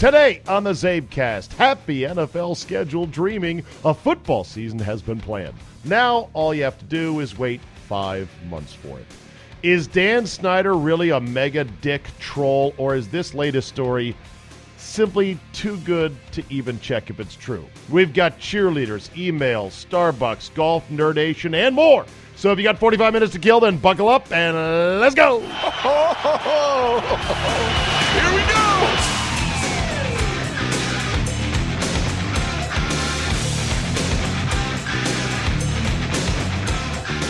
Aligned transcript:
Today 0.00 0.40
on 0.48 0.64
the 0.64 0.70
Zabecast, 0.70 1.52
happy 1.58 2.00
NFL 2.04 2.56
schedule 2.56 3.04
dreaming. 3.04 3.62
A 3.84 3.92
football 3.92 4.44
season 4.44 4.78
has 4.78 5.02
been 5.02 5.20
planned. 5.20 5.52
Now 5.84 6.30
all 6.32 6.54
you 6.54 6.62
have 6.62 6.78
to 6.78 6.86
do 6.86 7.20
is 7.20 7.36
wait 7.36 7.60
five 7.86 8.30
months 8.48 8.72
for 8.72 8.98
it. 8.98 9.04
Is 9.62 9.86
Dan 9.86 10.26
Snyder 10.26 10.72
really 10.72 11.10
a 11.10 11.20
mega 11.20 11.64
dick 11.64 12.08
troll, 12.18 12.72
or 12.78 12.94
is 12.94 13.08
this 13.08 13.34
latest 13.34 13.68
story 13.68 14.16
simply 14.78 15.38
too 15.52 15.76
good 15.80 16.16
to 16.32 16.42
even 16.48 16.80
check 16.80 17.10
if 17.10 17.20
it's 17.20 17.36
true? 17.36 17.66
We've 17.90 18.14
got 18.14 18.38
cheerleaders, 18.38 19.10
emails, 19.10 19.86
Starbucks, 19.86 20.54
golf, 20.54 20.88
nerdation, 20.88 21.54
and 21.54 21.74
more. 21.74 22.06
So 22.36 22.52
if 22.52 22.58
you 22.58 22.64
got 22.64 22.78
45 22.78 23.12
minutes 23.12 23.32
to 23.34 23.38
kill, 23.38 23.60
then 23.60 23.76
buckle 23.76 24.08
up 24.08 24.32
and 24.32 24.56
uh, 24.56 24.96
let's 24.98 25.14
go. 25.14 25.40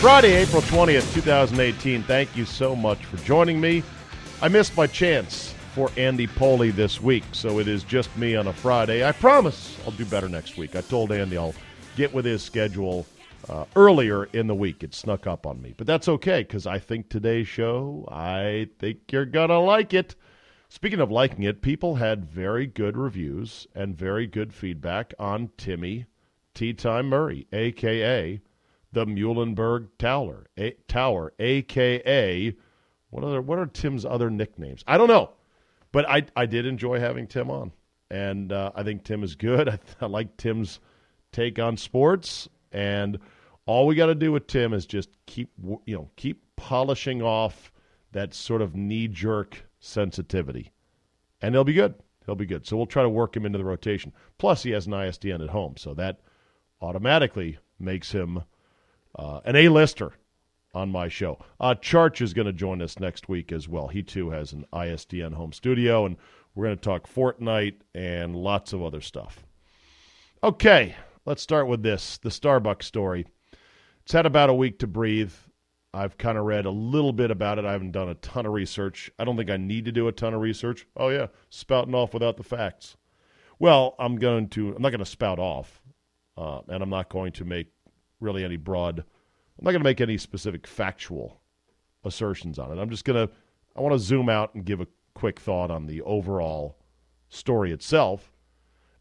Friday, 0.01 0.33
April 0.33 0.63
20th, 0.63 1.13
2018. 1.13 2.01
Thank 2.01 2.35
you 2.35 2.43
so 2.43 2.75
much 2.75 3.05
for 3.05 3.17
joining 3.17 3.61
me. 3.61 3.83
I 4.41 4.47
missed 4.47 4.75
my 4.75 4.87
chance 4.87 5.53
for 5.75 5.91
Andy 5.95 6.25
Pollin 6.25 6.75
this 6.75 6.99
week, 6.99 7.23
so 7.33 7.59
it 7.59 7.67
is 7.67 7.83
just 7.83 8.17
me 8.17 8.35
on 8.35 8.47
a 8.47 8.53
Friday. 8.53 9.07
I 9.07 9.11
promise 9.11 9.77
I'll 9.85 9.91
do 9.91 10.05
better 10.05 10.27
next 10.27 10.57
week. 10.57 10.75
I 10.75 10.81
told 10.81 11.11
Andy 11.11 11.37
I'll 11.37 11.53
get 11.95 12.11
with 12.15 12.25
his 12.25 12.41
schedule 12.41 13.05
uh, 13.47 13.65
earlier 13.75 14.23
in 14.33 14.47
the 14.47 14.55
week. 14.55 14.81
It 14.81 14.95
snuck 14.95 15.27
up 15.27 15.45
on 15.45 15.61
me, 15.61 15.75
but 15.77 15.85
that's 15.85 16.09
okay 16.09 16.41
because 16.41 16.65
I 16.65 16.79
think 16.79 17.07
today's 17.07 17.47
show, 17.47 18.09
I 18.11 18.69
think 18.79 19.01
you're 19.11 19.25
going 19.25 19.49
to 19.49 19.59
like 19.59 19.93
it. 19.93 20.15
Speaking 20.67 20.99
of 20.99 21.11
liking 21.11 21.43
it, 21.43 21.61
people 21.61 21.93
had 21.93 22.25
very 22.25 22.65
good 22.65 22.97
reviews 22.97 23.67
and 23.75 23.95
very 23.95 24.25
good 24.25 24.51
feedback 24.51 25.13
on 25.19 25.51
Timmy 25.57 26.07
Tea 26.55 26.73
Time 26.73 27.05
Murray, 27.05 27.45
a.k.a 27.53 28.41
the 28.93 29.05
Muhlenberg 29.05 29.87
Tower, 29.97 30.47
a, 30.57 30.71
Tower, 30.87 31.33
aka 31.39 32.53
what 33.11 33.23
are 33.25 33.41
what 33.41 33.59
are 33.59 33.65
Tim's 33.67 34.05
other 34.05 34.29
nicknames? 34.29 34.83
I 34.87 34.97
don't 34.97 35.09
know, 35.09 35.31
but 35.91 36.09
I 36.09 36.25
I 36.35 36.45
did 36.45 36.65
enjoy 36.65 36.99
having 36.99 37.27
Tim 37.27 37.51
on, 37.51 37.71
and 38.09 38.51
uh, 38.51 38.71
I 38.73 38.83
think 38.83 39.03
Tim 39.03 39.23
is 39.23 39.35
good. 39.35 39.69
I, 39.69 39.79
I 39.99 40.05
like 40.07 40.37
Tim's 40.37 40.79
take 41.31 41.59
on 41.59 41.77
sports, 41.77 42.49
and 42.71 43.19
all 43.65 43.85
we 43.85 43.95
got 43.95 44.07
to 44.07 44.15
do 44.15 44.31
with 44.31 44.47
Tim 44.47 44.73
is 44.73 44.85
just 44.85 45.09
keep 45.25 45.51
you 45.85 45.95
know 45.95 46.09
keep 46.15 46.41
polishing 46.55 47.21
off 47.21 47.71
that 48.13 48.33
sort 48.33 48.61
of 48.61 48.75
knee 48.75 49.09
jerk 49.09 49.65
sensitivity, 49.79 50.71
and 51.41 51.53
he'll 51.53 51.63
be 51.65 51.73
good. 51.73 51.95
He'll 52.25 52.35
be 52.35 52.45
good. 52.45 52.65
So 52.65 52.77
we'll 52.77 52.85
try 52.85 53.03
to 53.03 53.09
work 53.09 53.35
him 53.35 53.45
into 53.45 53.57
the 53.57 53.65
rotation. 53.65 54.13
Plus, 54.37 54.63
he 54.63 54.71
has 54.71 54.87
an 54.87 54.93
ISDN 54.93 55.43
at 55.43 55.49
home, 55.49 55.75
so 55.75 55.93
that 55.95 56.21
automatically 56.81 57.57
makes 57.77 58.11
him 58.11 58.43
uh, 59.15 59.41
an 59.45 59.55
A-lister 59.55 60.13
on 60.73 60.89
my 60.89 61.07
show. 61.07 61.37
Uh, 61.59 61.75
Charch 61.75 62.21
is 62.21 62.33
going 62.33 62.45
to 62.45 62.53
join 62.53 62.81
us 62.81 62.99
next 62.99 63.29
week 63.29 63.51
as 63.51 63.67
well. 63.67 63.87
He 63.87 64.03
too 64.03 64.29
has 64.29 64.53
an 64.53 64.65
ISDN 64.73 65.33
home 65.33 65.53
studio, 65.53 66.05
and 66.05 66.17
we're 66.55 66.65
going 66.65 66.77
to 66.77 66.83
talk 66.83 67.07
Fortnite 67.07 67.75
and 67.93 68.35
lots 68.35 68.73
of 68.73 68.83
other 68.83 69.01
stuff. 69.01 69.43
Okay, 70.43 70.95
let's 71.25 71.41
start 71.41 71.67
with 71.67 71.83
this 71.83 72.17
the 72.17 72.29
Starbucks 72.29 72.83
story. 72.83 73.25
It's 74.03 74.13
had 74.13 74.25
about 74.25 74.49
a 74.49 74.53
week 74.53 74.79
to 74.79 74.87
breathe. 74.87 75.33
I've 75.93 76.17
kind 76.17 76.37
of 76.37 76.45
read 76.45 76.65
a 76.65 76.71
little 76.71 77.11
bit 77.11 77.31
about 77.31 77.59
it. 77.59 77.65
I 77.65 77.73
haven't 77.73 77.91
done 77.91 78.09
a 78.09 78.15
ton 78.15 78.45
of 78.45 78.53
research. 78.53 79.11
I 79.19 79.25
don't 79.25 79.35
think 79.35 79.49
I 79.49 79.57
need 79.57 79.85
to 79.85 79.91
do 79.91 80.07
a 80.07 80.11
ton 80.11 80.33
of 80.33 80.39
research. 80.39 80.87
Oh, 80.95 81.09
yeah, 81.09 81.27
spouting 81.49 81.93
off 81.93 82.13
without 82.13 82.37
the 82.37 82.43
facts. 82.43 82.95
Well, 83.59 83.95
I'm 83.99 84.15
going 84.15 84.47
to, 84.49 84.73
I'm 84.73 84.81
not 84.81 84.89
going 84.89 84.99
to 84.99 85.05
spout 85.05 85.37
off, 85.37 85.81
uh, 86.37 86.61
and 86.69 86.81
I'm 86.81 86.89
not 86.89 87.09
going 87.09 87.33
to 87.33 87.45
make 87.45 87.67
really 88.21 88.45
any 88.45 88.57
broad. 88.57 88.99
I'm 88.99 89.65
not 89.65 89.71
going 89.71 89.81
to 89.81 89.89
make 89.89 90.01
any 90.01 90.17
specific 90.17 90.65
factual 90.65 91.41
assertions 92.03 92.57
on 92.57 92.71
it. 92.71 92.81
I'm 92.81 92.89
just 92.89 93.05
going 93.05 93.27
to. 93.27 93.33
I 93.75 93.81
want 93.81 93.93
to 93.93 93.99
zoom 93.99 94.29
out 94.29 94.53
and 94.53 94.65
give 94.65 94.81
a 94.81 94.87
quick 95.13 95.39
thought 95.39 95.71
on 95.71 95.87
the 95.87 96.01
overall 96.01 96.77
story 97.29 97.71
itself. 97.71 98.31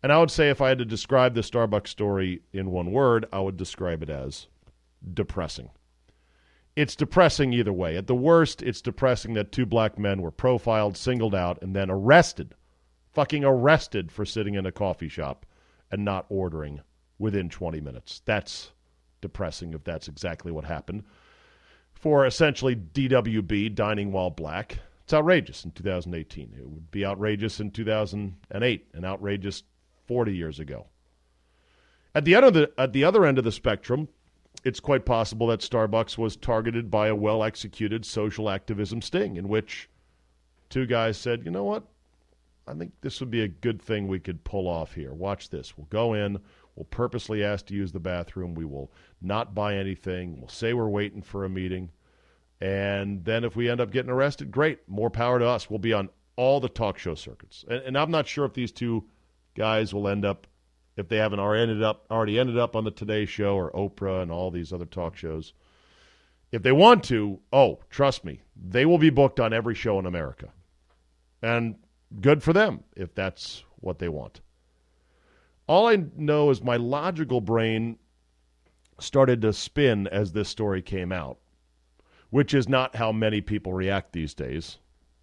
And 0.03 0.13
I 0.13 0.19
would 0.19 0.31
say 0.31 0.49
if 0.49 0.61
I 0.61 0.69
had 0.69 0.79
to 0.79 0.85
describe 0.85 1.35
the 1.35 1.41
Starbucks 1.41 1.89
story 1.89 2.43
in 2.53 2.71
one 2.71 2.93
word, 2.93 3.27
I 3.33 3.41
would 3.41 3.57
describe 3.57 4.03
it 4.03 4.11
as 4.11 4.47
depressing. 5.13 5.71
It's 6.77 6.97
depressing 6.97 7.53
either 7.53 7.73
way. 7.73 7.97
At 7.97 8.07
the 8.07 8.15
worst, 8.15 8.63
it's 8.63 8.81
depressing 8.81 9.35
that 9.35 9.53
two 9.53 9.67
black 9.67 9.99
men 9.99 10.23
were 10.23 10.31
profiled, 10.31 10.97
singled 10.97 11.35
out, 11.35 11.61
and 11.63 11.75
then 11.75 11.91
arrested. 11.91 12.55
Fucking 13.13 13.45
arrested 13.45 14.13
for 14.13 14.25
sitting 14.25 14.55
in 14.55 14.65
a 14.65 14.73
coffee 14.73 15.09
shop 15.09 15.45
and 15.91 16.05
not 16.05 16.27
ordering 16.29 16.81
within 17.19 17.51
20 17.51 17.81
minutes. 17.81 18.23
That's 18.25 18.73
depressing 19.21 19.75
if 19.75 19.85
that's 19.85 20.09
exactly 20.09 20.53
what 20.53 20.65
happened. 20.65 21.05
For 21.95 22.25
essentially 22.25 22.77
DWB, 22.77 23.75
dining 23.75 24.11
while 24.13 24.31
black, 24.31 24.79
it's 25.05 25.13
outrageous 25.13 25.65
in 25.65 25.73
2018. 25.73 26.55
It 26.57 26.69
would 26.69 26.91
be 26.91 27.05
outrageous 27.05 27.61
in 27.61 27.71
2008 27.71 28.87
and 28.95 29.05
outrageous 29.05 29.65
40 30.07 30.35
years 30.35 30.59
ago. 30.59 30.87
At 32.15 32.25
the, 32.25 32.35
end 32.35 32.47
of 32.47 32.55
the, 32.55 32.73
at 32.79 32.93
the 32.93 33.05
other 33.05 33.25
end 33.25 33.39
of 33.39 33.45
the 33.45 33.53
spectrum, 33.53 34.09
it's 34.65 34.81
quite 34.81 35.05
possible 35.05 35.47
that 35.49 35.61
Starbucks 35.61 36.19
was 36.19 36.37
targeted 36.37 36.91
by 36.91 37.09
a 37.09 37.15
well 37.15 37.45
executed 37.45 38.05
social 38.05 38.51
activism 38.51 39.03
sting 39.03 39.37
in 39.37 39.49
which 39.49 39.89
two 40.69 40.87
guys 40.87 41.17
said, 41.17 41.45
you 41.45 41.51
know 41.51 41.65
what? 41.65 41.85
I 42.67 42.75
think 42.75 42.93
this 43.01 43.21
would 43.21 43.31
be 43.31 43.43
a 43.43 43.49
good 43.49 43.83
thing 43.83 44.07
we 44.07 44.21
could 44.21 44.45
pull 44.45 44.69
off 44.69 44.95
here. 44.95 45.13
Watch 45.13 45.51
this. 45.51 45.77
We'll 45.77 45.87
go 45.91 46.15
in, 46.15 46.39
we'll 46.81 46.87
purposely 46.87 47.45
ask 47.45 47.67
to 47.67 47.75
use 47.75 47.93
the 47.93 48.01
bathroom, 48.01 48.55
we 48.55 48.65
will 48.65 48.91
not 49.21 49.55
buy 49.55 49.77
anything, 49.77 50.41
we'll 50.41 50.49
say 50.49 50.73
we're 50.73 50.89
waiting 50.89 51.21
for 51.21 51.45
a 51.45 51.49
meeting. 51.49 51.91
And 52.59 53.23
then 53.23 53.45
if 53.45 53.55
we 53.55 53.69
end 53.69 53.83
up 53.83 53.91
getting 53.91 54.11
arrested, 54.11 54.51
great. 54.51 54.89
More 54.89 55.11
power 55.11 55.39
to 55.39 55.47
us. 55.47 55.69
We'll 55.69 55.79
be 55.79 55.93
on 55.93 56.09
all 56.37 56.59
the 56.59 56.71
talk 56.71 56.97
show 56.97 57.15
circuits. 57.15 57.67
And, 57.69 57.83
and 57.83 57.99
I'm 57.99 58.11
not 58.11 58.27
sure 58.27 58.47
if 58.47 58.55
these 58.55 58.73
two 58.73 59.05
guys 59.55 59.93
will 59.93 60.09
end 60.09 60.25
up 60.25 60.47
if 60.97 61.09
they 61.09 61.19
haven't 61.19 61.39
already 61.39 61.63
ended 61.63 61.83
up 61.83 62.07
already 62.11 62.39
ended 62.39 62.59
up 62.59 62.75
on 62.75 62.85
the 62.85 62.91
Today 62.91 63.27
Show 63.27 63.57
or 63.57 63.71
Oprah 63.73 64.23
and 64.23 64.33
all 64.33 64.51
these 64.51 64.73
other 64.73 64.87
talk 64.87 65.17
shows. 65.17 65.53
If 66.51 66.63
they 66.63 66.73
want 66.73 67.05
to, 67.05 67.41
oh, 67.53 67.81
trust 67.91 68.25
me, 68.25 68.41
they 68.57 68.87
will 68.87 68.99
be 68.99 69.11
booked 69.11 69.39
on 69.39 69.53
every 69.53 69.75
show 69.75 69.99
in 69.99 70.07
America. 70.07 70.49
And 71.43 71.77
good 72.23 72.43
for 72.43 72.55
them 72.55 72.85
if 72.97 73.15
that's 73.15 73.65
what 73.77 73.99
they 73.99 74.09
want. 74.09 74.41
All 75.71 75.87
I 75.87 76.05
know 76.17 76.51
is 76.51 76.65
my 76.65 76.77
logical 76.77 77.41
brain 77.41 77.97
started 78.99 79.41
to 79.43 79.53
spin 79.53 80.09
as 80.09 80.33
this 80.33 80.49
story 80.49 80.83
came 80.83 81.13
out, 81.13 81.39
which 82.31 82.53
is 82.53 82.69
not 82.69 82.97
how 82.97 83.13
many 83.13 83.41
people 83.41 83.73
react 83.73 84.13
these 84.13 84.35
days. 84.35 84.79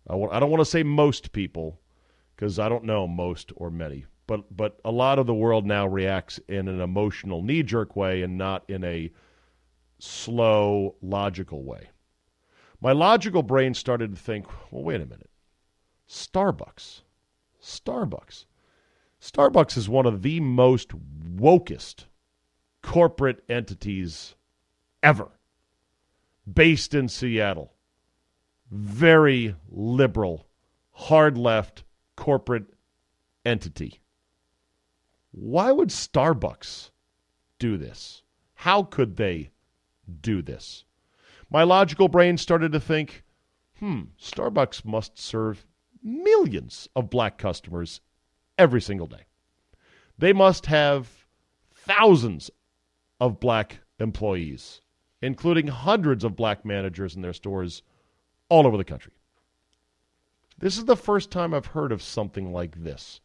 I 0.08 0.14
w- 0.14 0.32
I 0.32 0.40
don't 0.40 0.50
want 0.50 0.62
to 0.62 0.66
say 0.66 0.84
most 0.84 1.34
people 1.34 1.82
because 2.34 2.60
I 2.60 2.70
don't 2.70 2.86
know 2.86 3.08
most 3.08 3.52
or 3.58 3.70
many 3.70 4.06
but 4.28 4.56
but 4.56 4.80
a 4.86 4.92
lot 4.92 5.20
of 5.20 5.26
the 5.26 5.34
world 5.34 5.66
now 5.66 5.88
reacts 5.88 6.38
in 6.48 6.68
an 6.68 6.82
emotional 6.82 7.42
knee 7.42 7.64
jerk 7.64 7.96
way 7.96 8.22
and 8.22 8.38
not 8.38 8.70
in 8.70 8.84
a 8.84 9.12
slow 10.00 10.96
logical 11.02 11.64
way. 11.64 11.90
My 12.80 12.92
logical 12.92 13.42
brain 13.42 13.74
started 13.74 14.16
to 14.16 14.22
think, 14.22 14.46
well, 14.72 14.84
wait 14.84 15.02
a 15.02 15.06
minute. 15.06 15.30
Starbucks. 16.08 17.02
Starbucks. 17.62 18.46
Starbucks 19.22 19.78
is 19.78 19.90
one 19.90 20.06
of 20.06 20.22
the 20.22 20.40
most 20.40 20.90
wokest 20.90 22.06
corporate 22.82 23.44
entities 23.50 24.36
ever. 25.02 25.32
Based 26.52 26.94
in 26.94 27.10
Seattle. 27.10 27.74
Very 28.72 29.56
liberal, 29.70 30.48
hard 30.92 31.38
left 31.38 31.84
corporate 32.16 32.66
entity. 33.46 34.02
Why 35.32 35.72
would 35.72 35.90
Starbucks 35.90 36.92
do 37.60 37.78
this? 37.78 38.24
How 38.56 38.84
could 38.84 39.18
they 39.18 39.52
do 40.22 40.42
this? 40.42 40.84
My 41.50 41.64
logical 41.64 42.08
brain 42.08 42.38
started 42.38 42.72
to 42.74 42.80
think, 42.80 43.24
hmm, 43.80 44.04
Starbucks 44.22 44.84
must 44.84 45.18
serve 45.18 45.66
millions 46.04 46.90
of 46.96 47.10
black 47.10 47.38
customers 47.38 48.02
every 48.58 48.82
single 48.82 49.08
day. 49.08 49.26
They 50.18 50.34
must 50.34 50.66
have 50.66 51.08
thousands 51.74 52.50
of 53.20 53.40
black 53.40 53.80
employees, 54.00 54.82
including 55.22 55.68
hundreds 55.68 56.24
of 56.24 56.36
black 56.36 56.66
managers 56.66 57.16
in 57.16 57.22
their 57.22 57.34
stores 57.34 57.84
all 58.50 58.66
over 58.66 58.78
the 58.78 58.84
country. 58.84 59.14
This 60.60 60.78
is 60.78 60.86
the 60.86 60.96
first 60.96 61.30
time 61.30 61.54
I've 61.54 61.68
heard 61.68 61.92
of 61.92 62.02
something 62.02 62.52
like 62.52 62.84
this 62.84 63.22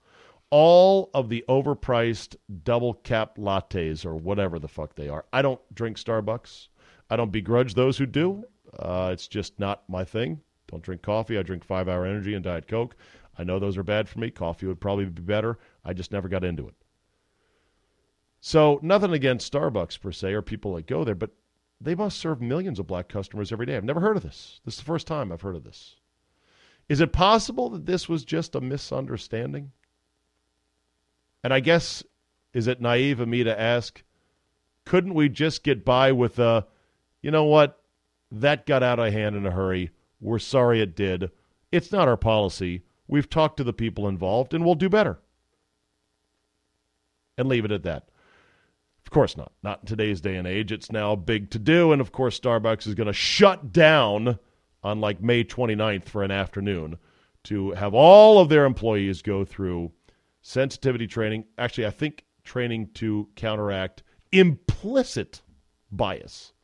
all 0.52 1.08
of 1.14 1.30
the 1.30 1.42
overpriced 1.48 2.36
double 2.62 2.92
cap 2.92 3.38
lattes 3.38 4.04
or 4.04 4.14
whatever 4.14 4.58
the 4.58 4.68
fuck 4.68 4.94
they 4.94 5.08
are. 5.08 5.24
I 5.32 5.40
don't 5.40 5.60
drink 5.74 5.96
Starbucks. 5.96 6.68
I 7.08 7.16
don't 7.16 7.32
begrudge 7.32 7.72
those 7.72 7.96
who 7.96 8.04
do. 8.04 8.44
Uh, 8.78 9.08
it's 9.14 9.28
just 9.28 9.58
not 9.58 9.82
my 9.88 10.04
thing. 10.04 10.42
Don't 10.70 10.82
drink 10.82 11.00
coffee. 11.00 11.38
I 11.38 11.42
drink 11.42 11.64
five 11.64 11.88
hour 11.88 12.04
energy 12.04 12.34
and 12.34 12.44
Diet 12.44 12.68
Coke. 12.68 12.96
I 13.38 13.44
know 13.44 13.58
those 13.58 13.76
are 13.76 13.82
bad 13.82 14.08
for 14.08 14.18
me. 14.18 14.30
Coffee 14.30 14.66
would 14.66 14.80
probably 14.80 15.06
be 15.06 15.22
better. 15.22 15.58
I 15.84 15.92
just 15.92 16.12
never 16.12 16.28
got 16.28 16.44
into 16.44 16.68
it. 16.68 16.74
So, 18.40 18.80
nothing 18.82 19.12
against 19.12 19.52
Starbucks 19.52 20.00
per 20.00 20.12
se 20.12 20.32
or 20.32 20.42
people 20.42 20.74
that 20.74 20.86
go 20.86 21.04
there, 21.04 21.14
but 21.14 21.30
they 21.80 21.94
must 21.94 22.18
serve 22.18 22.40
millions 22.40 22.78
of 22.78 22.86
black 22.86 23.08
customers 23.08 23.52
every 23.52 23.66
day. 23.66 23.76
I've 23.76 23.84
never 23.84 24.00
heard 24.00 24.16
of 24.16 24.22
this. 24.22 24.60
This 24.64 24.74
is 24.74 24.80
the 24.80 24.86
first 24.86 25.06
time 25.06 25.30
I've 25.30 25.42
heard 25.42 25.56
of 25.56 25.64
this. 25.64 25.96
Is 26.88 27.00
it 27.00 27.12
possible 27.12 27.70
that 27.70 27.86
this 27.86 28.08
was 28.08 28.24
just 28.24 28.54
a 28.54 28.60
misunderstanding? 28.60 29.72
And 31.44 31.54
I 31.54 31.60
guess, 31.60 32.02
is 32.52 32.66
it 32.66 32.80
naive 32.80 33.20
of 33.20 33.28
me 33.28 33.44
to 33.44 33.60
ask, 33.60 34.02
couldn't 34.84 35.14
we 35.14 35.28
just 35.28 35.62
get 35.62 35.84
by 35.84 36.12
with 36.12 36.38
a, 36.38 36.66
you 37.20 37.30
know 37.30 37.44
what, 37.44 37.80
that 38.32 38.66
got 38.66 38.82
out 38.82 38.98
of 38.98 39.12
hand 39.12 39.36
in 39.36 39.46
a 39.46 39.50
hurry. 39.50 39.90
We're 40.20 40.38
sorry 40.38 40.80
it 40.80 40.96
did. 40.96 41.30
It's 41.70 41.92
not 41.92 42.08
our 42.08 42.16
policy. 42.16 42.82
We've 43.12 43.28
talked 43.28 43.58
to 43.58 43.64
the 43.64 43.74
people 43.74 44.08
involved, 44.08 44.54
and 44.54 44.64
we'll 44.64 44.74
do 44.74 44.88
better. 44.88 45.18
And 47.36 47.46
leave 47.46 47.66
it 47.66 47.70
at 47.70 47.82
that. 47.82 48.08
Of 49.04 49.10
course 49.10 49.36
not. 49.36 49.52
Not 49.62 49.80
in 49.80 49.86
today's 49.86 50.22
day 50.22 50.36
and 50.36 50.46
age. 50.46 50.72
It's 50.72 50.90
now 50.90 51.14
big 51.14 51.50
to 51.50 51.58
do. 51.58 51.92
And 51.92 52.00
of 52.00 52.10
course, 52.10 52.40
Starbucks 52.40 52.86
is 52.86 52.94
going 52.94 53.08
to 53.08 53.12
shut 53.12 53.70
down 53.70 54.38
on 54.82 55.02
like 55.02 55.20
May 55.20 55.44
29th 55.44 56.06
for 56.06 56.22
an 56.22 56.30
afternoon 56.30 56.96
to 57.44 57.72
have 57.72 57.92
all 57.92 58.38
of 58.38 58.48
their 58.48 58.64
employees 58.64 59.20
go 59.20 59.44
through 59.44 59.92
sensitivity 60.40 61.06
training. 61.06 61.44
Actually, 61.58 61.88
I 61.88 61.90
think 61.90 62.24
training 62.44 62.92
to 62.94 63.28
counteract 63.36 64.02
implicit 64.32 65.42
bias. 65.90 66.54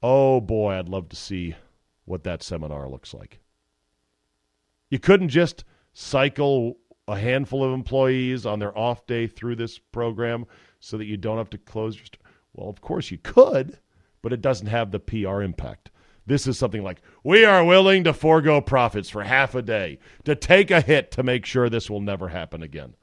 Oh 0.00 0.40
boy, 0.40 0.74
I'd 0.74 0.88
love 0.88 1.08
to 1.08 1.16
see 1.16 1.56
what 2.04 2.22
that 2.22 2.44
seminar 2.44 2.88
looks 2.88 3.12
like. 3.12 3.40
You 4.88 5.00
couldn't 5.00 5.30
just 5.30 5.64
cycle 5.92 6.76
a 7.08 7.18
handful 7.18 7.64
of 7.64 7.72
employees 7.72 8.46
on 8.46 8.58
their 8.58 8.76
off 8.76 9.06
day 9.06 9.26
through 9.26 9.56
this 9.56 9.78
program 9.78 10.46
so 10.80 10.96
that 10.98 11.06
you 11.06 11.16
don't 11.16 11.38
have 11.38 11.50
to 11.50 11.58
close 11.58 11.96
your 11.96 12.06
store? 12.06 12.20
Well, 12.54 12.68
of 12.68 12.80
course 12.80 13.10
you 13.10 13.18
could, 13.18 13.78
but 14.20 14.32
it 14.32 14.42
doesn't 14.42 14.66
have 14.66 14.90
the 14.90 15.00
PR 15.00 15.42
impact. 15.42 15.90
This 16.26 16.46
is 16.46 16.56
something 16.56 16.82
like 16.82 17.02
we 17.24 17.44
are 17.44 17.64
willing 17.64 18.04
to 18.04 18.12
forego 18.12 18.60
profits 18.60 19.08
for 19.08 19.24
half 19.24 19.54
a 19.54 19.62
day 19.62 19.98
to 20.24 20.36
take 20.36 20.70
a 20.70 20.80
hit 20.80 21.10
to 21.12 21.22
make 21.22 21.44
sure 21.44 21.68
this 21.68 21.90
will 21.90 22.00
never 22.00 22.28
happen 22.28 22.62
again. 22.62 22.94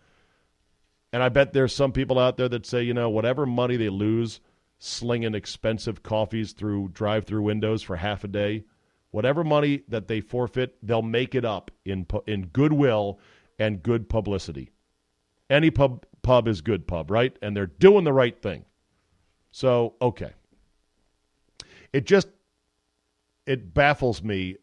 And 1.11 1.23
I 1.23 1.29
bet 1.29 1.51
there's 1.51 1.75
some 1.75 1.91
people 1.91 2.19
out 2.19 2.37
there 2.37 2.49
that 2.49 2.65
say, 2.65 2.83
you 2.83 2.93
know, 2.93 3.09
whatever 3.09 3.45
money 3.45 3.75
they 3.75 3.89
lose 3.89 4.39
slinging 4.77 5.35
expensive 5.35 6.03
coffees 6.03 6.53
through 6.53 6.89
drive-through 6.89 7.41
windows 7.41 7.83
for 7.83 7.97
half 7.97 8.23
a 8.23 8.27
day, 8.27 8.63
whatever 9.11 9.43
money 9.43 9.83
that 9.87 10.07
they 10.07 10.21
forfeit, 10.21 10.75
they'll 10.83 11.01
make 11.01 11.35
it 11.35 11.45
up 11.45 11.71
in 11.85 12.05
in 12.27 12.47
goodwill 12.47 13.19
and 13.57 13.83
good 13.83 14.09
publicity. 14.09 14.71
Any 15.49 15.71
pub 15.71 16.05
pub 16.21 16.47
is 16.47 16.61
good 16.61 16.87
pub, 16.87 17.11
right? 17.11 17.37
And 17.41 17.55
they're 17.55 17.67
doing 17.67 18.03
the 18.03 18.13
right 18.13 18.39
thing. 18.39 18.65
So, 19.51 19.95
okay. 20.01 20.33
It 21.91 22.05
just 22.05 22.27
it 23.45 23.73
baffles 23.73 24.23
me 24.23 24.57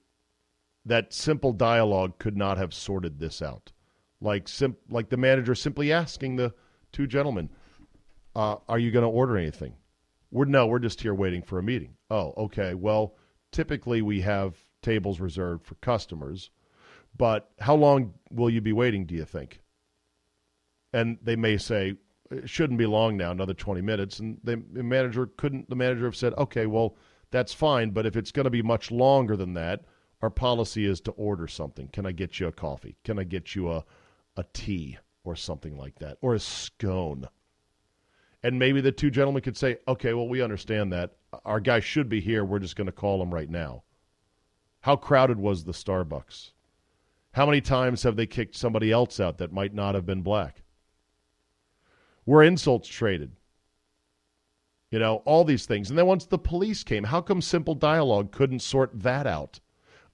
that 0.84 1.12
simple 1.12 1.52
dialogue 1.52 2.18
could 2.18 2.36
not 2.36 2.56
have 2.56 2.72
sorted 2.72 3.18
this 3.18 3.42
out. 3.42 3.72
Like 4.20 4.48
sim- 4.48 4.76
like 4.88 5.08
the 5.08 5.16
manager 5.16 5.54
simply 5.54 5.92
asking 5.92 6.36
the 6.36 6.54
two 6.92 7.06
gentlemen, 7.06 7.50
uh, 8.36 8.56
"Are 8.68 8.78
you 8.78 8.92
going 8.92 9.02
to 9.02 9.08
order 9.08 9.36
anything?" 9.36 9.74
We're 10.30 10.44
no, 10.44 10.66
we're 10.66 10.78
just 10.78 11.00
here 11.00 11.14
waiting 11.14 11.42
for 11.42 11.58
a 11.58 11.62
meeting. 11.62 11.96
Oh, 12.10 12.32
okay. 12.36 12.74
Well, 12.74 13.16
typically 13.52 14.02
we 14.02 14.20
have 14.22 14.56
tables 14.82 15.20
reserved 15.20 15.66
for 15.66 15.74
customers, 15.76 16.50
but 17.16 17.50
how 17.60 17.74
long 17.74 18.14
will 18.30 18.50
you 18.50 18.60
be 18.60 18.72
waiting? 18.72 19.06
Do 19.06 19.14
you 19.14 19.24
think? 19.24 19.60
and 20.96 21.18
they 21.22 21.36
may 21.36 21.58
say 21.58 21.94
it 22.30 22.48
shouldn't 22.48 22.78
be 22.78 22.86
long 22.86 23.16
now, 23.18 23.30
another 23.30 23.54
20 23.54 23.82
minutes, 23.82 24.18
and 24.18 24.38
the 24.42 24.56
manager 24.56 25.26
couldn't. 25.36 25.68
The 25.68 25.76
manager 25.76 26.06
have 26.06 26.16
said, 26.16 26.32
okay, 26.38 26.66
well 26.66 26.96
that's 27.30 27.52
fine, 27.52 27.90
but 27.90 28.06
if 28.06 28.16
it's 28.16 28.32
going 28.32 28.44
to 28.44 28.50
be 28.50 28.62
much 28.62 28.90
longer 28.90 29.36
than 29.36 29.52
that, 29.54 29.84
our 30.22 30.30
policy 30.30 30.86
is 30.86 31.00
to 31.02 31.10
order 31.12 31.46
something. 31.46 31.88
Can 31.88 32.06
I 32.06 32.12
get 32.12 32.40
you 32.40 32.46
a 32.46 32.52
coffee? 32.52 32.96
Can 33.04 33.18
I 33.18 33.24
get 33.24 33.54
you 33.54 33.70
a 33.70 33.84
a 34.38 34.44
tea 34.52 34.98
or 35.24 35.36
something 35.36 35.76
like 35.76 35.98
that, 35.98 36.18
or 36.22 36.34
a 36.34 36.40
scone? 36.40 37.28
And 38.46 38.60
maybe 38.60 38.80
the 38.80 38.92
two 38.92 39.10
gentlemen 39.10 39.42
could 39.42 39.56
say, 39.56 39.78
okay, 39.88 40.14
well 40.14 40.28
we 40.28 40.40
understand 40.40 40.92
that 40.92 41.16
our 41.44 41.58
guy 41.58 41.80
should 41.80 42.08
be 42.08 42.20
here. 42.20 42.44
We're 42.44 42.60
just 42.60 42.76
going 42.76 42.86
to 42.86 42.92
call 42.92 43.20
him 43.20 43.34
right 43.34 43.50
now. 43.50 43.82
How 44.82 44.94
crowded 44.94 45.36
was 45.36 45.64
the 45.64 45.72
Starbucks? 45.72 46.52
How 47.32 47.44
many 47.44 47.60
times 47.60 48.04
have 48.04 48.14
they 48.14 48.24
kicked 48.26 48.54
somebody 48.54 48.92
else 48.92 49.18
out 49.18 49.38
that 49.38 49.52
might 49.52 49.74
not 49.74 49.96
have 49.96 50.06
been 50.06 50.22
black? 50.22 50.62
Were 52.24 52.40
insults 52.40 52.86
traded? 52.86 53.32
You 54.92 55.00
know, 55.00 55.22
all 55.24 55.42
these 55.42 55.66
things. 55.66 55.90
And 55.90 55.98
then 55.98 56.06
once 56.06 56.26
the 56.26 56.38
police 56.38 56.84
came, 56.84 57.02
how 57.02 57.22
come 57.22 57.42
simple 57.42 57.74
dialogue 57.74 58.30
couldn't 58.30 58.60
sort 58.60 58.92
that 59.02 59.26
out? 59.26 59.58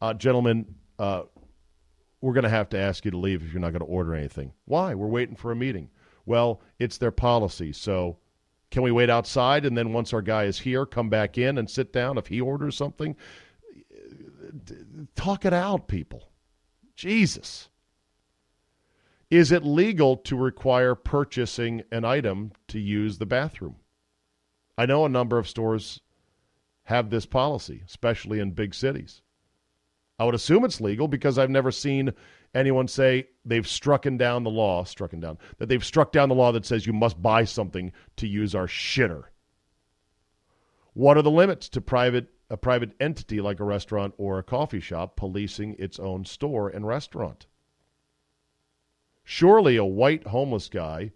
Uh, 0.00 0.14
gentlemen, 0.14 0.74
uh, 0.98 1.24
we're 2.22 2.32
going 2.32 2.44
to 2.44 2.48
have 2.48 2.70
to 2.70 2.78
ask 2.78 3.04
you 3.04 3.10
to 3.10 3.18
leave 3.18 3.42
if 3.42 3.52
you're 3.52 3.60
not 3.60 3.72
going 3.72 3.80
to 3.80 3.92
order 3.92 4.14
anything. 4.14 4.54
Why? 4.64 4.94
We're 4.94 5.06
waiting 5.06 5.36
for 5.36 5.52
a 5.52 5.56
meeting. 5.56 5.90
Well, 6.26 6.60
it's 6.78 6.98
their 6.98 7.10
policy. 7.10 7.72
So 7.72 8.18
can 8.70 8.82
we 8.82 8.90
wait 8.90 9.10
outside 9.10 9.64
and 9.64 9.76
then 9.76 9.92
once 9.92 10.12
our 10.12 10.22
guy 10.22 10.44
is 10.44 10.58
here, 10.60 10.86
come 10.86 11.08
back 11.08 11.36
in 11.38 11.58
and 11.58 11.68
sit 11.68 11.92
down 11.92 12.18
if 12.18 12.28
he 12.28 12.40
orders 12.40 12.76
something? 12.76 13.16
Talk 15.14 15.44
it 15.44 15.52
out, 15.52 15.88
people. 15.88 16.30
Jesus. 16.94 17.68
Is 19.30 19.50
it 19.50 19.64
legal 19.64 20.16
to 20.18 20.36
require 20.36 20.94
purchasing 20.94 21.82
an 21.90 22.04
item 22.04 22.52
to 22.68 22.78
use 22.78 23.18
the 23.18 23.26
bathroom? 23.26 23.76
I 24.76 24.86
know 24.86 25.04
a 25.04 25.08
number 25.08 25.38
of 25.38 25.48
stores 25.48 26.00
have 26.84 27.10
this 27.10 27.26
policy, 27.26 27.82
especially 27.86 28.40
in 28.40 28.50
big 28.50 28.74
cities. 28.74 29.22
I 30.18 30.24
would 30.24 30.34
assume 30.34 30.64
it's 30.64 30.80
legal 30.80 31.08
because 31.08 31.38
I've 31.38 31.50
never 31.50 31.70
seen 31.70 32.12
anyone 32.54 32.88
say 32.88 33.28
they've 33.44 33.66
strucken 33.66 34.18
down 34.18 34.44
the 34.44 34.50
law, 34.50 34.84
strucken 34.84 35.20
down, 35.20 35.38
that 35.58 35.68
they've 35.68 35.84
struck 35.84 36.12
down 36.12 36.28
the 36.28 36.34
law 36.34 36.52
that 36.52 36.66
says 36.66 36.86
you 36.86 36.92
must 36.92 37.20
buy 37.20 37.44
something 37.44 37.92
to 38.16 38.26
use 38.26 38.54
our 38.54 38.66
shitter. 38.66 39.24
What 40.94 41.16
are 41.16 41.22
the 41.22 41.30
limits 41.30 41.68
to 41.70 41.80
private 41.80 42.28
a 42.50 42.56
private 42.56 42.92
entity 43.00 43.40
like 43.40 43.60
a 43.60 43.64
restaurant 43.64 44.12
or 44.18 44.38
a 44.38 44.42
coffee 44.42 44.80
shop 44.80 45.16
policing 45.16 45.74
its 45.78 45.98
own 45.98 46.24
store 46.26 46.68
and 46.68 46.86
restaurant? 46.86 47.46
Surely 49.24 49.76
a 49.76 49.84
white 49.84 50.26
homeless 50.26 50.68
guy, 50.68 51.12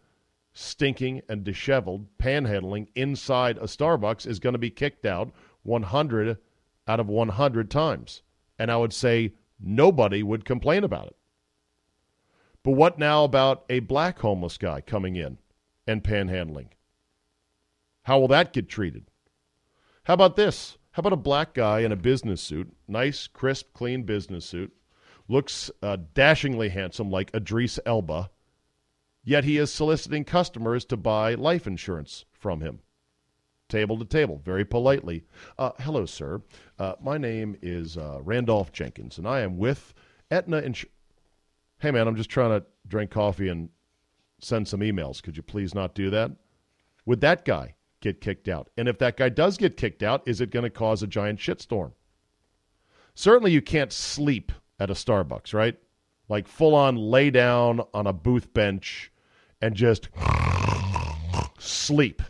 stinking 0.55 1.21
and 1.28 1.45
disheveled, 1.45 2.07
panhandling 2.19 2.88
inside 2.95 3.59
a 3.59 3.64
Starbucks 3.64 4.26
is 4.26 4.38
going 4.38 4.55
to 4.55 4.59
be 4.59 4.71
kicked 4.71 5.05
out 5.05 5.31
100 5.64 6.38
out 6.88 7.00
of 7.00 7.09
100 7.09 7.71
times. 7.71 8.23
And 8.59 8.71
I 8.71 8.76
would 8.78 8.93
say 8.93 9.35
nobody 9.61 10.23
would 10.23 10.45
complain 10.47 10.85
about 10.85 11.09
it. 11.09 11.16
But 12.66 12.73
what 12.73 12.99
now 12.99 13.23
about 13.23 13.64
a 13.70 13.78
black 13.78 14.18
homeless 14.18 14.58
guy 14.58 14.80
coming 14.80 15.14
in 15.14 15.38
and 15.87 16.02
panhandling? 16.02 16.70
How 18.02 18.18
will 18.18 18.26
that 18.26 18.52
get 18.52 18.68
treated? 18.68 19.04
How 20.02 20.14
about 20.14 20.35
this? 20.35 20.76
How 20.90 20.99
about 20.99 21.12
a 21.12 21.16
black 21.16 21.54
guy 21.54 21.82
in 21.82 21.92
a 21.92 21.96
business 21.96 22.42
suit, 22.42 22.75
nice, 22.88 23.28
crisp, 23.28 23.73
clean 23.73 24.02
business 24.02 24.44
suit, 24.46 24.73
looks 25.28 25.70
uh, 25.80 25.99
dashingly 26.12 26.70
handsome 26.70 27.08
like 27.08 27.32
Idris 27.32 27.78
Elba, 27.87 28.30
yet 29.23 29.44
he 29.44 29.58
is 29.58 29.73
soliciting 29.73 30.25
customers 30.25 30.85
to 30.87 30.96
buy 30.96 31.35
life 31.35 31.68
insurance 31.68 32.25
from 32.32 32.62
him. 32.62 32.80
Table 33.68 33.96
to 33.96 34.04
table, 34.04 34.40
very 34.44 34.64
politely. 34.64 35.23
Uh, 35.56 35.70
hello, 35.78 36.04
sir. 36.04 36.42
Uh, 36.80 36.94
my 37.00 37.16
name 37.16 37.56
is 37.62 37.96
uh, 37.96 38.18
Randolph 38.25 38.73
Jenkins, 38.73 39.18
and 39.18 39.28
I 39.28 39.42
am 39.42 39.56
with 39.56 39.94
Aetna 40.32 40.56
Insurance. 40.62 40.96
Hey, 41.78 41.90
man, 41.90 42.09
I'm 42.09 42.16
just 42.16 42.30
trying 42.30 42.59
to 42.59 42.66
drink 42.88 43.11
coffee 43.11 43.49
and 43.49 43.68
send 44.40 44.66
some 44.66 44.80
emails. 44.80 45.23
Could 45.23 45.37
you 45.37 45.42
please 45.42 45.75
not 45.75 45.95
do 45.95 46.11
that? 46.11 46.33
Would 47.04 47.21
that 47.21 47.45
guy 47.45 47.75
get 48.00 48.21
kicked 48.21 48.49
out? 48.49 48.71
And 48.76 48.88
if 48.88 48.99
that 48.99 49.16
guy 49.16 49.28
does 49.28 49.56
get 49.59 49.76
kicked 49.76 50.02
out, 50.02 50.23
is 50.26 50.40
it 50.40 50.50
going 50.50 50.64
to 50.64 50.71
cause 50.71 51.02
a 51.02 51.06
giant 51.06 51.38
shitstorm? 51.38 51.92
Certainly, 53.14 53.52
you 53.52 53.62
can't 53.62 53.92
sleep 53.92 54.52
at 54.78 54.90
a 54.90 54.95
Starbucks, 54.95 55.54
right? 55.54 55.76
Like 56.28 56.49
full 56.49 56.75
on 56.75 56.97
lay 56.97 57.30
down 57.30 57.80
on 57.95 58.06
a 58.06 58.12
booth 58.12 58.52
bench 58.52 59.12
and 59.61 59.75
just 59.75 60.09
sleep. 61.59 62.23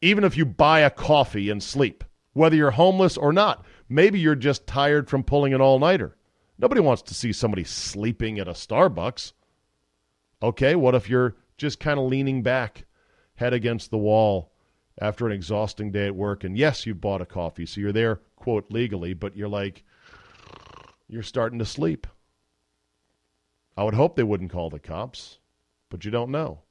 Even 0.00 0.24
if 0.24 0.36
you 0.36 0.44
buy 0.44 0.80
a 0.80 0.90
coffee 0.90 1.50
and 1.50 1.62
sleep, 1.62 2.04
whether 2.32 2.56
you're 2.56 2.72
homeless 2.72 3.16
or 3.16 3.32
not, 3.32 3.64
maybe 3.88 4.18
you're 4.18 4.34
just 4.34 4.66
tired 4.66 5.08
from 5.08 5.24
pulling 5.24 5.54
an 5.54 5.60
all 5.60 5.78
nighter. 5.78 6.17
Nobody 6.58 6.80
wants 6.80 7.02
to 7.02 7.14
see 7.14 7.32
somebody 7.32 7.64
sleeping 7.64 8.38
at 8.38 8.48
a 8.48 8.52
Starbucks. 8.52 9.32
Okay, 10.42 10.74
what 10.74 10.94
if 10.94 11.08
you're 11.08 11.36
just 11.56 11.78
kind 11.78 11.98
of 11.98 12.06
leaning 12.06 12.42
back, 12.42 12.86
head 13.36 13.52
against 13.52 13.90
the 13.90 13.98
wall 13.98 14.52
after 15.00 15.26
an 15.26 15.32
exhausting 15.32 15.92
day 15.92 16.06
at 16.06 16.16
work? 16.16 16.42
And 16.42 16.58
yes, 16.58 16.84
you 16.84 16.94
bought 16.94 17.20
a 17.20 17.26
coffee, 17.26 17.66
so 17.66 17.80
you're 17.80 17.92
there, 17.92 18.20
quote, 18.36 18.66
legally, 18.70 19.14
but 19.14 19.36
you're 19.36 19.48
like, 19.48 19.84
you're 21.08 21.22
starting 21.22 21.60
to 21.60 21.64
sleep. 21.64 22.06
I 23.76 23.84
would 23.84 23.94
hope 23.94 24.16
they 24.16 24.24
wouldn't 24.24 24.50
call 24.50 24.70
the 24.70 24.80
cops, 24.80 25.38
but 25.88 26.04
you 26.04 26.10
don't 26.10 26.30
know. 26.30 26.62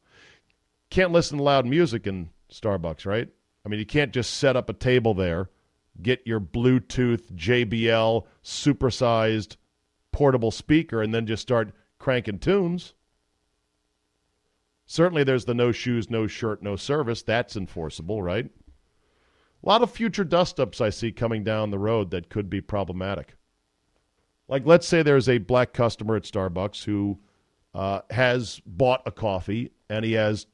Can't 0.89 1.13
listen 1.13 1.37
to 1.37 1.43
loud 1.43 1.65
music 1.65 2.07
in 2.07 2.29
Starbucks, 2.51 3.05
right? 3.05 3.29
I 3.65 3.69
mean, 3.69 3.79
you 3.79 3.85
can't 3.85 4.13
just 4.13 4.35
set 4.35 4.57
up 4.57 4.69
a 4.69 4.73
table 4.73 5.13
there, 5.13 5.49
get 6.01 6.25
your 6.25 6.39
Bluetooth 6.39 7.33
JBL 7.33 8.25
supersized 8.43 9.55
portable 10.11 10.51
speaker, 10.51 11.01
and 11.01 11.13
then 11.13 11.25
just 11.27 11.41
start 11.41 11.73
cranking 11.99 12.39
tunes. 12.39 12.93
Certainly, 14.85 15.25
there's 15.25 15.45
the 15.45 15.53
no 15.53 15.71
shoes, 15.71 16.09
no 16.09 16.27
shirt, 16.27 16.63
no 16.63 16.75
service. 16.75 17.21
That's 17.21 17.55
enforceable, 17.55 18.21
right? 18.21 18.49
A 19.63 19.67
lot 19.67 19.81
of 19.81 19.91
future 19.91 20.23
dust 20.23 20.59
ups 20.59 20.79
I 20.79 20.89
see 20.89 21.11
coming 21.11 21.43
down 21.43 21.71
the 21.71 21.79
road 21.79 22.11
that 22.11 22.29
could 22.29 22.49
be 22.49 22.61
problematic. 22.61 23.35
Like, 24.47 24.65
let's 24.65 24.87
say 24.87 25.03
there's 25.03 25.27
a 25.27 25.39
black 25.39 25.73
customer 25.73 26.15
at 26.15 26.23
Starbucks 26.23 26.85
who 26.85 27.19
uh, 27.73 28.01
has 28.09 28.61
bought 28.65 29.01
a 29.05 29.11
coffee 29.11 29.71
and 29.89 30.05
he 30.05 30.13
has 30.13 30.47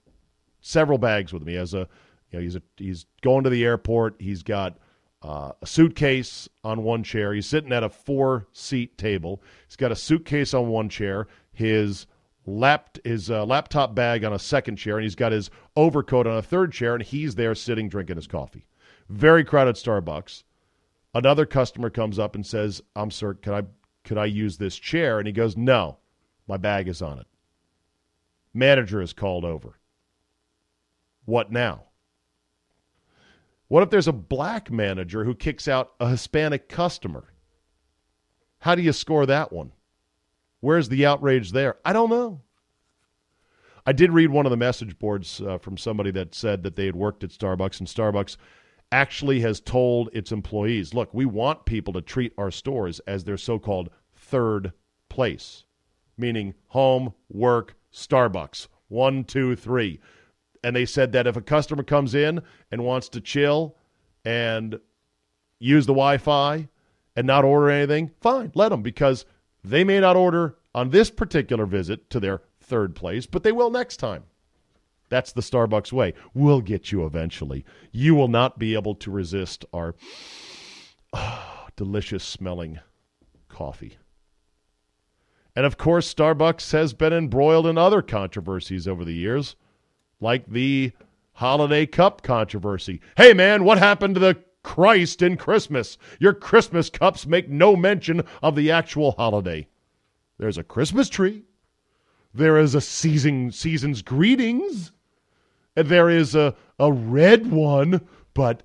several 0.61 0.97
bags 0.97 1.31
with 1.31 1.43
him. 1.43 1.49
He 1.49 1.55
has 1.55 1.73
a, 1.73 1.87
you 2.31 2.39
know, 2.39 2.39
he's 2.39 2.55
a, 2.55 2.61
he's 2.77 3.05
going 3.21 3.43
to 3.43 3.49
the 3.51 3.63
airport. 3.63 4.15
He's 4.19 4.41
got 4.41 4.77
uh, 5.23 5.53
a 5.61 5.65
suitcase 5.65 6.49
on 6.63 6.83
one 6.83 7.03
chair. 7.03 7.33
He's 7.33 7.45
sitting 7.45 7.71
at 7.71 7.83
a 7.83 7.89
four 7.89 8.47
seat 8.51 8.97
table. 8.97 9.41
He's 9.67 9.77
got 9.77 9.91
a 9.91 9.95
suitcase 9.95 10.53
on 10.53 10.67
one 10.67 10.89
chair. 10.89 11.27
His 11.53 12.05
lap 12.45 12.97
his 13.05 13.31
uh, 13.31 13.45
laptop 13.45 13.95
bag 13.95 14.25
on 14.25 14.33
a 14.33 14.39
second 14.39 14.75
chair, 14.75 14.97
and 14.97 15.03
he's 15.03 15.15
got 15.15 15.31
his 15.31 15.49
overcoat 15.75 16.27
on 16.27 16.37
a 16.37 16.41
third 16.41 16.73
chair, 16.73 16.93
and 16.93 17.03
he's 17.03 17.35
there 17.35 17.55
sitting 17.55 17.87
drinking 17.87 18.17
his 18.17 18.27
coffee. 18.27 18.65
Very 19.09 19.43
crowded 19.45 19.75
Starbucks. 19.75 20.43
Another 21.13 21.45
customer 21.45 21.89
comes 21.89 22.19
up 22.19 22.35
and 22.35 22.45
says, 22.45 22.81
"I'm 22.95 23.11
sir, 23.11 23.35
can 23.35 23.53
I 23.53 23.63
could 24.03 24.17
I 24.17 24.25
use 24.25 24.57
this 24.57 24.75
chair?" 24.75 25.19
And 25.19 25.27
he 25.27 25.33
goes, 25.33 25.55
"No, 25.55 25.99
my 26.47 26.57
bag 26.57 26.87
is 26.89 27.01
on 27.01 27.19
it." 27.19 27.27
Manager 28.53 29.01
is 29.01 29.13
called 29.13 29.45
over. 29.45 29.79
What 31.25 31.51
now? 31.51 31.85
What 33.73 33.81
if 33.81 33.89
there's 33.89 34.07
a 34.07 34.13
black 34.13 34.69
manager 34.69 35.23
who 35.23 35.33
kicks 35.33 35.67
out 35.67 35.93
a 35.99 36.07
Hispanic 36.07 36.69
customer? 36.69 37.33
How 38.59 38.75
do 38.75 38.83
you 38.83 38.93
score 38.93 39.25
that 39.25 39.51
one? 39.51 39.71
Where's 40.59 40.89
the 40.89 41.07
outrage 41.07 41.53
there? 41.53 41.77
I 41.83 41.91
don't 41.91 42.11
know. 42.11 42.41
I 43.83 43.91
did 43.91 44.11
read 44.11 44.29
one 44.29 44.45
of 44.45 44.51
the 44.51 44.57
message 44.57 44.99
boards 44.99 45.41
uh, 45.41 45.57
from 45.57 45.77
somebody 45.77 46.11
that 46.11 46.35
said 46.35 46.61
that 46.61 46.75
they 46.75 46.85
had 46.85 46.95
worked 46.95 47.23
at 47.23 47.31
Starbucks, 47.31 47.79
and 47.79 47.89
Starbucks 47.89 48.37
actually 48.91 49.39
has 49.39 49.59
told 49.59 50.07
its 50.13 50.31
employees 50.31 50.93
look, 50.93 51.11
we 51.11 51.25
want 51.25 51.65
people 51.65 51.93
to 51.93 52.01
treat 52.01 52.31
our 52.37 52.51
stores 52.51 52.99
as 53.07 53.23
their 53.23 53.37
so 53.37 53.57
called 53.57 53.89
third 54.15 54.71
place, 55.09 55.63
meaning 56.15 56.53
home, 56.67 57.15
work, 57.27 57.75
Starbucks. 57.91 58.67
One, 58.87 59.23
two, 59.23 59.55
three. 59.55 59.99
And 60.63 60.75
they 60.75 60.85
said 60.85 61.11
that 61.11 61.27
if 61.27 61.35
a 61.35 61.41
customer 61.41 61.83
comes 61.83 62.15
in 62.15 62.41
and 62.71 62.85
wants 62.85 63.09
to 63.09 63.21
chill 63.21 63.75
and 64.23 64.79
use 65.59 65.85
the 65.85 65.93
Wi 65.93 66.17
Fi 66.17 66.69
and 67.15 67.27
not 67.27 67.43
order 67.43 67.69
anything, 67.69 68.11
fine, 68.21 68.51
let 68.55 68.69
them 68.69 68.81
because 68.81 69.25
they 69.63 69.83
may 69.83 69.99
not 69.99 70.15
order 70.15 70.57
on 70.73 70.89
this 70.89 71.09
particular 71.11 71.65
visit 71.65 72.09
to 72.09 72.19
their 72.19 72.41
third 72.59 72.95
place, 72.95 73.25
but 73.25 73.43
they 73.43 73.51
will 73.51 73.69
next 73.69 73.97
time. 73.97 74.23
That's 75.09 75.31
the 75.31 75.41
Starbucks 75.41 75.91
way. 75.91 76.13
We'll 76.33 76.61
get 76.61 76.91
you 76.91 77.05
eventually. 77.05 77.65
You 77.91 78.15
will 78.15 78.29
not 78.29 78.57
be 78.57 78.73
able 78.73 78.95
to 78.95 79.11
resist 79.11 79.63
our 79.71 79.95
oh, 81.13 81.67
delicious 81.75 82.23
smelling 82.23 82.79
coffee. 83.47 83.97
And 85.55 85.65
of 85.65 85.77
course, 85.77 86.11
Starbucks 86.11 86.71
has 86.71 86.93
been 86.93 87.13
embroiled 87.13 87.67
in 87.67 87.77
other 87.77 88.01
controversies 88.01 88.87
over 88.87 89.05
the 89.05 89.13
years, 89.13 89.55
like 90.23 90.47
the 90.47 90.91
holiday 91.33 91.85
cup 91.85 92.23
controversy. 92.23 93.01
Hey, 93.17 93.33
man, 93.33 93.63
what 93.63 93.77
happened 93.77 94.15
to 94.15 94.19
the 94.19 94.37
Christ 94.63 95.21
in 95.21 95.37
Christmas. 95.37 95.97
Your 96.19 96.33
Christmas 96.33 96.89
cups 96.89 97.27
make 97.27 97.49
no 97.49 97.75
mention 97.75 98.23
of 98.41 98.55
the 98.55 98.71
actual 98.71 99.11
holiday. 99.11 99.67
There's 100.37 100.57
a 100.57 100.63
Christmas 100.63 101.09
tree. 101.09 101.43
There 102.33 102.57
is 102.57 102.73
a 102.73 102.81
season, 102.81 103.51
season's 103.51 104.01
greetings. 104.01 104.91
And 105.75 105.87
there 105.87 106.09
is 106.09 106.33
a, 106.33 106.55
a 106.79 106.91
red 106.91 107.51
one, 107.51 108.07
but 108.33 108.63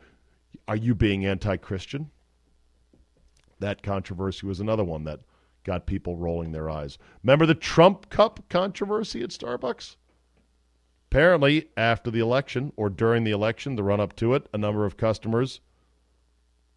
are 0.66 0.76
you 0.76 0.94
being 0.94 1.26
anti 1.26 1.56
Christian? 1.56 2.10
That 3.58 3.82
controversy 3.82 4.46
was 4.46 4.60
another 4.60 4.84
one 4.84 5.04
that 5.04 5.20
got 5.64 5.86
people 5.86 6.16
rolling 6.16 6.52
their 6.52 6.70
eyes. 6.70 6.96
Remember 7.22 7.44
the 7.44 7.54
Trump 7.54 8.08
Cup 8.08 8.40
controversy 8.48 9.22
at 9.22 9.30
Starbucks? 9.30 9.96
Apparently, 11.10 11.70
after 11.74 12.10
the 12.10 12.20
election 12.20 12.70
or 12.76 12.90
during 12.90 13.24
the 13.24 13.30
election, 13.30 13.76
the 13.76 13.82
run 13.82 13.98
up 13.98 14.14
to 14.16 14.34
it, 14.34 14.46
a 14.52 14.58
number 14.58 14.84
of 14.84 14.98
customers 14.98 15.60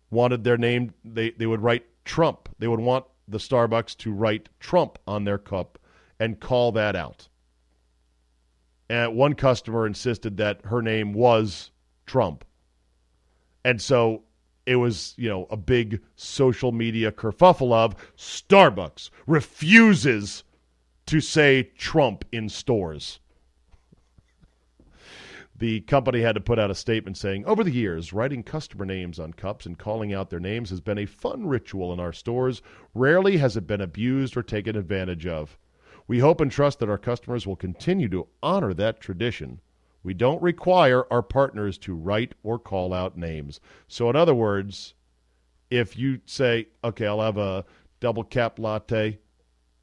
wanted 0.09 0.45
their 0.45 0.57
name, 0.57 0.93
they, 1.03 1.31
they 1.31 1.45
would 1.45 1.61
write 1.61 1.85
Trump. 2.05 2.47
They 2.57 2.67
would 2.69 2.79
want 2.79 3.05
the 3.27 3.39
Starbucks 3.39 3.97
to 3.97 4.13
write 4.13 4.47
Trump 4.61 4.97
on 5.05 5.25
their 5.25 5.38
cup 5.38 5.77
and 6.17 6.39
call 6.39 6.71
that 6.71 6.95
out. 6.95 7.27
And 8.89 9.15
one 9.15 9.33
customer 9.33 9.85
insisted 9.85 10.38
that 10.38 10.61
her 10.65 10.81
name 10.81 11.11
was 11.11 11.71
Trump. 12.05 12.45
And 13.65 13.81
so 13.81 14.23
it 14.65 14.77
was, 14.77 15.13
you 15.17 15.27
know, 15.27 15.45
a 15.50 15.57
big 15.57 16.00
social 16.15 16.71
media 16.71 17.11
kerfuffle 17.11 17.73
of 17.73 17.95
Starbucks 18.15 19.09
refuses 19.27 20.45
to 21.07 21.19
say 21.19 21.63
Trump 21.77 22.23
in 22.31 22.47
stores 22.47 23.19
the 25.61 25.81
company 25.81 26.21
had 26.21 26.33
to 26.33 26.41
put 26.41 26.57
out 26.57 26.71
a 26.71 26.75
statement 26.75 27.15
saying, 27.15 27.45
Over 27.45 27.63
the 27.63 27.69
years, 27.69 28.11
writing 28.11 28.41
customer 28.41 28.83
names 28.83 29.19
on 29.19 29.33
cups 29.33 29.67
and 29.67 29.77
calling 29.77 30.11
out 30.11 30.31
their 30.31 30.39
names 30.39 30.71
has 30.71 30.81
been 30.81 30.97
a 30.97 31.05
fun 31.05 31.45
ritual 31.45 31.93
in 31.93 31.99
our 31.99 32.11
stores. 32.11 32.63
Rarely 32.95 33.37
has 33.37 33.55
it 33.55 33.67
been 33.67 33.79
abused 33.79 34.35
or 34.35 34.41
taken 34.41 34.75
advantage 34.75 35.27
of. 35.27 35.59
We 36.07 36.17
hope 36.17 36.41
and 36.41 36.51
trust 36.51 36.79
that 36.79 36.89
our 36.89 36.97
customers 36.97 37.45
will 37.45 37.55
continue 37.55 38.09
to 38.09 38.27
honor 38.41 38.73
that 38.73 38.99
tradition. 38.99 39.61
We 40.01 40.15
don't 40.15 40.41
require 40.41 41.05
our 41.13 41.21
partners 41.21 41.77
to 41.79 41.93
write 41.93 42.33
or 42.41 42.57
call 42.57 42.91
out 42.91 43.15
names. 43.15 43.59
So, 43.87 44.09
in 44.09 44.15
other 44.15 44.33
words, 44.33 44.95
if 45.69 45.95
you 45.95 46.21
say, 46.25 46.69
okay, 46.83 47.05
I'll 47.05 47.21
have 47.21 47.37
a 47.37 47.65
double 47.99 48.23
cap 48.23 48.57
latte, 48.57 49.19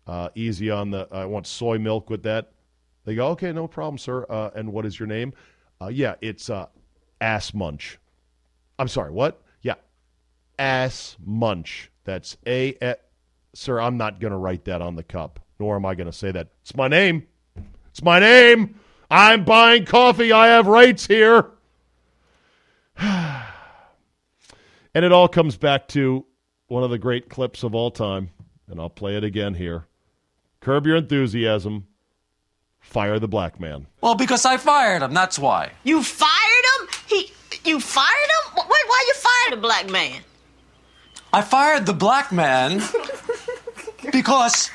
uh, 0.08 0.30
easy 0.34 0.70
on 0.70 0.90
the, 0.90 1.06
I 1.12 1.24
want 1.26 1.46
soy 1.46 1.78
milk 1.78 2.10
with 2.10 2.24
that, 2.24 2.50
they 3.04 3.14
go, 3.14 3.28
okay, 3.28 3.52
no 3.52 3.68
problem, 3.68 3.96
sir. 3.96 4.26
Uh, 4.28 4.50
and 4.56 4.72
what 4.72 4.84
is 4.84 4.98
your 4.98 5.06
name? 5.06 5.32
Uh, 5.80 5.88
yeah, 5.88 6.14
it's 6.20 6.50
uh, 6.50 6.66
ass 7.20 7.54
munch. 7.54 7.98
I'm 8.78 8.88
sorry, 8.88 9.10
what? 9.10 9.42
Yeah, 9.62 9.74
ass 10.58 11.16
munch. 11.24 11.90
That's 12.04 12.36
a, 12.46 12.74
a 12.82 12.96
sir. 13.54 13.80
I'm 13.80 13.96
not 13.96 14.20
going 14.20 14.32
to 14.32 14.36
write 14.36 14.64
that 14.64 14.82
on 14.82 14.96
the 14.96 15.02
cup, 15.02 15.40
nor 15.58 15.76
am 15.76 15.86
I 15.86 15.94
going 15.94 16.06
to 16.06 16.12
say 16.12 16.30
that. 16.32 16.48
It's 16.62 16.74
my 16.74 16.88
name. 16.88 17.26
It's 17.90 18.02
my 18.02 18.18
name. 18.18 18.78
I'm 19.10 19.44
buying 19.44 19.84
coffee. 19.84 20.32
I 20.32 20.48
have 20.48 20.66
rights 20.66 21.06
here. 21.06 21.50
and 22.98 23.44
it 24.94 25.12
all 25.12 25.28
comes 25.28 25.56
back 25.56 25.88
to 25.88 26.26
one 26.66 26.82
of 26.82 26.90
the 26.90 26.98
great 26.98 27.28
clips 27.28 27.62
of 27.62 27.74
all 27.74 27.90
time, 27.90 28.30
and 28.68 28.80
I'll 28.80 28.90
play 28.90 29.16
it 29.16 29.24
again 29.24 29.54
here. 29.54 29.86
Curb 30.60 30.86
your 30.86 30.96
enthusiasm 30.96 31.86
fire 32.88 33.18
the 33.18 33.28
black 33.28 33.60
man? 33.60 33.86
Well, 34.00 34.14
because 34.14 34.44
I 34.46 34.56
fired 34.56 35.02
him. 35.02 35.12
That's 35.12 35.38
why. 35.38 35.72
You 35.84 36.02
fired 36.02 36.64
him? 36.80 36.88
He, 37.06 37.32
you 37.64 37.80
fired 37.80 38.06
him? 38.06 38.64
Why, 38.66 38.82
why 38.86 39.04
you 39.06 39.14
fired 39.14 39.58
the 39.58 39.60
black 39.60 39.90
man? 39.90 40.22
I 41.32 41.42
fired 41.42 41.84
the 41.84 41.92
black 41.92 42.32
man 42.32 42.82
because 44.12 44.70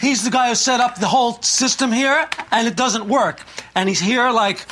he's 0.00 0.24
the 0.24 0.30
guy 0.30 0.48
who 0.48 0.56
set 0.56 0.80
up 0.80 0.96
the 0.98 1.06
whole 1.06 1.40
system 1.42 1.92
here, 1.92 2.28
and 2.50 2.66
it 2.66 2.76
doesn't 2.76 3.06
work. 3.06 3.40
And 3.76 3.88
he's 3.88 4.00
here 4.00 4.30
like 4.30 4.66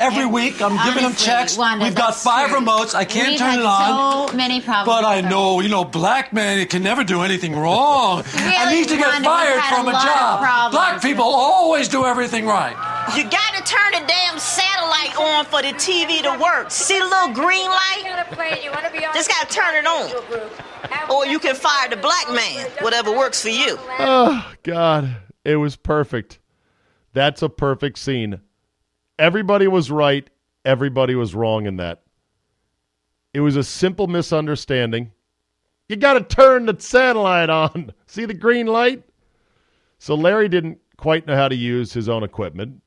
every 0.00 0.26
week. 0.26 0.60
I'm 0.60 0.76
giving 0.84 1.04
him 1.08 1.14
checks. 1.14 1.56
Wanda, 1.56 1.84
We've 1.84 1.94
got 1.94 2.16
five 2.16 2.48
true. 2.50 2.58
remotes. 2.60 2.94
I 2.94 3.04
can't 3.04 3.28
We've 3.28 3.38
turn 3.38 3.50
had 3.50 3.58
it 3.60 3.64
on. 3.66 4.28
So 4.30 4.36
many 4.36 4.60
problems. 4.60 4.86
But 4.86 5.04
I 5.04 5.20
know, 5.20 5.60
you 5.60 5.68
know, 5.68 5.84
black 5.84 6.32
man 6.32 6.58
it 6.58 6.70
can 6.70 6.82
never 6.82 7.04
do 7.04 7.22
anything 7.22 7.54
wrong. 7.54 8.24
I 8.34 8.74
need 8.74 8.88
to 8.88 8.96
get 8.96 9.06
Wanda, 9.06 9.28
fired 9.28 9.62
from 9.64 9.86
a 9.86 9.90
a 9.90 9.92
job. 9.92 10.72
Black 10.72 11.00
people 11.02 11.24
always 11.24 11.86
do 11.88 12.04
everything 12.04 12.46
right. 12.46 12.74
You 13.16 13.24
gotta 13.24 13.62
turn 13.64 13.92
the 13.92 14.06
damn 14.06 14.38
satellite 14.38 15.16
on 15.16 15.44
for 15.44 15.62
the 15.62 15.72
TV 15.78 16.22
to 16.22 16.42
work. 16.42 16.70
See 16.70 16.98
the 16.98 17.04
little 17.04 17.32
green 17.34 17.68
light? 17.68 18.26
Just 19.14 19.28
gotta 19.30 19.46
turn 19.52 19.74
it 19.76 19.86
on. 19.86 21.10
Or 21.10 21.26
you 21.26 21.38
can 21.38 21.54
fire 21.54 21.88
the 21.88 21.96
black 21.96 22.28
man, 22.32 22.66
whatever 22.80 23.10
works 23.16 23.42
for 23.42 23.48
you. 23.48 23.76
Oh, 23.98 24.52
God. 24.62 25.16
It 25.44 25.56
was 25.56 25.76
perfect. 25.76 26.38
That's 27.12 27.42
a 27.42 27.48
perfect 27.48 27.98
scene. 27.98 28.40
Everybody 29.20 29.68
was 29.68 29.90
right. 29.90 30.28
Everybody 30.64 31.14
was 31.14 31.34
wrong 31.34 31.66
in 31.66 31.76
that. 31.76 32.02
It 33.34 33.40
was 33.40 33.54
a 33.54 33.62
simple 33.62 34.06
misunderstanding. 34.06 35.12
You 35.90 35.96
got 35.96 36.14
to 36.14 36.22
turn 36.22 36.64
the 36.64 36.76
satellite 36.78 37.50
on. 37.50 37.92
See 38.06 38.24
the 38.24 38.32
green 38.32 38.66
light? 38.66 39.02
So 39.98 40.14
Larry 40.14 40.48
didn't 40.48 40.78
quite 40.96 41.26
know 41.26 41.36
how 41.36 41.48
to 41.48 41.54
use 41.54 41.92
his 41.92 42.08
own 42.08 42.22
equipment. 42.22 42.80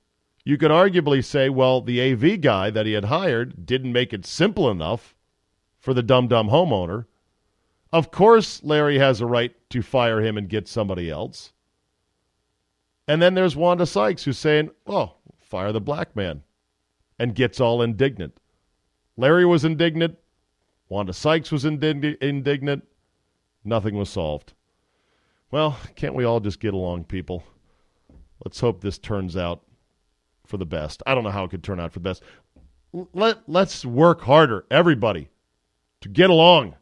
You 0.43 0.57
could 0.57 0.71
arguably 0.71 1.23
say, 1.23 1.49
well, 1.49 1.81
the 1.81 2.01
AV 2.01 2.41
guy 2.41 2.71
that 2.71 2.87
he 2.87 2.93
had 2.93 3.05
hired 3.05 3.67
didn't 3.67 3.93
make 3.93 4.11
it 4.11 4.25
simple 4.25 4.71
enough 4.71 5.15
for 5.79 5.93
the 5.93 6.01
dumb 6.01 6.27
dumb 6.27 6.49
homeowner. 6.49 7.05
Of 7.91 8.09
course, 8.09 8.63
Larry 8.63 8.97
has 8.97 9.21
a 9.21 9.27
right 9.27 9.53
to 9.69 9.83
fire 9.83 10.19
him 10.19 10.35
and 10.35 10.49
get 10.49 10.67
somebody 10.67 11.11
else. 11.11 11.53
And 13.07 13.21
then 13.21 13.35
there's 13.35 13.55
Wanda 13.55 13.85
Sykes 13.85 14.23
who's 14.23 14.39
saying, 14.39 14.71
oh, 14.87 15.17
fire 15.53 15.72
the 15.72 15.79
black 15.79 16.15
man, 16.15 16.41
and 17.19 17.36
gets 17.36 17.60
all 17.60 17.83
indignant. 17.83 18.36
Larry 19.17 19.45
was 19.45 19.63
indignant. 19.63 20.17
Wanda 20.89 21.13
Sykes 21.13 21.51
was 21.51 21.63
indig- 21.63 22.17
indignant. 22.24 22.86
Nothing 23.63 23.95
was 23.95 24.10
solved. 24.10 24.53
Well, 25.51 25.77
can't 25.95 26.15
we 26.15 26.24
all 26.24 26.39
just 26.39 26.60
get 26.60 26.74
along, 26.74 27.03
people? 27.03 27.43
Let's 28.43 28.60
hope 28.60 28.81
this 28.81 28.98
turns 28.98 29.38
out 29.38 29.62
for 30.48 30.57
the 30.57 30.65
best. 30.65 31.03
I 31.05 31.13
don't 31.13 31.24
know 31.24 31.29
how 31.29 31.43
it 31.43 31.51
could 31.51 31.63
turn 31.63 31.79
out 31.79 31.93
for 31.93 32.00
the 32.00 32.10
best. 32.10 32.24
Let, 33.13 33.48
let's 33.48 33.86
work 33.86 34.22
harder, 34.22 34.65
everybody, 34.72 35.29
to 36.01 36.10
get 36.10 36.31
along, 36.31 36.74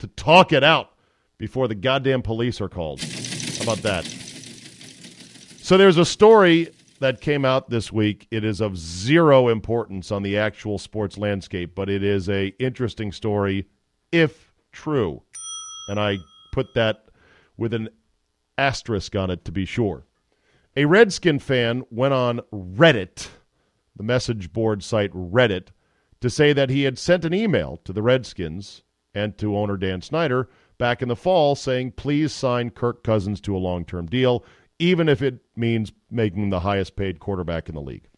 to 0.00 0.08
talk 0.08 0.52
it 0.52 0.64
out 0.64 0.90
before 1.38 1.68
the 1.68 1.76
goddamn 1.76 2.22
police 2.22 2.60
are 2.60 2.68
called. 2.68 3.00
How 3.00 3.62
about 3.62 3.84
that? 3.84 4.04
So 5.62 5.76
there's 5.76 5.96
a 5.96 6.04
story 6.04 6.72
that 6.98 7.20
came 7.20 7.44
out 7.44 7.70
this 7.70 7.92
week. 7.92 8.26
It 8.30 8.44
is 8.44 8.60
of 8.60 8.76
zero 8.76 9.48
importance 9.48 10.10
on 10.10 10.22
the 10.22 10.38
actual 10.38 10.78
sports 10.78 11.18
landscape, 11.18 11.74
but 11.74 11.88
it 11.88 12.02
is 12.02 12.28
a 12.28 12.48
interesting 12.58 13.12
story 13.12 13.68
if 14.12 14.52
true. 14.72 15.22
And 15.88 16.00
I 16.00 16.18
put 16.52 16.74
that 16.74 17.04
with 17.56 17.74
an 17.74 17.88
asterisk 18.58 19.14
on 19.16 19.30
it 19.30 19.44
to 19.44 19.52
be 19.52 19.64
sure. 19.64 20.06
A 20.76 20.84
Redskin 20.84 21.38
fan 21.38 21.84
went 21.90 22.14
on 22.14 22.40
Reddit, 22.52 23.28
the 23.96 24.02
message 24.02 24.52
board 24.52 24.82
site 24.82 25.12
Reddit, 25.12 25.68
to 26.20 26.30
say 26.30 26.52
that 26.52 26.70
he 26.70 26.82
had 26.82 26.98
sent 26.98 27.24
an 27.24 27.34
email 27.34 27.80
to 27.84 27.92
the 27.92 28.02
Redskins 28.02 28.82
and 29.14 29.36
to 29.38 29.56
owner 29.56 29.76
Dan 29.76 30.02
Snyder 30.02 30.48
back 30.78 31.00
in 31.00 31.08
the 31.08 31.16
fall 31.16 31.54
saying, 31.54 31.92
please 31.92 32.32
sign 32.32 32.70
Kirk 32.70 33.02
Cousins 33.02 33.40
to 33.42 33.56
a 33.56 33.58
long 33.58 33.84
term 33.84 34.06
deal, 34.06 34.44
even 34.78 35.08
if 35.08 35.22
it 35.22 35.40
means 35.54 35.92
making 36.10 36.50
the 36.50 36.60
highest 36.60 36.96
paid 36.96 37.20
quarterback 37.20 37.68
in 37.68 37.74
the 37.74 37.80
league. 37.80 38.08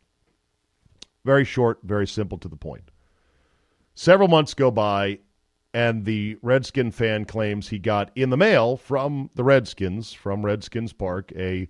Very 1.25 1.45
short, 1.45 1.81
very 1.83 2.07
simple 2.07 2.39
to 2.39 2.49
the 2.49 2.57
point. 2.57 2.91
Several 3.95 4.29
months 4.29 4.55
go 4.55 4.71
by, 4.71 5.19
and 5.75 6.05
the 6.05 6.39
Redskin 6.43 6.91
fan 6.93 7.25
claims 7.25 7.69
he 7.69 7.79
got 7.79 8.11
in 8.15 8.31
the 8.31 8.37
mail 8.37 8.77
from 8.77 9.31
the 9.35 9.45
Redskins, 9.45 10.13
from 10.13 10.45
Redskins 10.45 10.93
Park, 10.93 11.33
a 11.37 11.69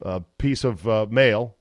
a 0.00 0.20
piece 0.38 0.62
of 0.62 0.86
uh, 0.86 1.06
mail, 1.10 1.56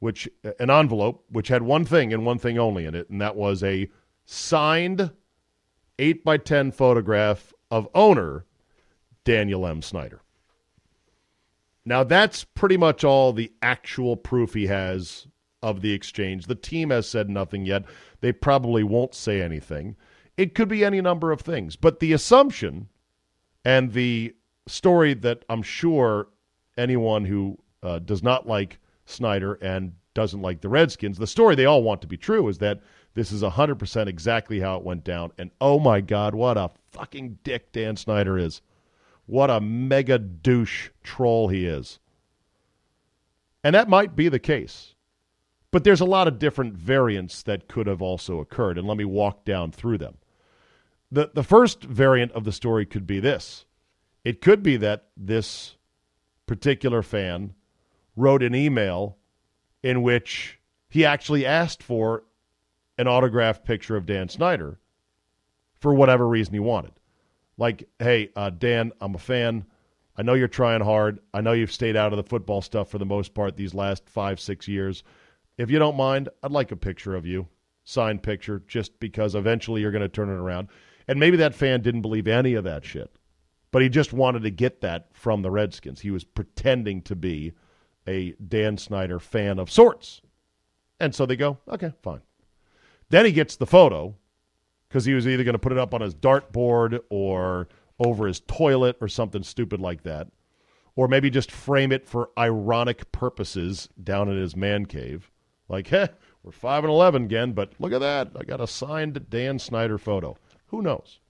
which 0.00 0.28
an 0.58 0.70
envelope, 0.70 1.24
which 1.28 1.48
had 1.48 1.62
one 1.62 1.84
thing 1.84 2.12
and 2.12 2.26
one 2.26 2.38
thing 2.38 2.58
only 2.58 2.84
in 2.84 2.94
it, 2.94 3.08
and 3.10 3.20
that 3.20 3.36
was 3.36 3.62
a 3.62 3.88
signed 4.24 5.10
eight 5.98 6.24
by 6.24 6.36
ten 6.36 6.72
photograph 6.72 7.52
of 7.70 7.88
owner 7.94 8.44
Daniel 9.24 9.66
M. 9.66 9.82
Snyder. 9.82 10.20
Now 11.86 12.02
that's 12.02 12.42
pretty 12.44 12.76
much 12.76 13.04
all 13.04 13.32
the 13.32 13.52
actual 13.62 14.16
proof 14.16 14.54
he 14.54 14.66
has 14.66 15.28
of 15.62 15.80
the 15.80 15.92
exchange. 15.92 16.46
The 16.46 16.56
team 16.56 16.90
has 16.90 17.08
said 17.08 17.30
nothing 17.30 17.64
yet. 17.64 17.84
They 18.20 18.32
probably 18.32 18.82
won't 18.82 19.14
say 19.14 19.40
anything. 19.40 19.96
It 20.36 20.54
could 20.54 20.68
be 20.68 20.84
any 20.84 21.00
number 21.00 21.32
of 21.32 21.40
things, 21.40 21.76
but 21.76 22.00
the 22.00 22.12
assumption 22.12 22.88
and 23.64 23.92
the 23.92 24.34
story 24.66 25.14
that 25.14 25.44
I'm 25.48 25.62
sure 25.62 26.28
anyone 26.76 27.24
who 27.24 27.58
uh, 27.82 28.00
does 28.00 28.22
not 28.22 28.46
like 28.46 28.78
Snyder 29.06 29.54
and 29.62 29.92
doesn't 30.12 30.42
like 30.42 30.60
the 30.60 30.68
Redskins. 30.68 31.18
The 31.18 31.26
story 31.26 31.54
they 31.54 31.66
all 31.66 31.82
want 31.82 32.00
to 32.02 32.06
be 32.06 32.16
true 32.16 32.48
is 32.48 32.58
that 32.58 32.80
this 33.14 33.30
is 33.30 33.42
100% 33.42 34.06
exactly 34.08 34.60
how 34.60 34.76
it 34.76 34.82
went 34.82 35.04
down. 35.04 35.30
And 35.38 35.50
oh 35.60 35.78
my 35.78 36.00
God, 36.00 36.34
what 36.34 36.56
a 36.56 36.70
fucking 36.90 37.38
dick 37.44 37.72
Dan 37.72 37.96
Snyder 37.96 38.36
is. 38.36 38.60
What 39.26 39.50
a 39.50 39.60
mega 39.60 40.18
douche 40.18 40.90
troll 41.02 41.48
he 41.48 41.66
is. 41.66 41.98
And 43.62 43.74
that 43.74 43.88
might 43.88 44.14
be 44.14 44.28
the 44.28 44.38
case. 44.38 44.94
But 45.72 45.84
there's 45.84 46.00
a 46.00 46.06
lot 46.06 46.28
of 46.28 46.38
different 46.38 46.74
variants 46.74 47.42
that 47.42 47.68
could 47.68 47.86
have 47.86 48.00
also 48.00 48.40
occurred. 48.40 48.78
And 48.78 48.86
let 48.86 48.96
me 48.96 49.04
walk 49.04 49.44
down 49.44 49.72
through 49.72 49.98
them. 49.98 50.18
The, 51.10 51.30
the 51.34 51.42
first 51.42 51.82
variant 51.82 52.32
of 52.32 52.44
the 52.44 52.52
story 52.52 52.86
could 52.86 53.06
be 53.06 53.20
this 53.20 53.64
it 54.24 54.40
could 54.40 54.60
be 54.60 54.76
that 54.78 55.04
this 55.16 55.76
particular 56.46 57.00
fan 57.00 57.54
wrote 58.16 58.42
an 58.42 58.56
email 58.56 59.18
in 59.84 60.02
which 60.02 60.58
he 60.88 61.04
actually 61.04 61.46
asked 61.46 61.80
for 61.80 62.24
an 62.98 63.06
autographed 63.06 63.64
picture 63.64 63.96
of 63.96 64.04
Dan 64.04 64.28
Snyder 64.28 64.80
for 65.78 65.94
whatever 65.94 66.26
reason 66.26 66.54
he 66.54 66.58
wanted. 66.58 66.90
Like, 67.58 67.88
hey, 67.98 68.30
uh, 68.36 68.50
Dan, 68.50 68.92
I'm 69.00 69.14
a 69.14 69.18
fan. 69.18 69.64
I 70.16 70.22
know 70.22 70.34
you're 70.34 70.48
trying 70.48 70.80
hard. 70.80 71.20
I 71.34 71.40
know 71.40 71.52
you've 71.52 71.72
stayed 71.72 71.96
out 71.96 72.12
of 72.12 72.16
the 72.16 72.28
football 72.28 72.62
stuff 72.62 72.90
for 72.90 72.98
the 72.98 73.06
most 73.06 73.34
part 73.34 73.56
these 73.56 73.74
last 73.74 74.08
five, 74.08 74.40
six 74.40 74.66
years. 74.66 75.04
If 75.58 75.70
you 75.70 75.78
don't 75.78 75.96
mind, 75.96 76.28
I'd 76.42 76.52
like 76.52 76.72
a 76.72 76.76
picture 76.76 77.14
of 77.14 77.26
you, 77.26 77.48
signed 77.84 78.22
picture, 78.22 78.62
just 78.66 78.98
because 79.00 79.34
eventually 79.34 79.80
you're 79.80 79.90
going 79.90 80.02
to 80.02 80.08
turn 80.08 80.28
it 80.28 80.34
around. 80.34 80.68
And 81.08 81.20
maybe 81.20 81.36
that 81.38 81.54
fan 81.54 81.82
didn't 81.82 82.02
believe 82.02 82.26
any 82.26 82.54
of 82.54 82.64
that 82.64 82.84
shit, 82.84 83.10
but 83.70 83.82
he 83.82 83.88
just 83.88 84.12
wanted 84.12 84.42
to 84.42 84.50
get 84.50 84.80
that 84.80 85.08
from 85.12 85.42
the 85.42 85.50
Redskins. 85.50 86.00
He 86.00 86.10
was 86.10 86.24
pretending 86.24 87.02
to 87.02 87.14
be 87.14 87.52
a 88.06 88.32
Dan 88.32 88.76
Snyder 88.76 89.18
fan 89.18 89.58
of 89.58 89.70
sorts. 89.70 90.20
And 90.98 91.14
so 91.14 91.26
they 91.26 91.36
go, 91.36 91.58
okay, 91.68 91.92
fine. 92.02 92.22
Then 93.10 93.24
he 93.24 93.32
gets 93.32 93.56
the 93.56 93.66
photo 93.66 94.14
because 94.96 95.04
he 95.04 95.12
was 95.12 95.28
either 95.28 95.44
going 95.44 95.52
to 95.52 95.58
put 95.58 95.72
it 95.72 95.78
up 95.78 95.92
on 95.92 96.00
his 96.00 96.14
dartboard 96.14 96.98
or 97.10 97.68
over 97.98 98.26
his 98.26 98.40
toilet 98.40 98.96
or 99.02 99.08
something 99.08 99.42
stupid 99.42 99.78
like 99.78 100.04
that. 100.04 100.26
Or 100.94 101.06
maybe 101.06 101.28
just 101.28 101.52
frame 101.52 101.92
it 101.92 102.06
for 102.06 102.30
ironic 102.38 103.12
purposes 103.12 103.90
down 104.02 104.30
in 104.30 104.38
his 104.38 104.56
man 104.56 104.86
cave. 104.86 105.30
Like, 105.68 105.88
heh, 105.88 106.06
we're 106.42 106.50
5 106.50 106.84
and 106.84 106.90
11 106.90 107.24
again, 107.24 107.52
but 107.52 107.74
look 107.78 107.92
at 107.92 108.00
that. 108.00 108.30
I 108.40 108.44
got 108.44 108.62
a 108.62 108.66
signed 108.66 109.28
Dan 109.28 109.58
Snyder 109.58 109.98
photo. 109.98 110.38
Who 110.68 110.80
knows? 110.80 111.20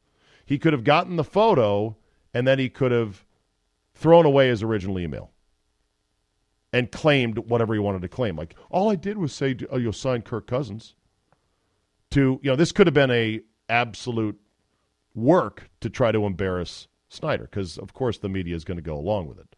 He 0.45 0.61
could 0.61 0.73
have 0.73 0.85
gotten 0.85 1.17
the 1.17 1.25
photo 1.25 1.97
and 2.33 2.47
then 2.47 2.61
he 2.61 2.69
could 2.69 2.93
have 2.93 3.25
thrown 3.95 4.27
away 4.27 4.47
his 4.47 4.63
original 4.63 4.97
email 4.97 5.33
and 6.73 6.93
claimed 6.93 7.39
whatever 7.39 7.75
he 7.75 7.81
wanted 7.81 8.03
to 8.03 8.09
claim. 8.09 8.37
Like 8.37 8.55
all 8.71 8.93
I 8.93 8.95
did 8.95 9.19
was 9.19 9.33
say, 9.33 9.57
"Oh, 9.73 9.77
you'll 9.77 9.93
sign 9.93 10.23
Kirk 10.23 10.47
Cousins." 10.47 10.95
To 12.13 12.39
you 12.45 12.51
know, 12.53 12.55
this 12.55 12.71
could 12.71 12.87
have 12.87 12.95
been 12.95 13.11
a 13.11 13.43
absolute 13.69 14.39
work 15.15 15.71
to 15.81 15.91
try 15.91 16.13
to 16.13 16.27
embarrass 16.27 16.89
Snyder 17.09 17.45
because, 17.45 17.79
of 17.79 17.95
course, 17.95 18.19
the 18.19 18.29
media 18.29 18.55
is 18.55 18.65
going 18.65 18.77
to 18.77 18.83
go 18.83 18.97
along 18.97 19.29
with 19.29 19.39
it. 19.39 19.57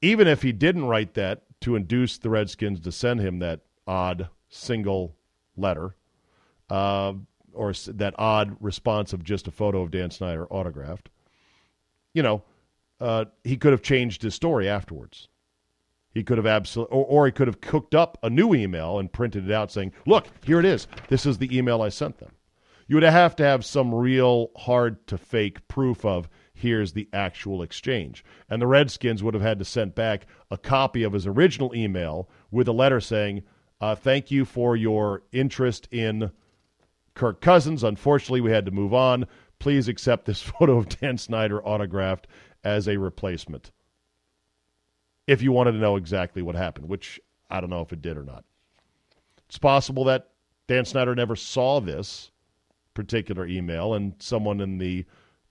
Even 0.00 0.26
if 0.26 0.42
he 0.42 0.52
didn't 0.52 0.86
write 0.86 1.14
that 1.14 1.42
to 1.60 1.76
induce 1.76 2.18
the 2.18 2.30
Redskins 2.30 2.80
to 2.80 2.90
send 2.90 3.20
him 3.20 3.38
that 3.38 3.60
odd 3.86 4.28
single 4.48 5.14
letter, 5.56 5.94
uh, 6.70 7.12
or 7.52 7.72
that 7.72 8.14
odd 8.18 8.56
response 8.60 9.12
of 9.12 9.22
just 9.22 9.46
a 9.46 9.52
photo 9.52 9.82
of 9.82 9.90
Dan 9.90 10.10
Snyder 10.10 10.46
autographed, 10.46 11.10
you 12.14 12.22
know, 12.22 12.42
uh, 13.00 13.26
he 13.44 13.56
could 13.56 13.72
have 13.72 13.82
changed 13.82 14.22
his 14.22 14.34
story 14.34 14.68
afterwards. 14.68 15.28
He 16.12 16.22
could 16.22 16.38
have 16.38 16.46
absolutely, 16.46 16.96
or, 16.96 17.04
or, 17.04 17.26
he 17.26 17.32
could 17.32 17.48
have 17.48 17.60
cooked 17.60 17.94
up 17.94 18.18
a 18.22 18.30
new 18.30 18.54
email 18.54 18.98
and 18.98 19.12
printed 19.12 19.48
it 19.48 19.52
out 19.52 19.70
saying, 19.70 19.92
"Look, 20.06 20.26
here 20.44 20.60
it 20.60 20.64
is. 20.64 20.86
This 21.08 21.26
is 21.26 21.38
the 21.38 21.56
email 21.56 21.82
I 21.82 21.88
sent 21.88 22.18
them." 22.18 22.32
You 22.86 22.96
would 22.96 23.02
have 23.02 23.36
to 23.36 23.44
have 23.44 23.64
some 23.64 23.94
real 23.94 24.50
hard 24.56 25.06
to 25.06 25.16
fake 25.16 25.66
proof 25.68 26.04
of 26.04 26.28
here's 26.52 26.92
the 26.92 27.08
actual 27.12 27.62
exchange. 27.62 28.24
And 28.50 28.60
the 28.60 28.66
Redskins 28.66 29.22
would 29.22 29.34
have 29.34 29.42
had 29.42 29.58
to 29.60 29.64
send 29.64 29.94
back 29.94 30.26
a 30.50 30.58
copy 30.58 31.02
of 31.02 31.14
his 31.14 31.26
original 31.26 31.74
email 31.74 32.28
with 32.50 32.68
a 32.68 32.72
letter 32.72 33.00
saying, 33.00 33.44
uh, 33.80 33.94
"Thank 33.94 34.30
you 34.30 34.44
for 34.44 34.76
your 34.76 35.22
interest 35.32 35.88
in 35.90 36.30
Kirk 37.14 37.40
Cousins. 37.40 37.84
Unfortunately, 37.84 38.40
we 38.40 38.50
had 38.50 38.66
to 38.66 38.70
move 38.70 38.94
on. 38.94 39.26
Please 39.58 39.88
accept 39.88 40.24
this 40.24 40.42
photo 40.58 40.78
of 40.78 40.88
Dan 40.88 41.18
Snyder 41.18 41.62
autographed 41.62 42.26
as 42.64 42.88
a 42.88 42.96
replacement. 42.96 43.70
If 45.32 45.40
you 45.40 45.50
wanted 45.50 45.72
to 45.72 45.78
know 45.78 45.96
exactly 45.96 46.42
what 46.42 46.54
happened, 46.54 46.88
which 46.88 47.18
I 47.48 47.60
don't 47.60 47.70
know 47.70 47.80
if 47.80 47.92
it 47.92 48.02
did 48.02 48.18
or 48.18 48.22
not. 48.22 48.44
It's 49.48 49.58
possible 49.58 50.04
that 50.04 50.28
Dan 50.66 50.84
Snyder 50.84 51.14
never 51.14 51.36
saw 51.36 51.80
this 51.80 52.30
particular 52.92 53.46
email 53.46 53.94
and 53.94 54.14
someone 54.18 54.60
in 54.60 54.76
the 54.76 55.06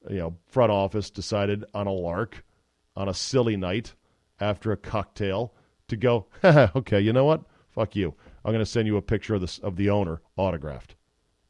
you 0.08 0.18
know 0.18 0.38
front 0.48 0.72
office 0.72 1.10
decided 1.10 1.66
on 1.74 1.88
a 1.88 1.92
lark 1.92 2.44
on 2.96 3.10
a 3.10 3.14
silly 3.14 3.58
night 3.58 3.96
after 4.40 4.72
a 4.72 4.78
cocktail 4.78 5.54
to 5.88 5.96
go 5.96 6.28
okay 6.76 7.00
you 7.00 7.12
know 7.12 7.26
what 7.26 7.42
fuck 7.70 7.96
you 7.96 8.14
i'm 8.46 8.52
going 8.52 8.64
to 8.64 8.72
send 8.72 8.88
you 8.88 8.98
a 8.98 9.02
picture 9.02 9.34
of 9.34 9.42
the 9.42 9.60
of 9.64 9.76
the 9.76 9.90
owner 9.90 10.22
autographed 10.38 10.96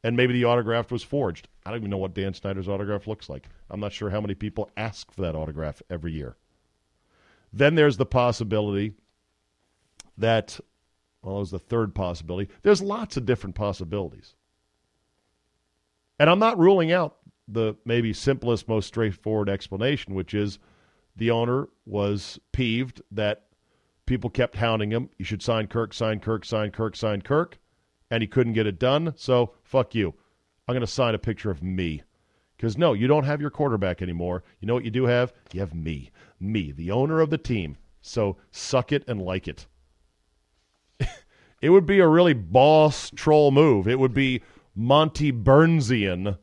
and 0.03 0.17
maybe 0.17 0.33
the 0.33 0.45
autograph 0.45 0.91
was 0.91 1.03
forged. 1.03 1.47
I 1.65 1.69
don't 1.69 1.79
even 1.79 1.89
know 1.91 1.97
what 1.97 2.13
Dan 2.13 2.33
Snyder's 2.33 2.67
autograph 2.67 3.07
looks 3.07 3.29
like. 3.29 3.47
I'm 3.69 3.79
not 3.79 3.93
sure 3.93 4.09
how 4.09 4.21
many 4.21 4.33
people 4.33 4.69
ask 4.75 5.11
for 5.11 5.21
that 5.21 5.35
autograph 5.35 5.81
every 5.89 6.11
year. 6.11 6.37
Then 7.53 7.75
there's 7.75 7.97
the 7.97 8.05
possibility 8.05 8.93
that, 10.17 10.59
well, 11.21 11.39
was 11.39 11.51
the 11.51 11.59
third 11.59 11.93
possibility. 11.93 12.51
There's 12.61 12.81
lots 12.81 13.17
of 13.17 13.25
different 13.25 13.55
possibilities. 13.55 14.35
And 16.19 16.29
I'm 16.29 16.39
not 16.39 16.59
ruling 16.59 16.91
out 16.91 17.17
the 17.47 17.75
maybe 17.85 18.13
simplest, 18.13 18.67
most 18.67 18.87
straightforward 18.87 19.49
explanation, 19.49 20.13
which 20.13 20.33
is 20.33 20.59
the 21.15 21.31
owner 21.31 21.67
was 21.85 22.39
peeved 22.51 23.01
that 23.11 23.47
people 24.05 24.29
kept 24.29 24.55
hounding 24.55 24.91
him. 24.91 25.09
You 25.17 25.25
should 25.25 25.41
sign 25.41 25.67
Kirk, 25.67 25.93
sign 25.93 26.19
Kirk, 26.19 26.45
sign 26.45 26.71
Kirk, 26.71 26.95
sign 26.95 27.21
Kirk. 27.21 27.57
And 28.09 28.21
he 28.21 28.27
couldn't 28.27 28.53
get 28.53 28.67
it 28.67 28.79
done. 28.79 29.13
So, 29.15 29.53
fuck 29.63 29.95
you. 29.95 30.13
I'm 30.67 30.73
going 30.73 30.81
to 30.81 30.87
sign 30.87 31.15
a 31.15 31.19
picture 31.19 31.49
of 31.49 31.63
me. 31.63 32.03
Because, 32.61 32.77
no, 32.77 32.93
you 32.93 33.07
don't 33.07 33.23
have 33.23 33.41
your 33.41 33.49
quarterback 33.49 34.03
anymore. 34.03 34.43
You 34.59 34.67
know 34.67 34.75
what 34.75 34.85
you 34.85 34.91
do 34.91 35.05
have? 35.05 35.33
You 35.51 35.61
have 35.61 35.73
me. 35.73 36.11
Me, 36.39 36.71
the 36.71 36.91
owner 36.91 37.19
of 37.19 37.31
the 37.31 37.37
team. 37.39 37.75
So, 38.03 38.37
suck 38.51 38.91
it 38.91 39.03
and 39.07 39.19
like 39.19 39.47
it. 39.47 39.65
it 41.61 41.71
would 41.71 41.87
be 41.87 41.97
a 41.97 42.07
really 42.07 42.35
boss 42.35 43.09
troll 43.15 43.49
move. 43.49 43.87
It 43.87 43.97
would 43.97 44.13
be 44.13 44.43
Monty 44.75 45.31
Burnsian 45.31 46.37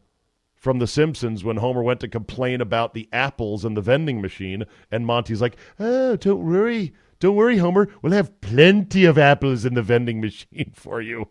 from 0.57 0.81
The 0.81 0.89
Simpsons 0.89 1.45
when 1.45 1.59
Homer 1.59 1.85
went 1.85 2.01
to 2.01 2.09
complain 2.09 2.61
about 2.61 2.95
the 2.95 3.09
apples 3.13 3.65
in 3.65 3.75
the 3.75 3.81
vending 3.81 4.21
machine, 4.21 4.65
and 4.91 5.07
Monty's 5.07 5.41
like, 5.41 5.57
"Oh, 5.79 6.17
don't 6.17 6.45
worry, 6.45 6.95
don't 7.21 7.37
worry, 7.37 7.59
Homer. 7.59 7.87
We'll 8.03 8.13
have 8.13 8.41
plenty 8.41 9.05
of 9.05 9.19
apples 9.19 9.65
in 9.65 9.75
the 9.75 9.83
vending 9.83 10.21
machine 10.21 10.73
for 10.75 11.01
you." 11.01 11.29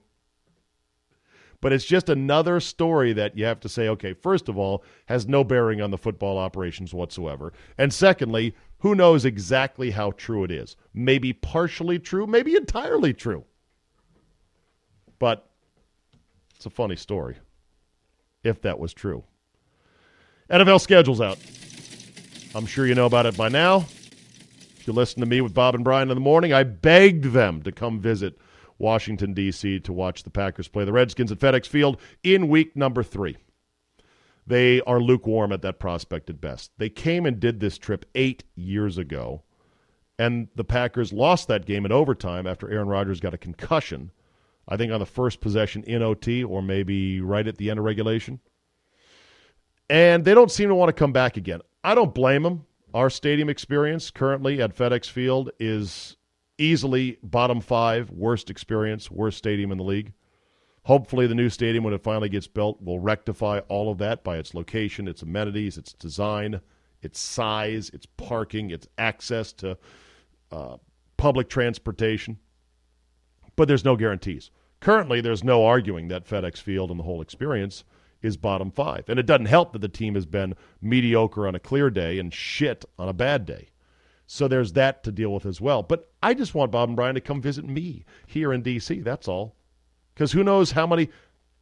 But 1.60 1.74
it's 1.74 1.86
just 1.86 2.10
another 2.10 2.60
story 2.60 3.14
that 3.14 3.36
you 3.36 3.46
have 3.46 3.60
to 3.62 3.70
say, 3.70 3.90
okay, 3.90 4.14
first 4.14 4.48
of 4.48 4.58
all, 4.58 4.84
has 5.08 5.28
no 5.28 5.44
bearing 5.44 5.82
on 5.82 5.90
the 5.90 5.98
football 5.98 6.38
operations 6.38 6.94
whatsoever. 6.94 7.52
And 7.78 7.92
secondly, 7.92 8.54
who 8.80 8.94
knows 8.94 9.26
exactly 9.26 9.92
how 9.92 10.12
true 10.12 10.44
it 10.44 10.52
is? 10.52 10.76
Maybe 10.94 11.34
partially 11.34 11.98
true, 11.98 12.28
maybe 12.28 12.56
entirely 12.56 13.14
true. 13.14 13.44
But 15.18 15.50
it's 16.56 16.68
a 16.68 16.70
funny 16.70 16.96
story 16.96 17.38
if 18.44 18.62
that 18.62 18.78
was 18.78 18.94
true. 18.94 19.24
NFL 20.50 20.80
schedule's 20.82 21.22
out. 21.22 21.40
I'm 22.56 22.66
sure 22.66 22.86
you 22.86 22.96
know 22.96 23.08
about 23.08 23.26
it 23.26 23.36
by 23.36 23.50
now. 23.50 23.86
If 24.78 24.84
you 24.86 24.94
listen 24.94 25.20
to 25.20 25.26
me 25.26 25.42
with 25.42 25.54
Bob 25.54 25.76
and 25.76 25.84
Brian 25.84 26.10
in 26.10 26.16
the 26.16 26.22
morning, 26.22 26.54
I 26.54 26.64
begged 26.64 27.26
them 27.26 27.62
to 27.64 27.72
come 27.72 28.00
visit 28.00 28.40
Washington, 28.78 29.34
D.C. 29.34 29.80
to 29.80 29.94
watch 29.94 30.24
the 30.24 30.30
Packers 30.30 30.68
play 30.68 30.86
the 30.86 30.94
Redskins 30.94 31.32
at 31.32 31.40
FedEx 31.40 31.68
Field 31.68 32.00
in 32.24 32.48
week 32.48 32.76
number 32.76 33.04
three. 33.04 33.38
They 34.46 34.82
are 34.82 35.02
lukewarm 35.02 35.52
at 35.52 35.62
that 35.64 35.80
prospect 35.80 36.30
at 36.30 36.40
best. 36.40 36.72
They 36.78 36.90
came 36.90 37.26
and 37.26 37.40
did 37.40 37.60
this 37.60 37.78
trip 37.78 38.06
eight 38.16 38.44
years 38.56 38.98
ago, 38.98 39.44
and 40.18 40.48
the 40.56 40.64
Packers 40.64 41.12
lost 41.12 41.48
that 41.50 41.66
game 41.66 41.86
in 41.86 41.92
overtime 41.92 42.48
after 42.48 42.70
Aaron 42.70 42.88
Rodgers 42.88 43.20
got 43.20 43.34
a 43.34 43.38
concussion 43.38 44.12
I 44.68 44.78
think 44.78 44.92
on 44.92 45.00
the 45.00 45.06
first 45.06 45.40
possession 45.40 45.84
in 45.84 46.02
OT 46.02 46.44
or 46.44 46.62
maybe 46.62 47.22
right 47.22 47.48
at 47.48 47.58
the 47.58 47.70
end 47.70 47.80
of 47.80 47.86
regulation. 47.86 48.40
And 49.90 50.26
they 50.26 50.34
don't 50.34 50.52
seem 50.52 50.68
to 50.70 50.76
want 50.76 50.90
to 50.90 50.94
come 50.94 51.14
back 51.14 51.38
again. 51.38 51.62
I 51.84 51.96
don't 51.96 52.14
blame 52.14 52.44
them. 52.44 52.66
Our 52.94 53.10
stadium 53.10 53.50
experience 53.50 54.12
currently 54.12 54.62
at 54.62 54.76
FedEx 54.76 55.10
Field 55.10 55.52
is 55.60 56.17
easily 56.58 57.18
bottom 57.24 57.62
five, 57.62 58.10
worst 58.12 58.50
experience, 58.50 59.12
worst 59.12 59.38
stadium 59.38 59.72
in 59.72 59.78
the 59.78 59.84
league. 59.84 60.14
Hopefully, 60.84 61.28
the 61.28 61.36
new 61.36 61.50
stadium, 61.50 61.84
when 61.84 61.94
it 61.94 62.02
finally 62.04 62.30
gets 62.30 62.48
built, 62.48 62.82
will 62.82 63.00
rectify 63.00 63.60
all 63.68 63.92
of 63.92 63.98
that 63.98 64.24
by 64.24 64.38
its 64.38 64.54
location, 64.54 65.08
its 65.08 65.22
amenities, 65.22 65.78
its 65.78 65.92
design, 65.94 66.62
its 67.02 67.20
size, 67.20 67.90
its 67.90 68.06
parking, 68.06 68.72
its 68.72 68.88
access 68.98 69.52
to 69.54 69.78
uh, 70.52 70.78
public 71.18 71.50
transportation. 71.50 72.38
But 73.56 73.68
there's 73.68 73.84
no 73.84 73.96
guarantees. 73.96 74.50
Currently, 74.80 75.22
there's 75.22 75.44
no 75.44 75.66
arguing 75.66 76.08
that 76.08 76.26
FedEx 76.26 76.62
Field 76.62 76.92
and 76.92 77.00
the 77.00 77.04
whole 77.04 77.22
experience 77.22 77.84
is 78.22 78.38
bottom 78.38 78.72
five. 78.72 79.10
And 79.10 79.20
it 79.20 79.26
doesn't 79.26 79.48
help 79.48 79.74
that 79.74 79.80
the 79.80 79.90
team 79.90 80.16
has 80.16 80.26
been 80.26 80.56
mediocre 80.82 81.48
on 81.48 81.56
a 81.56 81.60
clear 81.60 81.90
day 81.90 82.20
and 82.20 82.34
shit 82.34 82.86
on 82.98 83.10
a 83.10 83.14
bad 83.14 83.46
day. 83.46 83.70
So 84.28 84.48
there's 84.48 84.74
that 84.74 85.04
to 85.06 85.12
deal 85.12 85.34
with 85.34 85.46
as 85.46 85.60
well. 85.62 85.82
But 85.82 86.12
I 86.22 86.34
just 86.34 86.54
want 86.54 86.72
Bob 86.72 86.90
and 86.90 86.96
Brian 86.96 87.16
to 87.16 87.22
come 87.22 87.42
visit 87.42 87.66
me 87.66 88.04
here 88.28 88.54
in 88.54 88.62
D.C. 88.62 89.00
That's 89.02 89.28
all. 89.28 89.56
Because 90.14 90.32
who 90.32 90.44
knows 90.44 90.72
how 90.72 90.86
many. 90.86 91.10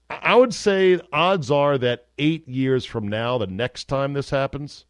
I 0.10 0.36
would 0.36 0.54
say 0.54 1.00
odds 1.14 1.50
are 1.50 1.78
that 1.80 2.08
eight 2.18 2.48
years 2.48 2.86
from 2.86 3.08
now, 3.08 3.38
the 3.38 3.48
next 3.48 3.86
time 3.86 4.14
this 4.14 4.30
happens, 4.30 4.86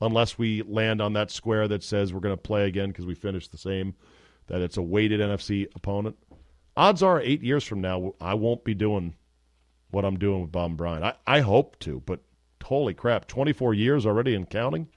unless 0.00 0.38
we 0.38 0.62
land 0.62 1.00
on 1.00 1.14
that 1.14 1.30
square 1.30 1.66
that 1.68 1.82
says 1.82 2.12
we're 2.12 2.20
going 2.20 2.36
to 2.36 2.40
play 2.40 2.66
again 2.66 2.88
because 2.88 3.06
we 3.06 3.14
finished 3.14 3.50
the 3.50 3.58
same, 3.58 3.94
that 4.46 4.60
it's 4.60 4.76
a 4.76 4.82
weighted 4.82 5.20
NFC 5.20 5.66
opponent 5.74 6.16
odds 6.76 7.02
are 7.02 7.20
eight 7.20 7.42
years 7.42 7.64
from 7.64 7.80
now, 7.80 8.14
I 8.20 8.34
won't 8.34 8.64
be 8.64 8.74
doing 8.74 9.14
what 9.90 10.04
I'm 10.04 10.18
doing 10.18 10.42
with 10.42 10.52
Bob 10.52 10.70
and 10.70 10.76
Brian. 10.76 11.02
I, 11.02 11.14
I 11.26 11.40
hope 11.40 11.78
to, 11.80 12.02
but 12.06 12.20
holy 12.62 12.94
crap, 12.94 13.26
24 13.26 13.74
years 13.74 14.06
already 14.06 14.34
and 14.34 14.48
counting. 14.48 14.88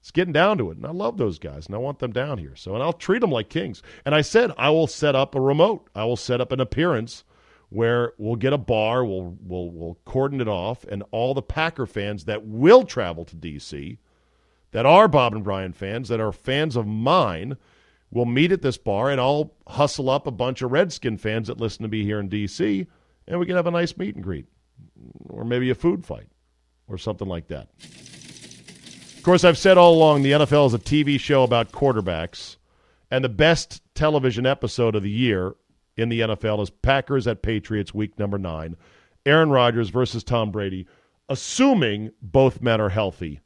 It's 0.00 0.10
getting 0.10 0.32
down 0.32 0.58
to 0.58 0.70
it, 0.70 0.76
and 0.76 0.86
I 0.86 0.90
love 0.90 1.16
those 1.16 1.38
guys, 1.38 1.66
and 1.66 1.74
I 1.74 1.78
want 1.78 1.98
them 1.98 2.12
down 2.12 2.38
here. 2.38 2.54
So, 2.54 2.74
and 2.74 2.82
I'll 2.82 2.92
treat 2.92 3.20
them 3.20 3.32
like 3.32 3.48
kings. 3.48 3.82
And 4.04 4.14
I 4.14 4.20
said 4.20 4.52
I 4.56 4.70
will 4.70 4.86
set 4.86 5.14
up 5.14 5.34
a 5.34 5.40
remote. 5.40 5.88
I 5.94 6.04
will 6.04 6.16
set 6.16 6.40
up 6.40 6.52
an 6.52 6.60
appearance 6.60 7.24
where 7.68 8.12
we'll 8.16 8.36
get 8.36 8.52
a 8.52 8.58
bar, 8.58 9.04
we'll 9.04 9.36
we'll 9.42 9.70
we'll 9.70 9.98
cordon 10.04 10.40
it 10.40 10.48
off, 10.48 10.84
and 10.84 11.02
all 11.10 11.34
the 11.34 11.42
Packer 11.42 11.84
fans 11.84 12.24
that 12.24 12.46
will 12.46 12.84
travel 12.84 13.24
to 13.26 13.36
DC, 13.36 13.98
that 14.70 14.86
are 14.86 15.08
Bob 15.08 15.34
and 15.34 15.44
Brian 15.44 15.72
fans, 15.72 16.08
that 16.08 16.20
are 16.20 16.32
fans 16.32 16.76
of 16.76 16.86
mine, 16.86 17.56
We'll 18.10 18.24
meet 18.24 18.52
at 18.52 18.62
this 18.62 18.78
bar, 18.78 19.10
and 19.10 19.20
I'll 19.20 19.52
hustle 19.66 20.08
up 20.08 20.26
a 20.26 20.30
bunch 20.30 20.62
of 20.62 20.72
Redskin 20.72 21.18
fans 21.18 21.48
that 21.48 21.60
listen 21.60 21.82
to 21.82 21.88
me 21.88 22.04
here 22.04 22.18
in 22.18 22.28
D.C., 22.28 22.86
and 23.26 23.38
we 23.38 23.44
can 23.44 23.56
have 23.56 23.66
a 23.66 23.70
nice 23.70 23.96
meet 23.98 24.14
and 24.14 24.24
greet, 24.24 24.46
or 25.28 25.44
maybe 25.44 25.68
a 25.68 25.74
food 25.74 26.06
fight, 26.06 26.28
or 26.86 26.96
something 26.96 27.28
like 27.28 27.48
that. 27.48 27.68
Of 29.28 29.32
course, 29.32 29.44
I've 29.44 29.58
said 29.58 29.76
all 29.76 29.92
along 29.92 30.22
the 30.22 30.32
NFL 30.32 30.68
is 30.68 30.72
a 30.72 30.78
TV 30.78 31.20
show 31.20 31.42
about 31.42 31.70
quarterbacks, 31.70 32.56
and 33.10 33.22
the 33.22 33.28
best 33.28 33.82
television 33.94 34.46
episode 34.46 34.94
of 34.94 35.02
the 35.02 35.10
year 35.10 35.54
in 35.98 36.08
the 36.08 36.20
NFL 36.20 36.62
is 36.62 36.70
Packers 36.70 37.26
at 37.26 37.42
Patriots, 37.42 37.92
week 37.92 38.18
number 38.18 38.38
nine. 38.38 38.74
Aaron 39.26 39.50
Rodgers 39.50 39.90
versus 39.90 40.24
Tom 40.24 40.50
Brady, 40.50 40.86
assuming 41.28 42.10
both 42.22 42.62
men 42.62 42.80
are 42.80 42.88
healthy 42.88 43.42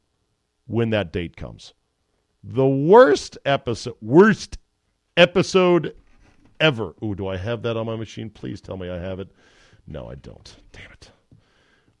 when 0.67 0.91
that 0.91 1.11
date 1.11 1.35
comes 1.35 1.73
the 2.41 2.65
worst 2.65 3.37
episode, 3.43 3.97
worst 4.01 4.57
episode 5.17 5.97
ever. 6.61 6.95
Ooh, 7.03 7.13
do 7.13 7.27
I 7.27 7.35
have 7.35 7.61
that 7.63 7.75
on 7.75 7.87
my 7.87 7.97
machine? 7.97 8.29
Please 8.29 8.61
tell 8.61 8.77
me 8.77 8.89
I 8.89 8.99
have 8.99 9.19
it. 9.19 9.27
No, 9.85 10.09
I 10.09 10.15
don't. 10.15 10.55
Damn 10.71 10.93
it. 10.93 11.11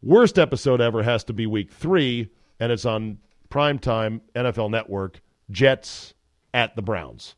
Worst 0.01 0.39
episode 0.39 0.79
ever 0.79 1.03
has 1.03 1.25
to 1.25 1.33
be 1.33 1.45
week 1.45 1.69
three, 1.69 2.29
and 2.61 2.71
it's 2.71 2.85
on 2.85 3.17
primetime 3.53 4.19
NFL 4.35 4.71
Network. 4.71 5.21
Jets 5.51 6.15
at 6.55 6.75
the 6.75 6.81
Browns. 6.81 7.35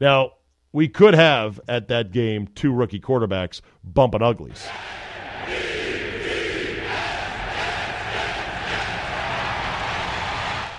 Now, 0.00 0.32
we 0.72 0.86
could 0.86 1.14
have 1.14 1.60
at 1.66 1.88
that 1.88 2.12
game 2.12 2.46
two 2.54 2.72
rookie 2.72 3.00
quarterbacks 3.00 3.60
bumping 3.82 4.22
uglies. 4.22 4.68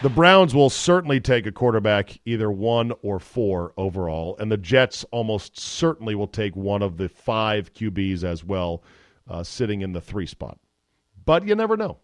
The 0.01 0.09
Browns 0.09 0.55
will 0.55 0.69
certainly 0.69 1.19
take 1.19 1.45
a 1.45 1.51
quarterback, 1.51 2.17
either 2.23 2.49
one 2.49 2.93
or 3.01 3.19
four 3.19 3.73
overall, 3.75 4.37
and 4.39 4.49
the 4.49 4.55
Jets 4.55 5.03
almost 5.11 5.59
certainly 5.59 6.15
will 6.15 6.27
take 6.27 6.55
one 6.55 6.81
of 6.81 6.95
the 6.95 7.09
five 7.09 7.73
QBs 7.73 8.23
as 8.23 8.45
well, 8.45 8.81
uh, 9.27 9.43
sitting 9.43 9.81
in 9.81 9.91
the 9.91 9.99
three 9.99 10.25
spot. 10.25 10.57
But 11.25 11.45
you 11.45 11.53
never 11.55 11.75
know. 11.75 11.99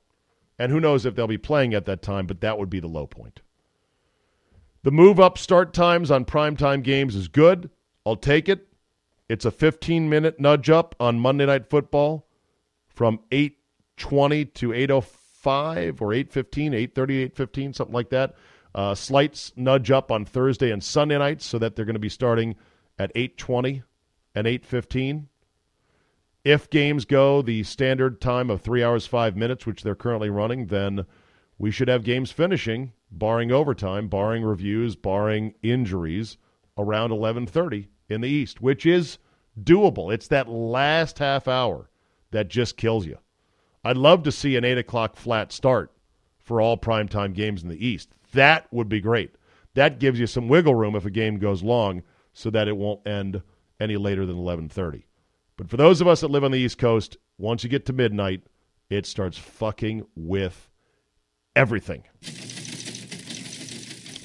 And 0.58 0.72
who 0.72 0.80
knows 0.80 1.06
if 1.06 1.16
they'll 1.16 1.28
be 1.28 1.38
playing 1.38 1.74
at 1.74 1.86
that 1.86 2.02
time, 2.02 2.28
but 2.28 2.42
that 2.42 2.58
would 2.58 2.70
be 2.70 2.80
the 2.80 2.88
low 2.88 3.08
point. 3.08 3.42
The 4.84 4.92
move 4.92 5.20
up 5.20 5.38
start 5.38 5.74
times 5.74 6.12
on 6.12 6.26
primetime 6.26 6.84
games 6.84 7.16
is 7.16 7.28
good. 7.28 7.70
I'll 8.06 8.16
take 8.16 8.48
it. 8.48 8.68
It's 9.28 9.46
a 9.46 9.52
15 9.52 10.08
minute 10.08 10.40
nudge 10.40 10.70
up 10.70 10.96
on 11.00 11.20
Monday 11.20 11.46
Night 11.46 11.70
Football 11.70 12.28
from 12.88 13.20
820 13.32 14.46
to 14.46 14.74
805 14.74 16.02
or 16.02 16.10
8.15, 16.10 16.92
8.30, 16.94 17.32
8.15, 17.32 17.76
something 17.76 17.94
like 17.94 18.10
that. 18.10 18.36
Uh, 18.76 18.94
slight 18.94 19.52
nudge 19.56 19.90
up 19.90 20.12
on 20.12 20.26
Thursday 20.26 20.70
and 20.72 20.84
Sunday 20.84 21.18
nights 21.18 21.46
so 21.46 21.58
that 21.58 21.76
they're 21.76 21.86
going 21.86 21.96
to 21.96 22.00
be 22.00 22.10
starting 22.10 22.56
at 23.00 23.14
8.20 23.16 23.84
and 24.36 24.46
8.15. 24.46 25.26
If 26.46 26.70
games 26.70 27.06
go 27.06 27.42
the 27.42 27.64
standard 27.64 28.22
time 28.22 28.52
of 28.52 28.62
3 28.62 28.84
hours 28.84 29.08
5 29.08 29.36
minutes, 29.36 29.66
which 29.66 29.82
they're 29.82 29.96
currently 29.96 30.30
running, 30.30 30.68
then 30.68 31.08
we 31.58 31.72
should 31.72 31.88
have 31.88 32.04
games 32.04 32.30
finishing, 32.30 32.94
barring 33.10 33.52
overtime, 33.52 34.08
barring 34.10 34.44
reviews, 34.44 34.96
barring 34.96 35.56
injuries, 35.64 36.38
around 36.78 37.10
11.30 37.10 37.88
in 38.10 38.22
the 38.22 38.30
East, 38.30 38.62
which 38.62 38.86
is 38.86 39.18
doable. 39.60 40.14
It's 40.14 40.28
that 40.28 40.48
last 40.48 41.18
half 41.18 41.48
hour 41.48 41.90
that 42.30 42.48
just 42.48 42.78
kills 42.78 43.08
you. 43.08 43.18
I'd 43.84 43.98
love 43.98 44.22
to 44.22 44.32
see 44.32 44.56
an 44.56 44.64
8 44.64 44.78
o'clock 44.78 45.16
flat 45.16 45.52
start 45.52 45.92
for 46.38 46.62
all 46.62 46.78
primetime 46.78 47.34
games 47.34 47.64
in 47.64 47.70
the 47.70 47.84
East. 47.84 48.10
That 48.34 48.72
would 48.72 48.88
be 48.88 49.02
great. 49.02 49.34
That 49.74 50.00
gives 50.00 50.20
you 50.20 50.28
some 50.28 50.48
wiggle 50.48 50.76
room 50.76 50.96
if 50.96 51.06
a 51.06 51.10
game 51.10 51.40
goes 51.40 51.64
long 51.64 52.04
so 52.34 52.52
that 52.52 52.68
it 52.68 52.78
won't 52.78 53.08
end 53.08 53.42
any 53.80 53.98
later 53.98 54.28
than 54.28 54.38
11:30. 54.38 55.06
But 55.58 55.70
for 55.70 55.78
those 55.78 56.02
of 56.02 56.08
us 56.08 56.22
that 56.22 56.32
live 56.32 56.44
on 56.44 56.52
the 56.52 56.60
East 56.60 56.78
Coast, 56.78 57.18
once 57.38 57.64
you 57.64 57.70
get 57.70 57.86
to 57.86 57.94
midnight, 57.94 58.42
it 58.90 59.06
starts 59.06 59.38
fucking 59.38 60.06
with 60.16 60.70
everything. 61.56 62.04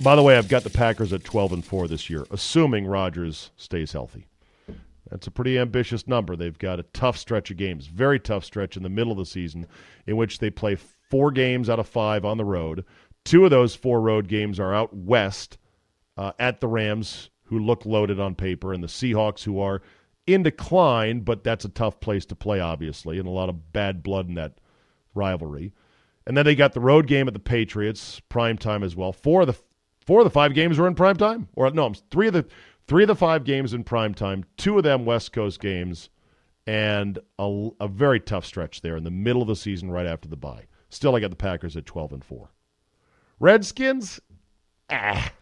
By 0.03 0.17
the 0.17 0.23
way, 0.23 0.37
I've 0.37 0.49
got 0.49 0.65
the 0.65 0.71
Packers 0.71 1.13
at 1.13 1.25
12 1.25 1.53
and 1.53 1.65
4 1.65 1.87
this 1.87 2.09
year, 2.09 2.25
assuming 2.31 2.87
Rodgers 2.87 3.51
stays 3.57 3.93
healthy. 3.93 4.27
That's 5.11 5.27
a 5.27 5.31
pretty 5.31 5.59
ambitious 5.59 6.07
number. 6.07 6.37
They've 6.37 6.59
got 6.59 6.81
a 6.81 6.85
tough 6.85 7.17
stretch 7.17 7.51
of 7.51 7.57
games, 7.57 7.87
very 7.87 8.19
tough 8.19 8.45
stretch 8.45 8.77
in 8.77 8.83
the 8.83 8.89
middle 8.89 9.13
of 9.13 9.19
the 9.19 9.27
season, 9.27 9.67
in 10.07 10.17
which 10.17 10.39
they 10.39 10.51
play 10.51 10.77
four 10.77 11.31
games 11.31 11.69
out 11.69 11.79
of 11.79 11.89
five 11.89 12.25
on 12.25 12.39
the 12.39 12.45
road. 12.45 12.85
Two 13.25 13.45
of 13.45 13.51
those 13.51 13.75
four 13.75 14.01
road 14.01 14.29
games 14.29 14.59
are 14.59 14.75
out 14.75 14.95
west 14.95 15.59
uh, 16.17 16.33
at 16.39 16.61
the 16.61 16.69
Rams, 16.69 17.31
who 17.45 17.59
look 17.59 17.85
loaded 17.85 18.21
on 18.21 18.35
paper, 18.35 18.73
and 18.73 18.83
the 18.83 18.89
Seahawks, 18.89 19.43
who 19.43 19.61
are 19.61 19.83
in 20.27 20.43
decline, 20.43 21.21
but 21.21 21.45
that's 21.45 21.65
a 21.65 21.69
tough 21.69 22.01
place 22.01 22.25
to 22.27 22.35
play, 22.35 22.61
obviously, 22.61 23.19
and 23.19 23.27
a 23.27 23.33
lot 23.33 23.49
of 23.49 23.73
bad 23.73 24.03
blood 24.03 24.29
in 24.29 24.35
that 24.35 24.61
rivalry. 25.15 25.73
And 26.27 26.37
then 26.37 26.45
they 26.45 26.55
got 26.55 26.73
the 26.75 26.81
road 26.81 27.07
game 27.07 27.27
at 27.27 27.35
the 27.35 27.41
Patriots, 27.41 28.21
prime 28.29 28.59
time 28.59 28.83
as 28.83 28.95
well. 28.95 29.13
Four 29.13 29.43
of 29.43 29.47
the 29.49 29.57
four 30.07 30.21
of 30.21 30.25
the 30.25 30.31
five 30.31 30.55
games 30.55 30.79
were 30.79 30.87
in 30.87 30.95
prime 30.95 31.17
time, 31.17 31.49
or 31.55 31.71
no, 31.71 31.93
three 32.11 32.29
of 32.29 32.35
the 32.35 32.47
three 32.87 33.05
of 33.05 33.09
the 33.09 33.17
five 33.17 33.45
games 33.45 33.73
in 33.73 33.85
prime 33.85 34.15
time. 34.15 34.45
Two 34.57 34.77
of 34.77 34.85
them 34.85 35.05
West 35.05 35.33
Coast 35.33 35.61
games, 35.61 36.11
and 36.67 37.19
a, 37.39 37.69
a 37.81 37.89
very 37.89 38.21
tough 38.21 38.45
stretch 38.45 38.83
there 38.83 38.97
in 38.97 39.05
the 39.05 39.11
middle 39.11 39.43
of 39.43 39.49
the 39.49 39.57
season, 39.57 39.91
right 39.91 40.07
after 40.07 40.29
the 40.29 40.37
bye. 40.37 40.67
Still, 40.91 41.17
I 41.17 41.21
got 41.21 41.31
the 41.31 41.37
Packers 41.37 41.77
at 41.77 41.87
twelve 41.87 42.13
and 42.13 42.25
four. 42.25 42.51
Redskins, 43.41 44.21
ah, 44.91 45.33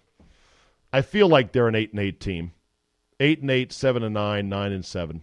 I 0.93 1.03
feel 1.03 1.29
like 1.29 1.53
they're 1.53 1.69
an 1.69 1.75
eight 1.75 1.91
and 1.91 2.01
eight 2.01 2.21
team. 2.21 2.53
Eight 3.21 3.41
and 3.41 3.51
eight, 3.51 3.73
seven 3.73 4.03
and 4.03 4.15
nine, 4.15 4.49
nine 4.49 4.73
and 4.73 4.85
seven. 4.85 5.23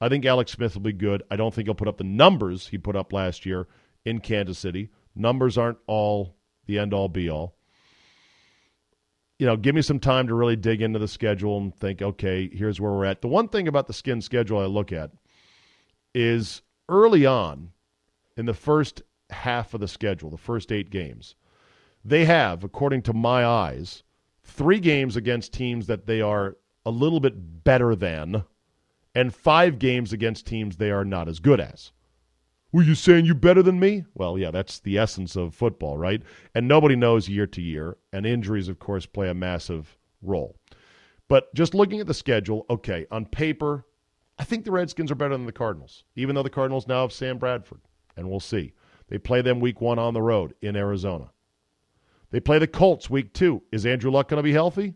I 0.00 0.08
think 0.08 0.24
Alex 0.24 0.52
Smith 0.52 0.74
will 0.74 0.82
be 0.82 0.92
good. 0.92 1.22
I 1.30 1.36
don't 1.36 1.52
think 1.52 1.66
he'll 1.66 1.74
put 1.74 1.88
up 1.88 1.98
the 1.98 2.04
numbers 2.04 2.68
he 2.68 2.78
put 2.78 2.96
up 2.96 3.12
last 3.12 3.44
year 3.44 3.66
in 4.04 4.20
Kansas 4.20 4.58
City. 4.58 4.90
Numbers 5.14 5.58
aren't 5.58 5.78
all 5.86 6.36
the 6.66 6.78
end 6.78 6.94
all 6.94 7.08
be 7.08 7.28
all. 7.28 7.56
You 9.38 9.46
know, 9.46 9.56
give 9.56 9.74
me 9.74 9.82
some 9.82 10.00
time 10.00 10.26
to 10.28 10.34
really 10.34 10.56
dig 10.56 10.82
into 10.82 10.98
the 10.98 11.08
schedule 11.08 11.58
and 11.58 11.74
think, 11.74 12.02
okay, 12.02 12.48
here's 12.52 12.80
where 12.80 12.92
we're 12.92 13.04
at. 13.04 13.20
The 13.20 13.28
one 13.28 13.48
thing 13.48 13.68
about 13.68 13.86
the 13.86 13.92
skin 13.92 14.20
schedule 14.20 14.58
I 14.58 14.66
look 14.66 14.92
at 14.92 15.10
is 16.14 16.62
early 16.88 17.26
on 17.26 17.70
in 18.36 18.46
the 18.46 18.54
first 18.54 19.02
half 19.30 19.74
of 19.74 19.80
the 19.80 19.88
schedule, 19.88 20.30
the 20.30 20.36
first 20.36 20.72
eight 20.72 20.90
games, 20.90 21.34
they 22.04 22.24
have, 22.24 22.64
according 22.64 23.02
to 23.02 23.12
my 23.12 23.44
eyes, 23.44 24.02
three 24.42 24.80
games 24.80 25.16
against 25.16 25.52
teams 25.52 25.86
that 25.86 26.06
they 26.06 26.20
are 26.20 26.56
a 26.88 26.90
little 26.90 27.20
bit 27.20 27.64
better 27.64 27.94
than, 27.94 28.44
and 29.14 29.34
five 29.34 29.78
games 29.78 30.10
against 30.10 30.46
teams 30.46 30.78
they 30.78 30.90
are 30.90 31.04
not 31.04 31.28
as 31.28 31.38
good 31.38 31.60
as. 31.60 31.92
Were 32.72 32.82
you 32.82 32.94
saying 32.94 33.26
you 33.26 33.34
better 33.34 33.62
than 33.62 33.78
me? 33.78 34.06
Well, 34.14 34.38
yeah, 34.38 34.50
that's 34.50 34.78
the 34.80 34.96
essence 34.96 35.36
of 35.36 35.54
football, 35.54 35.98
right? 35.98 36.22
And 36.54 36.66
nobody 36.66 36.96
knows 36.96 37.28
year 37.28 37.46
to 37.48 37.60
year, 37.60 37.98
and 38.10 38.24
injuries, 38.24 38.68
of 38.68 38.78
course, 38.78 39.04
play 39.04 39.28
a 39.28 39.34
massive 39.34 39.98
role. 40.22 40.56
But 41.28 41.54
just 41.54 41.74
looking 41.74 42.00
at 42.00 42.06
the 42.06 42.14
schedule, 42.14 42.64
okay, 42.70 43.06
on 43.10 43.26
paper, 43.26 43.84
I 44.38 44.44
think 44.44 44.64
the 44.64 44.72
Redskins 44.72 45.10
are 45.10 45.14
better 45.14 45.36
than 45.36 45.44
the 45.44 45.52
Cardinals, 45.52 46.04
even 46.16 46.34
though 46.34 46.42
the 46.42 46.48
Cardinals 46.48 46.88
now 46.88 47.02
have 47.02 47.12
Sam 47.12 47.36
Bradford, 47.36 47.82
and 48.16 48.30
we'll 48.30 48.40
see. 48.40 48.72
They 49.08 49.18
play 49.18 49.42
them 49.42 49.60
week 49.60 49.82
one 49.82 49.98
on 49.98 50.14
the 50.14 50.22
road 50.22 50.54
in 50.62 50.74
Arizona. 50.74 51.32
They 52.30 52.40
play 52.40 52.58
the 52.58 52.66
Colts 52.66 53.10
week 53.10 53.34
two. 53.34 53.62
Is 53.72 53.84
Andrew 53.84 54.10
Luck 54.10 54.28
going 54.28 54.38
to 54.38 54.42
be 54.42 54.54
healthy? 54.54 54.94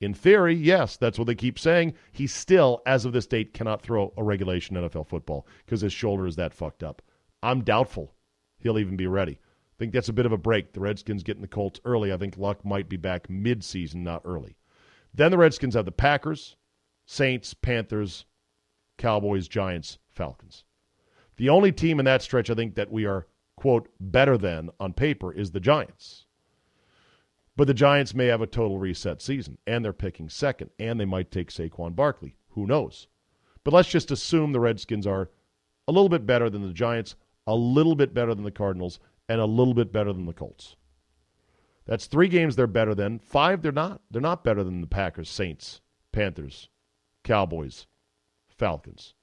In 0.00 0.14
theory, 0.14 0.54
yes, 0.54 0.96
that's 0.96 1.18
what 1.18 1.26
they 1.26 1.34
keep 1.34 1.58
saying. 1.58 1.92
He 2.12 2.26
still, 2.26 2.80
as 2.86 3.04
of 3.04 3.12
this 3.12 3.26
date, 3.26 3.52
cannot 3.52 3.82
throw 3.82 4.12
a 4.16 4.24
regulation 4.24 4.76
NFL 4.76 5.06
football 5.06 5.46
because 5.64 5.82
his 5.82 5.92
shoulder 5.92 6.26
is 6.26 6.36
that 6.36 6.54
fucked 6.54 6.82
up. 6.82 7.02
I'm 7.42 7.62
doubtful 7.62 8.14
he'll 8.60 8.78
even 8.78 8.96
be 8.96 9.06
ready. 9.06 9.32
I 9.32 9.76
think 9.78 9.92
that's 9.92 10.08
a 10.08 10.14
bit 10.14 10.26
of 10.26 10.32
a 10.32 10.38
break. 10.38 10.72
The 10.72 10.80
Redskins 10.80 11.22
getting 11.22 11.42
the 11.42 11.48
Colts 11.48 11.80
early. 11.84 12.12
I 12.12 12.16
think 12.16 12.36
Luck 12.36 12.64
might 12.64 12.88
be 12.88 12.96
back 12.96 13.28
mid-season, 13.28 14.04
not 14.04 14.22
early. 14.24 14.56
Then 15.12 15.30
the 15.30 15.38
Redskins 15.38 15.74
have 15.74 15.86
the 15.86 15.92
Packers, 15.92 16.56
Saints, 17.06 17.54
Panthers, 17.54 18.26
Cowboys, 18.98 19.48
Giants, 19.48 19.98
Falcons. 20.08 20.64
The 21.36 21.48
only 21.48 21.72
team 21.72 21.98
in 21.98 22.04
that 22.04 22.22
stretch 22.22 22.50
I 22.50 22.54
think 22.54 22.74
that 22.74 22.92
we 22.92 23.06
are, 23.06 23.26
quote, 23.56 23.88
better 23.98 24.36
than 24.36 24.70
on 24.78 24.92
paper 24.92 25.32
is 25.32 25.50
the 25.50 25.60
Giants. 25.60 26.26
But 27.56 27.66
the 27.66 27.74
Giants 27.74 28.14
may 28.14 28.26
have 28.26 28.40
a 28.40 28.46
total 28.46 28.78
reset 28.78 29.20
season, 29.20 29.58
and 29.66 29.84
they're 29.84 29.92
picking 29.92 30.28
second, 30.28 30.70
and 30.78 30.98
they 30.98 31.04
might 31.04 31.30
take 31.30 31.50
Saquon 31.50 31.94
Barkley. 31.94 32.36
Who 32.50 32.66
knows? 32.66 33.06
But 33.64 33.74
let's 33.74 33.88
just 33.88 34.10
assume 34.10 34.52
the 34.52 34.60
Redskins 34.60 35.06
are 35.06 35.30
a 35.86 35.92
little 35.92 36.08
bit 36.08 36.26
better 36.26 36.48
than 36.48 36.66
the 36.66 36.72
Giants, 36.72 37.16
a 37.46 37.54
little 37.54 37.94
bit 37.94 38.14
better 38.14 38.34
than 38.34 38.44
the 38.44 38.50
Cardinals, 38.50 39.00
and 39.28 39.40
a 39.40 39.46
little 39.46 39.74
bit 39.74 39.92
better 39.92 40.12
than 40.12 40.26
the 40.26 40.32
Colts. 40.32 40.76
That's 41.86 42.06
three 42.06 42.28
games 42.28 42.56
they're 42.56 42.66
better 42.66 42.94
than. 42.94 43.18
Five 43.18 43.62
they're 43.62 43.72
not. 43.72 44.00
They're 44.10 44.22
not 44.22 44.44
better 44.44 44.62
than 44.62 44.80
the 44.80 44.86
Packers, 44.86 45.28
Saints, 45.28 45.80
Panthers, 46.12 46.68
Cowboys, 47.24 47.86
Falcons. 48.46 49.14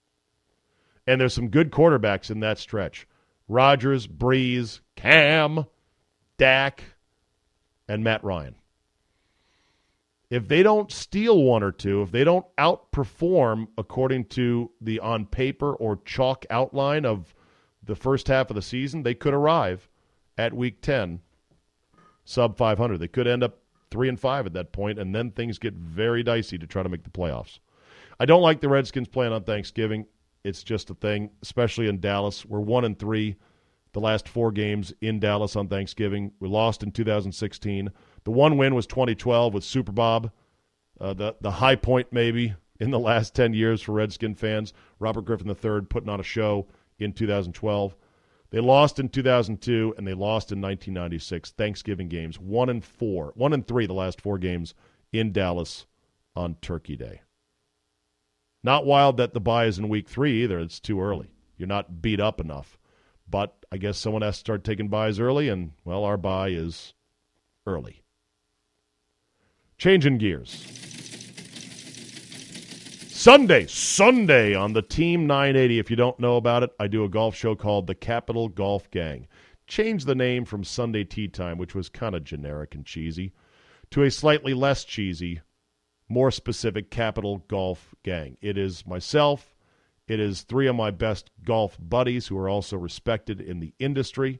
And 1.05 1.21
there's 1.21 1.33
some 1.33 1.47
good 1.47 1.71
quarterbacks 1.71 2.29
in 2.29 2.41
that 2.41 2.57
stretch. 2.57 3.07
Rodgers, 3.47 4.07
Brees, 4.07 4.81
Cam, 4.95 5.65
Dak, 6.37 6.83
and 7.87 8.03
Matt 8.03 8.23
Ryan. 8.23 8.55
If 10.29 10.47
they 10.47 10.61
don't 10.61 10.91
steal 10.91 11.41
one 11.41 11.63
or 11.63 11.71
two, 11.71 12.01
if 12.01 12.11
they 12.11 12.25
don't 12.25 12.45
outperform 12.57 13.67
according 13.77 14.25
to 14.25 14.71
the 14.81 14.99
on 14.99 15.25
paper 15.25 15.73
or 15.73 16.01
chalk 16.03 16.45
outline 16.49 17.05
of 17.05 17.33
the 17.83 17.95
first 17.95 18.27
half 18.27 18.49
of 18.49 18.55
the 18.55 18.61
season, 18.61 19.03
they 19.03 19.13
could 19.13 19.33
arrive 19.33 19.87
at 20.37 20.53
week 20.53 20.81
10 20.81 21.21
sub 22.25 22.57
500. 22.57 22.97
They 22.97 23.07
could 23.07 23.25
end 23.25 23.41
up 23.41 23.59
3 23.89 24.09
and 24.09 24.19
5 24.19 24.47
at 24.47 24.53
that 24.53 24.73
point 24.73 24.99
and 24.99 25.15
then 25.15 25.31
things 25.31 25.57
get 25.57 25.73
very 25.73 26.23
dicey 26.23 26.57
to 26.57 26.67
try 26.67 26.83
to 26.83 26.89
make 26.89 27.03
the 27.03 27.09
playoffs. 27.09 27.59
I 28.19 28.25
don't 28.25 28.41
like 28.41 28.59
the 28.59 28.69
Redskins 28.69 29.07
playing 29.07 29.31
on 29.31 29.43
Thanksgiving. 29.43 30.05
It's 30.43 30.63
just 30.63 30.89
a 30.89 30.93
thing, 30.93 31.29
especially 31.41 31.87
in 31.87 31.99
Dallas. 31.99 32.45
We're 32.45 32.59
1 32.59 32.83
and 32.83 32.99
3 32.99 33.35
the 33.97 34.01
last 34.01 34.29
four 34.29 34.51
games 34.51 34.93
in 35.01 35.19
Dallas 35.19 35.55
on 35.55 35.67
Thanksgiving. 35.67 36.31
We 36.39 36.47
lost 36.47 36.83
in 36.83 36.91
2016. 36.91 37.89
The 38.25 38.31
one 38.31 38.55
win 38.55 38.75
was 38.75 38.85
2012 38.85 39.55
with 39.55 39.63
Super 39.63 39.91
Bob, 39.91 40.29
uh, 41.01 41.15
the 41.15 41.35
the 41.41 41.49
high 41.49 41.77
point 41.77 42.09
maybe 42.11 42.53
in 42.79 42.91
the 42.91 42.99
last 42.99 43.33
10 43.33 43.55
years 43.55 43.81
for 43.81 43.93
Redskin 43.93 44.35
fans. 44.35 44.71
Robert 44.99 45.25
Griffin 45.25 45.49
III 45.49 45.87
putting 45.89 46.09
on 46.09 46.19
a 46.19 46.23
show 46.23 46.67
in 46.99 47.11
2012. 47.11 47.95
They 48.51 48.59
lost 48.59 48.99
in 48.99 49.09
2002 49.09 49.95
and 49.97 50.05
they 50.05 50.13
lost 50.13 50.51
in 50.51 50.61
1996. 50.61 51.53
Thanksgiving 51.53 52.07
games, 52.07 52.39
one 52.39 52.69
and 52.69 52.85
four, 52.85 53.33
one 53.35 53.51
and 53.51 53.67
three, 53.67 53.87
the 53.87 53.93
last 53.93 54.21
four 54.21 54.37
games 54.37 54.75
in 55.11 55.31
Dallas 55.31 55.87
on 56.35 56.53
Turkey 56.61 56.97
Day. 56.97 57.21
Not 58.63 58.85
wild 58.85 59.17
that 59.17 59.33
the 59.33 59.39
bye 59.39 59.65
is 59.65 59.79
in 59.79 59.89
week 59.89 60.07
three 60.07 60.43
either. 60.43 60.59
It's 60.59 60.79
too 60.79 61.01
early. 61.01 61.31
You're 61.57 61.67
not 61.67 62.03
beat 62.03 62.19
up 62.19 62.39
enough. 62.39 62.77
But 63.29 63.55
I 63.71 63.77
guess 63.77 63.97
someone 63.97 64.21
has 64.21 64.35
to 64.35 64.39
start 64.39 64.63
taking 64.63 64.87
buys 64.87 65.19
early, 65.19 65.49
and, 65.49 65.71
well, 65.83 66.03
our 66.03 66.17
buy 66.17 66.49
is 66.49 66.93
early. 67.65 68.03
Changing 69.77 70.17
gears. 70.17 70.65
Sunday, 73.09 73.67
Sunday 73.67 74.55
on 74.55 74.73
the 74.73 74.81
Team 74.81 75.27
980. 75.27 75.79
If 75.79 75.89
you 75.89 75.97
don't 75.97 76.19
know 76.19 76.37
about 76.37 76.63
it, 76.63 76.69
I 76.79 76.87
do 76.87 77.03
a 77.03 77.09
golf 77.09 77.35
show 77.35 77.55
called 77.55 77.87
the 77.87 77.95
Capital 77.95 78.47
Golf 78.47 78.89
Gang. 78.89 79.27
Change 79.67 80.05
the 80.05 80.15
name 80.15 80.45
from 80.45 80.63
Sunday 80.63 81.03
Tee 81.03 81.27
Time, 81.27 81.57
which 81.57 81.75
was 81.75 81.89
kind 81.89 82.15
of 82.15 82.23
generic 82.23 82.73
and 82.73 82.85
cheesy, 82.85 83.33
to 83.91 84.03
a 84.03 84.11
slightly 84.11 84.53
less 84.53 84.85
cheesy, 84.85 85.41
more 86.07 86.31
specific 86.31 86.89
Capital 86.89 87.43
Golf 87.49 87.93
Gang. 88.03 88.37
It 88.39 88.57
is 88.57 88.87
myself, 88.87 89.56
it 90.07 90.19
is 90.19 90.43
three 90.43 90.67
of 90.67 90.75
my 90.75 90.91
best 90.91 91.29
golf 91.43 91.77
buddies 91.79 92.27
who 92.27 92.37
are 92.37 92.49
also 92.49 92.77
respected 92.77 93.41
in 93.41 93.59
the 93.59 93.73
industry. 93.79 94.39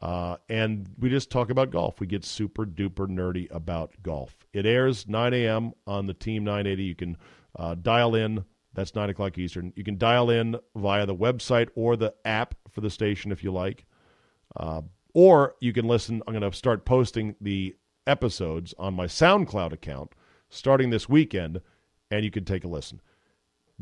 Uh, 0.00 0.36
and 0.48 0.88
we 0.98 1.10
just 1.10 1.30
talk 1.30 1.50
about 1.50 1.70
golf. 1.70 2.00
We 2.00 2.06
get 2.06 2.24
super 2.24 2.64
duper 2.64 3.06
nerdy 3.06 3.48
about 3.50 3.92
golf. 4.02 4.34
It 4.52 4.64
airs 4.64 5.06
9 5.06 5.34
a.m. 5.34 5.72
on 5.86 6.06
the 6.06 6.14
Team 6.14 6.44
980. 6.44 6.82
You 6.82 6.94
can 6.94 7.16
uh, 7.56 7.74
dial 7.74 8.14
in. 8.14 8.44
That's 8.72 8.94
9 8.94 9.10
o'clock 9.10 9.36
Eastern. 9.36 9.72
You 9.76 9.84
can 9.84 9.98
dial 9.98 10.30
in 10.30 10.56
via 10.74 11.04
the 11.04 11.14
website 11.14 11.68
or 11.74 11.96
the 11.96 12.14
app 12.24 12.54
for 12.70 12.80
the 12.80 12.88
station 12.88 13.32
if 13.32 13.44
you 13.44 13.52
like. 13.52 13.84
Uh, 14.56 14.82
or 15.12 15.56
you 15.60 15.72
can 15.74 15.86
listen. 15.86 16.22
I'm 16.26 16.32
going 16.32 16.50
to 16.50 16.56
start 16.56 16.86
posting 16.86 17.34
the 17.40 17.76
episodes 18.06 18.74
on 18.78 18.94
my 18.94 19.06
SoundCloud 19.06 19.72
account 19.72 20.12
starting 20.48 20.90
this 20.90 21.08
weekend, 21.08 21.60
and 22.10 22.24
you 22.24 22.30
can 22.30 22.44
take 22.44 22.64
a 22.64 22.68
listen. 22.68 23.00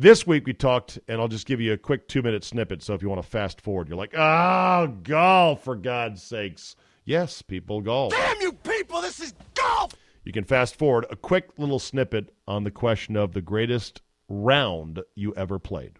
This 0.01 0.25
week 0.25 0.47
we 0.47 0.55
talked, 0.55 1.01
and 1.09 1.21
I'll 1.21 1.27
just 1.27 1.45
give 1.45 1.61
you 1.61 1.73
a 1.73 1.77
quick 1.77 2.07
two 2.07 2.23
minute 2.23 2.45
snippet. 2.45 2.85
So 2.85 2.95
if 2.95 3.03
you 3.03 3.09
want 3.09 3.21
to 3.21 3.29
fast 3.29 3.61
forward, 3.61 3.89
you're 3.89 3.97
like, 3.97 4.15
oh, 4.17 4.87
golf, 5.03 5.65
for 5.65 5.75
God's 5.75 6.23
sakes. 6.23 6.77
Yes, 7.05 7.43
people 7.43 7.81
golf. 7.81 8.13
Damn 8.13 8.41
you 8.41 8.53
people! 8.53 8.69
people. 8.89 9.03
This 9.03 9.21
is 9.21 9.35
golf. 9.55 9.93
You 10.25 10.33
can 10.33 10.45
fast 10.45 10.77
forward 10.77 11.07
a 11.11 11.17
quick 11.17 11.51
little 11.59 11.79
snippet 11.79 12.35
on 12.47 12.65
the 12.65 12.71
question 12.71 13.17
of 13.17 13.33
the 13.33 13.43
greatest 13.43 14.03
round 14.29 15.03
you 15.15 15.35
ever 15.35 15.59
played. 15.59 15.93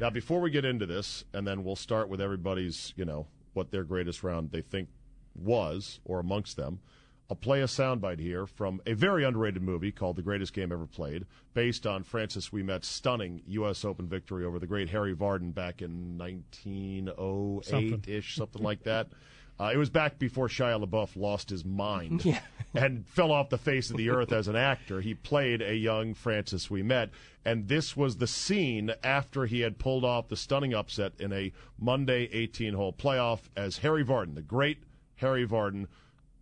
Now, 0.00 0.10
before 0.12 0.40
we 0.40 0.50
get 0.50 0.64
into 0.64 0.86
this, 0.86 1.24
and 1.32 1.46
then 1.46 1.64
we'll 1.64 1.76
start 1.76 2.08
with 2.08 2.20
everybody's, 2.20 2.92
you 2.96 3.04
know, 3.04 3.26
what 3.52 3.70
their 3.70 3.84
greatest 3.84 4.22
round 4.22 4.50
they 4.50 4.62
think 4.62 4.88
was 5.34 6.00
or 6.04 6.18
amongst 6.18 6.56
them. 6.56 6.80
I'll 7.30 7.36
play 7.36 7.62
a 7.62 7.66
soundbite 7.66 8.18
here 8.20 8.46
from 8.46 8.80
a 8.84 8.92
very 8.92 9.24
underrated 9.24 9.62
movie 9.62 9.90
called 9.92 10.16
The 10.16 10.22
Greatest 10.22 10.52
Game 10.52 10.70
Ever 10.70 10.86
Played, 10.86 11.24
based 11.54 11.86
on 11.86 12.02
Francis 12.02 12.50
Ouimet's 12.50 12.88
stunning 12.88 13.40
U.S. 13.46 13.84
Open 13.86 14.06
victory 14.06 14.44
over 14.44 14.58
the 14.58 14.66
great 14.66 14.90
Harry 14.90 15.14
Vardon 15.14 15.54
back 15.54 15.80
in 15.80 16.18
1908 16.18 18.08
ish, 18.08 18.36
something 18.36 18.62
like 18.62 18.82
that. 18.84 19.08
Uh, 19.60 19.70
it 19.72 19.76
was 19.76 19.90
back 19.90 20.18
before 20.18 20.48
Shia 20.48 20.82
LaBeouf 20.82 21.14
lost 21.14 21.50
his 21.50 21.62
mind 21.64 22.24
Yeah. 22.24 22.40
and 22.74 23.06
fell 23.06 23.30
off 23.30 23.50
the 23.50 23.58
face 23.58 23.90
of 23.90 23.96
the 23.98 24.08
earth 24.08 24.32
as 24.32 24.48
an 24.48 24.56
actor. 24.56 25.02
He 25.02 25.14
played 25.14 25.60
a 25.60 25.76
young 25.76 26.14
Francis 26.14 26.68
Ouimet, 26.68 27.10
and 27.44 27.68
this 27.68 27.94
was 27.94 28.16
the 28.16 28.26
scene 28.26 28.92
after 29.04 29.44
he 29.44 29.60
had 29.60 29.78
pulled 29.78 30.04
off 30.06 30.28
the 30.28 30.36
stunning 30.36 30.72
upset 30.74 31.12
in 31.20 31.32
a 31.34 31.52
Monday 31.78 32.26
18-hole 32.28 32.94
playoff 32.94 33.40
as 33.54 33.76
Harry 33.78 34.02
Vardon, 34.04 34.34
the 34.34 34.42
great 34.42 34.78
Harry 35.16 35.46
Vardon, 35.46 35.86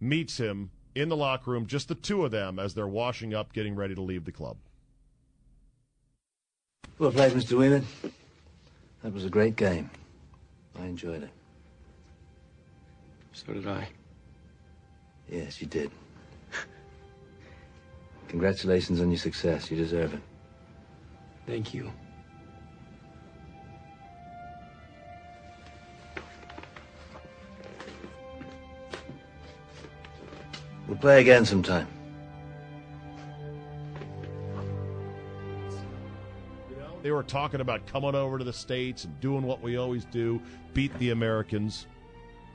meets 0.00 0.38
him 0.38 0.70
in 0.94 1.08
the 1.08 1.16
locker 1.16 1.50
room, 1.50 1.66
just 1.66 1.88
the 1.88 1.94
two 1.94 2.24
of 2.24 2.30
them 2.30 2.58
as 2.58 2.74
they're 2.74 2.88
washing 2.88 3.34
up, 3.34 3.52
getting 3.52 3.76
ready 3.76 3.94
to 3.94 4.02
leave 4.02 4.24
the 4.24 4.32
club. 4.32 4.56
Well 6.98 7.12
played, 7.12 7.32
Mr. 7.32 7.56
Wheeler. 7.56 7.82
That 9.02 9.14
was 9.14 9.24
a 9.24 9.30
great 9.30 9.56
game. 9.56 9.90
I 10.78 10.84
enjoyed 10.84 11.22
it. 11.22 11.30
So 13.32 13.52
did 13.52 13.66
I. 13.66 13.88
Yes, 15.30 15.60
you 15.60 15.66
did. 15.66 15.90
Congratulations 18.28 19.00
on 19.00 19.10
your 19.10 19.18
success. 19.18 19.70
You 19.70 19.76
deserve 19.76 20.14
it. 20.14 20.20
Thank 21.46 21.72
you. 21.72 21.90
Play 31.00 31.20
again 31.22 31.44
sometime. 31.46 31.86
They 37.02 37.10
were 37.10 37.22
talking 37.22 37.62
about 37.62 37.86
coming 37.86 38.14
over 38.14 38.36
to 38.38 38.44
the 38.44 38.52
States 38.52 39.04
and 39.04 39.18
doing 39.20 39.42
what 39.42 39.62
we 39.62 39.76
always 39.76 40.04
do, 40.04 40.40
beat 40.74 40.96
the 40.98 41.10
Americans. 41.10 41.86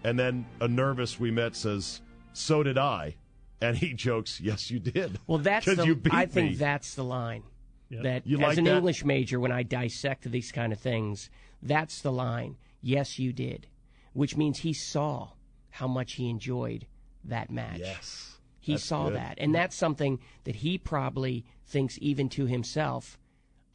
And 0.04 0.20
then 0.20 0.46
a 0.62 0.68
nervous 0.68 1.16
Ouimet 1.16 1.56
says, 1.56 2.02
So 2.34 2.62
did 2.62 2.78
I. 2.78 3.16
And 3.62 3.76
he 3.76 3.94
jokes, 3.96 4.40
Yes, 4.40 4.70
you 4.70 4.78
did. 4.80 5.20
Well, 5.26 5.40
that's 5.40 5.66
'Cause 5.66 5.78
the, 5.78 5.86
you 5.86 5.96
beat 5.96 6.14
I 6.14 6.28
think 6.28 6.52
me. 6.52 6.56
that's 6.58 6.94
the 6.94 7.04
line. 7.04 7.44
That 7.90 8.28
You 8.28 8.38
as 8.38 8.44
like 8.44 8.58
an 8.58 8.66
that? 8.66 8.78
English 8.78 9.06
major, 9.06 9.40
when 9.40 9.52
I 9.54 9.64
dissect 9.64 10.30
these 10.30 10.52
kind 10.52 10.74
of 10.74 10.80
things, 10.80 11.30
that's 11.62 12.02
the 12.02 12.12
line. 12.12 12.58
Yes, 12.82 13.18
you 13.20 13.32
did, 13.32 13.68
which 14.14 14.36
means 14.36 14.60
he 14.60 14.74
saw 14.74 15.30
how 15.70 15.88
much 15.88 16.14
he 16.14 16.30
enjoyed 16.30 16.88
that 17.24 17.50
match. 17.50 17.80
Yes. 17.80 18.35
He 18.66 18.74
That's 18.74 18.86
saw 18.86 19.10
good. 19.10 19.18
that, 19.18 19.38
and 19.38 19.54
that's 19.54 19.76
something 19.76 20.18
that 20.46 20.56
he 20.56 20.80
probably 20.80 21.46
thinks 21.68 22.00
even 22.02 22.30
to 22.30 22.48
himself. 22.48 23.20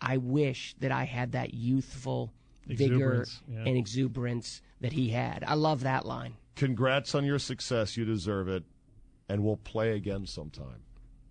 I 0.00 0.16
wish 0.16 0.74
that 0.80 0.90
I 0.90 1.04
had 1.04 1.30
that 1.30 1.54
youthful 1.54 2.32
vigor 2.66 2.94
Exuberance, 2.94 3.40
yeah. 3.46 3.58
and 3.66 3.76
exuberance 3.76 4.62
that 4.80 4.92
he 4.92 5.10
had. 5.10 5.44
I 5.46 5.54
love 5.54 5.82
that 5.82 6.06
line. 6.06 6.34
Congrats 6.56 7.14
on 7.14 7.24
your 7.24 7.38
success. 7.38 7.96
You 7.96 8.04
deserve 8.04 8.48
it. 8.48 8.64
And 9.28 9.44
we'll 9.44 9.58
play 9.58 9.92
again 9.92 10.26
sometime. 10.26 10.82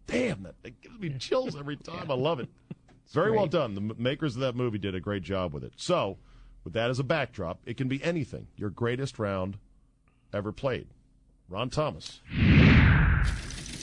Damn, 0.07 0.43
that, 0.43 0.55
that 0.63 0.79
gives 0.79 0.97
me 0.97 1.09
chills 1.19 1.57
every 1.59 1.75
time. 1.83 2.09
I 2.09 2.13
love 2.13 2.39
it. 2.39 2.47
It's 3.03 3.13
Very 3.13 3.31
well 3.31 3.47
done. 3.47 3.75
The 3.75 3.93
makers 3.97 4.35
of 4.35 4.41
that 4.41 4.55
movie 4.55 4.77
did 4.77 4.95
a 4.95 5.01
great 5.01 5.23
job 5.23 5.53
with 5.53 5.65
it. 5.65 5.73
So, 5.75 6.17
with 6.63 6.71
that 6.73 6.89
as 6.89 6.99
a 6.99 7.03
backdrop, 7.03 7.59
it 7.65 7.75
can 7.75 7.89
be 7.89 8.01
anything. 8.01 8.47
Your 8.55 8.69
greatest 8.69 9.19
round 9.19 9.57
ever 10.31 10.53
played. 10.53 10.87
Ron 11.49 11.69
Thomas. 11.69 12.21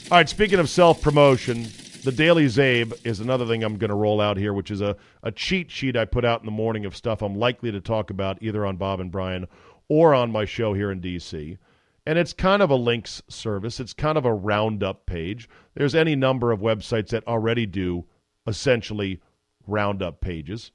All 0.09 0.17
right, 0.17 0.29
speaking 0.29 0.59
of 0.59 0.69
self 0.69 1.01
promotion, 1.01 1.67
the 2.05 2.13
Daily 2.13 2.45
Czabe 2.45 3.05
is 3.05 3.19
another 3.19 3.45
thing 3.45 3.61
I'm 3.61 3.75
going 3.75 3.89
to 3.89 3.95
roll 3.95 4.21
out 4.21 4.37
here, 4.37 4.53
which 4.53 4.71
is 4.71 4.79
a, 4.79 4.95
a 5.21 5.33
cheat 5.33 5.69
sheet 5.69 5.97
I 5.97 6.05
put 6.05 6.23
out 6.23 6.39
in 6.39 6.45
the 6.45 6.51
morning 6.51 6.85
of 6.85 6.95
stuff 6.95 7.21
I'm 7.21 7.35
likely 7.35 7.73
to 7.73 7.81
talk 7.81 8.09
about 8.09 8.41
either 8.41 8.65
on 8.65 8.77
Bob 8.77 9.01
and 9.01 9.11
Brian 9.11 9.47
or 9.89 10.15
on 10.15 10.31
my 10.31 10.45
show 10.45 10.73
here 10.73 10.91
in 10.91 11.01
D.C. 11.01 11.57
And 12.05 12.17
it's 12.17 12.31
kind 12.31 12.61
of 12.61 12.69
a 12.69 12.75
links 12.75 13.21
service, 13.27 13.81
it's 13.81 13.91
kind 13.91 14.17
of 14.17 14.23
a 14.23 14.33
roundup 14.33 15.05
page. 15.07 15.49
There's 15.73 15.93
any 15.93 16.15
number 16.15 16.53
of 16.53 16.61
websites 16.61 17.09
that 17.09 17.27
already 17.27 17.65
do 17.65 18.05
essentially 18.47 19.19
roundup 19.67 20.21
pages. 20.21 20.71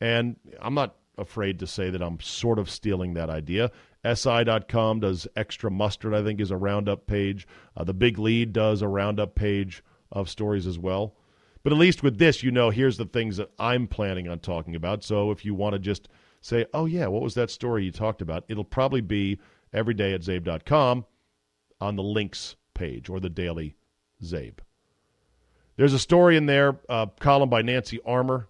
And 0.00 0.36
I'm 0.62 0.72
not 0.72 0.96
afraid 1.18 1.58
to 1.58 1.66
say 1.66 1.90
that 1.90 2.00
I'm 2.00 2.20
sort 2.20 2.58
of 2.58 2.70
stealing 2.70 3.12
that 3.14 3.28
idea. 3.28 3.70
SI.com 4.14 5.00
does 5.00 5.26
extra 5.36 5.70
mustard, 5.70 6.14
I 6.14 6.22
think, 6.22 6.40
is 6.40 6.50
a 6.50 6.56
roundup 6.56 7.06
page. 7.06 7.46
Uh, 7.76 7.84
the 7.84 7.94
Big 7.94 8.18
Lead 8.18 8.52
does 8.52 8.82
a 8.82 8.88
roundup 8.88 9.34
page 9.34 9.82
of 10.12 10.28
stories 10.28 10.66
as 10.66 10.78
well. 10.78 11.14
But 11.62 11.72
at 11.72 11.78
least 11.78 12.02
with 12.02 12.18
this, 12.18 12.42
you 12.42 12.50
know, 12.50 12.70
here's 12.70 12.96
the 12.96 13.06
things 13.06 13.38
that 13.38 13.50
I'm 13.58 13.88
planning 13.88 14.28
on 14.28 14.38
talking 14.38 14.76
about. 14.76 15.02
So 15.02 15.30
if 15.30 15.44
you 15.44 15.54
want 15.54 15.72
to 15.72 15.78
just 15.78 16.08
say, 16.40 16.66
oh, 16.72 16.86
yeah, 16.86 17.08
what 17.08 17.22
was 17.22 17.34
that 17.34 17.50
story 17.50 17.84
you 17.84 17.90
talked 17.90 18.22
about? 18.22 18.44
It'll 18.48 18.64
probably 18.64 19.00
be 19.00 19.40
every 19.72 19.94
day 19.94 20.12
at 20.12 20.20
czabe.com 20.20 21.04
on 21.80 21.96
the 21.96 22.02
links 22.02 22.56
page 22.74 23.08
or 23.08 23.18
the 23.18 23.30
daily 23.30 23.76
Czabe. 24.22 24.58
There's 25.76 25.92
a 25.92 25.98
story 25.98 26.36
in 26.36 26.46
there, 26.46 26.78
a 26.88 27.08
column 27.20 27.50
by 27.50 27.62
Nancy 27.62 28.00
Armour 28.06 28.48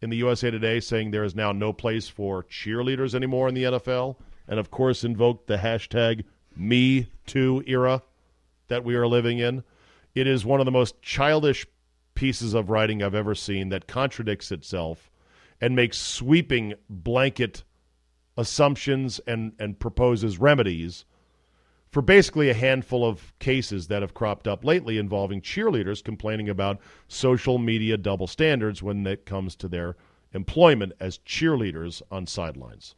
in 0.00 0.10
the 0.10 0.16
USA 0.16 0.50
Today 0.50 0.80
saying 0.80 1.10
there 1.10 1.24
is 1.24 1.34
now 1.34 1.52
no 1.52 1.72
place 1.72 2.08
for 2.08 2.44
cheerleaders 2.44 3.14
anymore 3.14 3.48
in 3.48 3.54
the 3.54 3.64
NFL, 3.64 4.16
and 4.48 4.58
of 4.58 4.70
course 4.70 5.04
invoked 5.04 5.46
the 5.46 5.58
hashtag 5.58 6.24
Me 6.56 7.08
Too 7.26 7.62
era 7.66 8.02
that 8.68 8.84
we 8.84 8.94
are 8.94 9.06
living 9.06 9.38
in. 9.38 9.64
It 10.14 10.26
is 10.26 10.44
one 10.44 10.60
of 10.60 10.66
the 10.66 10.72
most 10.72 11.00
childish 11.02 11.66
pieces 12.14 12.54
of 12.54 12.70
writing 12.70 13.02
I've 13.02 13.14
ever 13.14 13.34
seen 13.34 13.70
that 13.70 13.86
contradicts 13.86 14.52
itself 14.52 15.10
and 15.60 15.76
makes 15.76 15.98
sweeping 15.98 16.74
blanket 16.88 17.64
assumptions 18.36 19.20
and, 19.26 19.52
and 19.58 19.78
proposes 19.78 20.38
remedies 20.38 21.04
for 21.90 22.00
basically 22.00 22.48
a 22.48 22.54
handful 22.54 23.06
of 23.06 23.38
cases 23.38 23.88
that 23.88 24.00
have 24.00 24.14
cropped 24.14 24.48
up 24.48 24.64
lately 24.64 24.96
involving 24.96 25.42
cheerleaders 25.42 26.02
complaining 26.02 26.48
about 26.48 26.80
social 27.06 27.58
media 27.58 27.98
double 27.98 28.26
standards 28.26 28.82
when 28.82 29.06
it 29.06 29.26
comes 29.26 29.54
to 29.54 29.68
their 29.68 29.96
employment 30.32 30.92
as 30.98 31.18
cheerleaders 31.18 32.00
on 32.10 32.26
sidelines. 32.26 32.94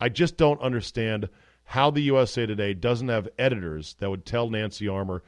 I 0.00 0.08
just 0.08 0.36
don't 0.36 0.60
understand 0.60 1.28
how 1.64 1.90
the 1.90 2.02
USA 2.02 2.46
Today 2.46 2.74
doesn't 2.74 3.08
have 3.08 3.28
editors 3.38 3.96
that 3.98 4.10
would 4.10 4.24
tell 4.24 4.48
Nancy 4.48 4.88
Armour, 4.88 5.22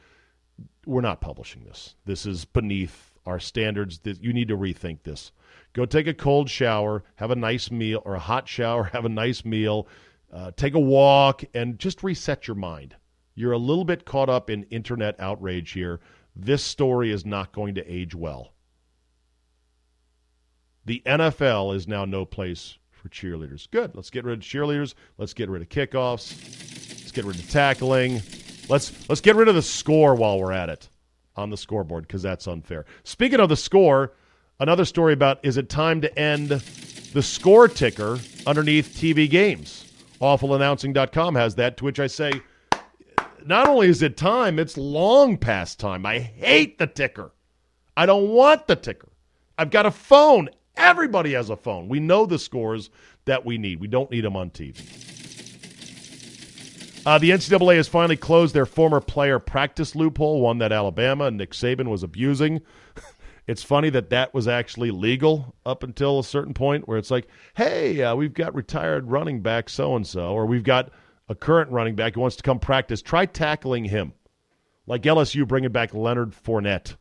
we're 0.87 1.01
not 1.01 1.21
publishing 1.21 1.65
this. 1.65 1.97
This 2.05 2.27
is 2.27 2.45
beneath 2.45 3.13
our 3.27 3.39
standards. 3.39 4.01
You 4.05 4.33
need 4.33 4.49
to 4.49 4.57
rethink 4.57 5.03
this. 5.03 5.33
Go 5.73 5.85
take 5.85 6.07
a 6.07 6.15
cold 6.15 6.49
shower, 6.49 7.05
have 7.17 7.31
a 7.31 7.37
nice 7.37 7.71
meal, 7.71 8.03
or 8.05 8.15
a 8.15 8.21
hot 8.21 8.49
shower, 8.49 8.85
have 8.93 9.05
a 9.05 9.11
nice 9.11 9.45
meal, 9.45 9.89
uh, 10.33 10.53
take 10.57 10.75
a 10.75 10.81
walk, 10.81 11.45
and 11.55 11.79
just 11.79 12.03
reset 12.03 12.47
your 12.47 12.57
mind. 12.57 12.97
You're 13.35 13.53
a 13.53 13.59
little 13.59 13.85
bit 13.85 14.05
caught 14.05 14.29
up 14.29 14.51
in 14.51 14.65
internet 14.65 15.19
outrage 15.21 15.73
here. 15.73 16.01
This 16.35 16.65
story 16.65 17.11
is 17.11 17.27
not 17.27 17.53
going 17.53 17.75
to 17.75 17.93
age 17.93 18.15
well. 18.15 18.55
The 20.85 21.03
NFL 21.05 21.75
is 21.75 21.87
now 21.87 22.05
no 22.05 22.25
place 22.25 22.79
for 23.09 23.15
cheerleaders. 23.15 23.71
Good. 23.71 23.95
Let's 23.95 24.11
get 24.11 24.25
rid 24.25 24.39
of 24.39 24.45
cheerleaders. 24.45 24.95
Let's 25.17 25.35
get 25.35 25.49
rid 25.49 25.63
of 25.63 25.69
kickoffs. 25.69 26.37
Let's 27.01 27.13
get 27.13 27.25
rid 27.25 27.39
of 27.39 27.51
tackling. 27.51 28.23
Let's 28.69 29.09
let's 29.09 29.21
get 29.21 29.37
rid 29.37 29.49
of 29.49 29.55
the 29.55 29.63
score 29.63 30.15
while 30.15 30.39
we're 30.39 30.53
at 30.53 30.69
it 30.69 30.89
on 31.37 31.51
the 31.51 31.57
scoreboard 31.57 32.07
because 32.07 32.23
that's 32.23 32.47
unfair. 32.47 32.85
Speaking 33.05 33.41
of 33.41 33.49
the 33.49 33.57
score, 33.57 34.13
another 34.61 34.85
story 34.85 35.13
about 35.13 35.39
is 35.43 35.57
it 35.57 35.69
time 35.69 36.01
to 36.03 36.19
end 36.19 36.49
the 36.49 37.23
score 37.23 37.69
ticker 37.69 38.19
underneath 38.47 38.95
TV 38.95 39.29
games? 39.29 39.85
Awfulannouncing.com 40.21 41.37
has 41.37 41.55
that, 41.55 41.77
to 41.77 41.85
which 41.85 42.01
I 42.01 42.09
say, 42.09 42.33
not 43.47 43.69
only 43.69 43.89
is 43.89 44.03
it 44.03 44.17
time, 44.17 44.59
it's 44.59 44.77
long 44.77 45.37
past 45.37 45.79
time. 45.79 46.05
I 46.05 46.19
hate 46.19 46.79
the 46.79 46.89
ticker. 46.89 47.31
I 47.97 48.05
don't 48.05 48.31
want 48.31 48.67
the 48.67 48.75
ticker. 48.75 49.09
I've 49.57 49.71
got 49.71 49.87
a 49.87 49.93
phone. 49.93 50.51
Everybody 50.79 51.33
has 51.33 51.51
a 51.51 51.57
phone. 51.57 51.89
We 51.89 51.99
know 51.99 52.25
the 52.25 52.39
scores 52.39 52.89
that 53.25 53.45
we 53.45 53.59
need. 53.59 53.81
We 53.81 53.89
don't 53.89 54.11
need 54.11 54.25
them 54.25 54.37
on 54.37 54.51
TV. 54.51 54.81
Uh, 57.05 57.19
the 57.19 57.31
NCAA 57.31 57.77
has 57.77 57.89
finally 57.89 58.17
closed 58.17 58.55
their 58.55 58.67
former 58.67 59.01
player 59.01 59.39
practice 59.39 59.97
loophole, 59.97 60.41
one 60.41 60.59
that 60.59 60.73
Alabama 60.73 61.25
and 61.25 61.37
Nick 61.37 61.51
Saban 61.51 61.89
was 61.89 62.03
abusing. 62.03 62.61
it's 63.47 63.63
funny 63.63 63.91
that 63.91 64.11
that 64.11 64.33
was 64.33 64.47
actually 64.47 64.91
legal 64.93 65.57
up 65.67 65.83
until 65.83 66.21
a 66.21 66.25
certain 66.25 66.55
point 66.55 66.87
where 66.87 66.99
it's 66.99 67.11
like, 67.11 67.27
hey, 67.55 68.03
uh, 68.03 68.15
we've 68.15 68.35
got 68.35 68.55
retired 68.55 69.11
running 69.11 69.41
back 69.41 69.69
so 69.69 69.97
and 69.97 70.07
so, 70.07 70.33
or 70.33 70.47
we've 70.47 70.65
got 70.65 70.91
a 71.29 71.35
current 71.35 71.71
running 71.71 71.97
back 71.97 72.15
who 72.15 72.21
wants 72.21 72.37
to 72.37 72.43
come 72.43 72.61
practice, 72.61 73.03
try 73.03 73.27
tackling 73.27 73.85
him. 73.85 74.13
Like 74.87 75.03
LSU 75.03 75.47
bringing 75.47 75.73
back 75.73 75.93
Leonard 75.93 76.33
Fournette 76.33 76.97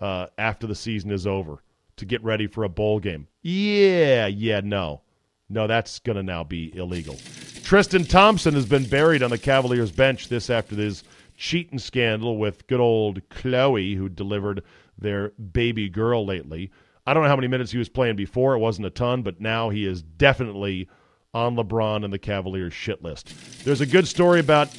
uh, 0.00 0.26
after 0.38 0.66
the 0.66 0.74
season 0.74 1.10
is 1.10 1.26
over 1.26 1.62
to 2.02 2.06
get 2.06 2.22
ready 2.24 2.48
for 2.48 2.64
a 2.64 2.68
bowl 2.68 2.98
game. 2.98 3.28
Yeah, 3.42 4.26
yeah, 4.26 4.60
no. 4.62 5.02
No, 5.48 5.68
that's 5.68 6.00
going 6.00 6.16
to 6.16 6.22
now 6.22 6.42
be 6.42 6.76
illegal. 6.76 7.16
Tristan 7.62 8.04
Thompson 8.04 8.54
has 8.54 8.66
been 8.66 8.86
buried 8.86 9.22
on 9.22 9.30
the 9.30 9.38
Cavaliers 9.38 9.92
bench 9.92 10.28
this 10.28 10.50
after 10.50 10.74
this 10.74 11.04
cheating 11.36 11.78
scandal 11.78 12.38
with 12.38 12.66
good 12.66 12.80
old 12.80 13.22
Chloe, 13.28 13.94
who 13.94 14.08
delivered 14.08 14.64
their 14.98 15.30
baby 15.30 15.88
girl 15.88 16.26
lately. 16.26 16.72
I 17.06 17.14
don't 17.14 17.22
know 17.22 17.28
how 17.28 17.36
many 17.36 17.48
minutes 17.48 17.70
he 17.70 17.78
was 17.78 17.88
playing 17.88 18.16
before. 18.16 18.54
It 18.54 18.58
wasn't 18.58 18.88
a 18.88 18.90
ton, 18.90 19.22
but 19.22 19.40
now 19.40 19.70
he 19.70 19.86
is 19.86 20.02
definitely 20.02 20.88
on 21.32 21.54
LeBron 21.54 22.04
and 22.04 22.12
the 22.12 22.18
Cavaliers 22.18 22.74
shit 22.74 23.02
list. 23.02 23.32
There's 23.64 23.80
a 23.80 23.86
good 23.86 24.08
story 24.08 24.40
about 24.40 24.76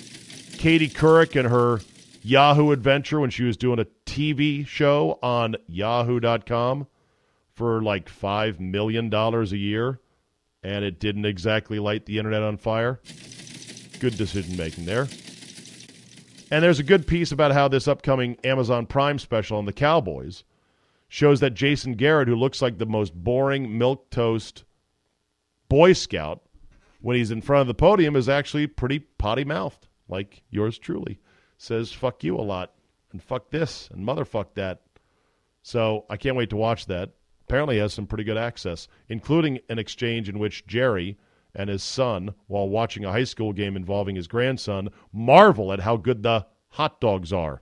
Katie 0.57 0.89
Couric 0.89 1.39
and 1.39 1.47
her 1.47 1.79
Yahoo 2.21 2.71
adventure 2.71 3.21
when 3.21 3.29
she 3.29 3.43
was 3.43 3.55
doing 3.55 3.79
a 3.79 3.87
TV 4.05 4.67
show 4.67 5.19
on 5.23 5.55
Yahoo.com 5.67 6.87
for 7.55 7.81
like 7.81 8.09
$5 8.09 8.59
million 8.59 9.13
a 9.13 9.43
year, 9.55 9.99
and 10.63 10.83
it 10.83 10.99
didn't 10.99 11.25
exactly 11.25 11.79
light 11.79 12.05
the 12.05 12.17
internet 12.17 12.41
on 12.41 12.57
fire. 12.57 12.99
Good 13.99 14.17
decision 14.17 14.57
making 14.57 14.85
there. 14.85 15.07
And 16.51 16.63
there's 16.63 16.79
a 16.79 16.83
good 16.83 17.07
piece 17.07 17.31
about 17.31 17.51
how 17.51 17.67
this 17.67 17.87
upcoming 17.87 18.37
Amazon 18.43 18.85
Prime 18.85 19.17
special 19.17 19.57
on 19.57 19.65
the 19.65 19.73
Cowboys 19.73 20.43
shows 21.07 21.39
that 21.39 21.53
Jason 21.53 21.93
Garrett, 21.93 22.27
who 22.27 22.35
looks 22.35 22.61
like 22.61 22.77
the 22.77 22.85
most 22.85 23.13
boring 23.13 23.77
milk 23.77 24.09
toast 24.09 24.63
Boy 25.69 25.93
Scout, 25.93 26.43
when 27.01 27.17
he's 27.17 27.31
in 27.31 27.41
front 27.41 27.61
of 27.61 27.67
the 27.67 27.73
podium, 27.73 28.15
is 28.15 28.29
actually 28.29 28.67
pretty 28.67 28.99
potty 28.99 29.43
mouthed, 29.43 29.87
like 30.07 30.43
yours 30.49 30.77
truly. 30.77 31.19
Says 31.57 31.91
fuck 31.91 32.23
you 32.23 32.37
a 32.37 32.41
lot, 32.41 32.73
and 33.11 33.21
fuck 33.21 33.49
this, 33.49 33.89
and 33.91 34.05
motherfuck 34.05 34.53
that. 34.53 34.81
So 35.63 36.05
I 36.09 36.17
can't 36.17 36.35
wait 36.35 36.49
to 36.51 36.55
watch 36.55 36.85
that. 36.87 37.11
Apparently, 37.43 37.77
has 37.77 37.93
some 37.93 38.07
pretty 38.07 38.23
good 38.23 38.37
access, 38.37 38.87
including 39.09 39.59
an 39.69 39.79
exchange 39.79 40.29
in 40.29 40.39
which 40.39 40.65
Jerry 40.65 41.17
and 41.55 41.69
his 41.69 41.83
son, 41.83 42.33
while 42.47 42.67
watching 42.67 43.05
a 43.05 43.11
high 43.11 43.25
school 43.25 43.53
game 43.53 43.75
involving 43.75 44.15
his 44.15 44.27
grandson, 44.27 44.89
marvel 45.11 45.71
at 45.71 45.81
how 45.81 45.97
good 45.97 46.23
the 46.23 46.47
hot 46.69 46.99
dogs 46.99 47.31
are 47.31 47.61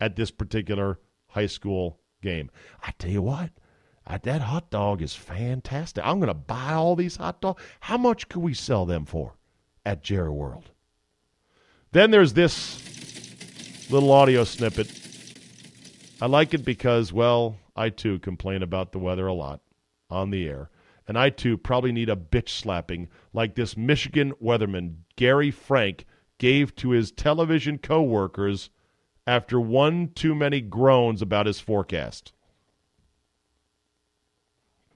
at 0.00 0.16
this 0.16 0.30
particular 0.30 0.98
high 1.28 1.46
school 1.46 2.00
game. 2.22 2.50
I 2.82 2.92
tell 2.98 3.10
you 3.10 3.22
what, 3.22 3.50
uh, 4.06 4.18
that 4.22 4.40
hot 4.40 4.70
dog 4.70 5.02
is 5.02 5.14
fantastic. 5.14 6.04
I'm 6.06 6.18
going 6.18 6.28
to 6.28 6.34
buy 6.34 6.74
all 6.74 6.96
these 6.96 7.16
hot 7.16 7.40
dogs. 7.40 7.62
How 7.80 7.98
much 7.98 8.28
could 8.28 8.42
we 8.42 8.54
sell 8.54 8.86
them 8.86 9.04
for 9.04 9.34
at 9.84 10.02
Jerry 10.02 10.30
World? 10.30 10.70
Then 11.92 12.10
there's 12.10 12.32
this 12.32 13.90
little 13.90 14.10
audio 14.12 14.44
snippet. 14.44 14.90
I 16.20 16.26
like 16.26 16.54
it 16.54 16.64
because, 16.64 17.12
well, 17.12 17.56
I 17.76 17.90
too 17.90 18.18
complain 18.18 18.62
about 18.62 18.92
the 18.92 18.98
weather 18.98 19.26
a 19.26 19.32
lot 19.34 19.60
on 20.10 20.30
the 20.30 20.48
air. 20.48 20.70
And 21.06 21.18
I 21.18 21.30
too 21.30 21.58
probably 21.58 21.92
need 21.92 22.08
a 22.08 22.16
bitch 22.16 22.48
slapping 22.48 23.08
like 23.32 23.54
this 23.54 23.76
Michigan 23.76 24.32
weatherman, 24.42 24.96
Gary 25.16 25.50
Frank, 25.50 26.06
gave 26.38 26.74
to 26.76 26.90
his 26.90 27.10
television 27.10 27.78
co 27.78 28.02
workers 28.02 28.70
after 29.26 29.60
one 29.60 30.08
too 30.14 30.34
many 30.34 30.60
groans 30.60 31.20
about 31.20 31.46
his 31.46 31.60
forecast. 31.60 32.32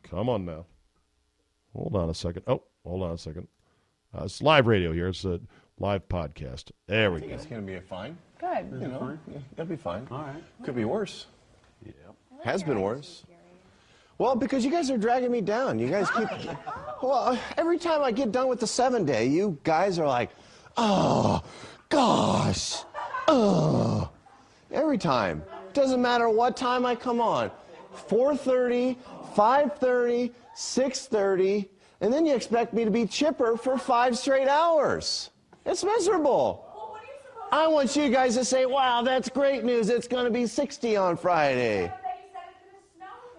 Come 0.03 0.29
on 0.29 0.45
now. 0.45 0.67
Hold 1.75 1.95
on 1.97 2.09
a 2.09 2.15
second. 2.15 2.43
Oh, 2.47 2.63
hold 2.85 3.03
on 3.03 3.13
a 3.13 3.19
second. 3.19 3.49
Uh, 4.17 4.25
it's 4.25 4.41
live 4.41 4.67
radio 4.67 4.93
here. 4.93 5.09
It's 5.09 5.25
a 5.25 5.41
live 5.79 6.09
podcast. 6.09 6.71
There 6.87 7.13
we 7.13 7.21
go. 7.21 7.27
It's 7.27 7.45
going 7.45 7.61
to 7.61 7.67
be 7.67 7.75
a 7.75 7.81
fine. 7.83 8.17
Good. 8.41 8.69
You 8.81 8.89
know, 8.89 9.19
yeah, 9.31 9.39
that'll 9.57 9.69
be 9.69 9.77
fine. 9.77 10.07
All 10.11 10.19
right. 10.19 10.43
Could 10.65 10.77
be 10.77 10.85
worse. 10.85 11.27
Yeah. 12.39 12.53
Has 12.53 12.63
been 12.63 12.81
worse. 12.81 13.25
Well, 14.19 14.35
because 14.35 14.65
you 14.65 14.71
guys 14.71 14.91
are 14.91 14.99
dragging 14.99 15.31
me 15.31 15.41
down. 15.41 15.79
You 15.79 15.89
guys 15.89 16.11
keep. 16.11 16.29
well, 17.03 17.39
every 17.57 17.79
time 17.79 18.03
I 18.03 18.11
get 18.11 18.33
done 18.33 18.49
with 18.49 18.61
the 18.61 18.67
seven 18.67 19.05
day, 19.05 19.27
you 19.27 19.59
guys 19.63 19.99
are 19.99 20.07
like, 20.07 20.31
oh, 20.77 21.43
gosh, 21.89 22.83
oh. 23.29 24.11
Every 24.73 24.99
time. 24.99 25.43
Doesn't 25.73 26.03
matter 26.03 26.29
what 26.29 26.57
time 26.57 26.85
I 26.85 26.95
come 26.95 27.21
on. 27.21 27.51
4:30, 28.09 28.97
5:30, 29.35 30.33
6:30, 30.57 31.69
and 32.01 32.13
then 32.13 32.27
you 32.27 32.35
expect 32.35 32.75
me 32.75 32.85
to 32.85 32.91
be 32.91 33.07
chipper 33.07 33.57
for 33.57 33.79
five 33.79 34.19
straight 34.19 34.49
hours. 34.49 35.31
It's 35.65 35.85
miserable. 35.85 36.65
I 37.51 37.67
want 37.67 37.97
you 37.97 38.11
guys 38.11 38.35
to 38.37 38.45
say, 38.45 38.67
wow, 38.67 39.03
that's 39.03 39.29
great 39.29 39.65
news. 39.65 39.89
It's 39.89 40.07
going 40.07 40.27
to 40.27 40.31
be 40.31 40.47
60 40.47 40.97
on 40.97 41.17
Friday. 41.17 41.91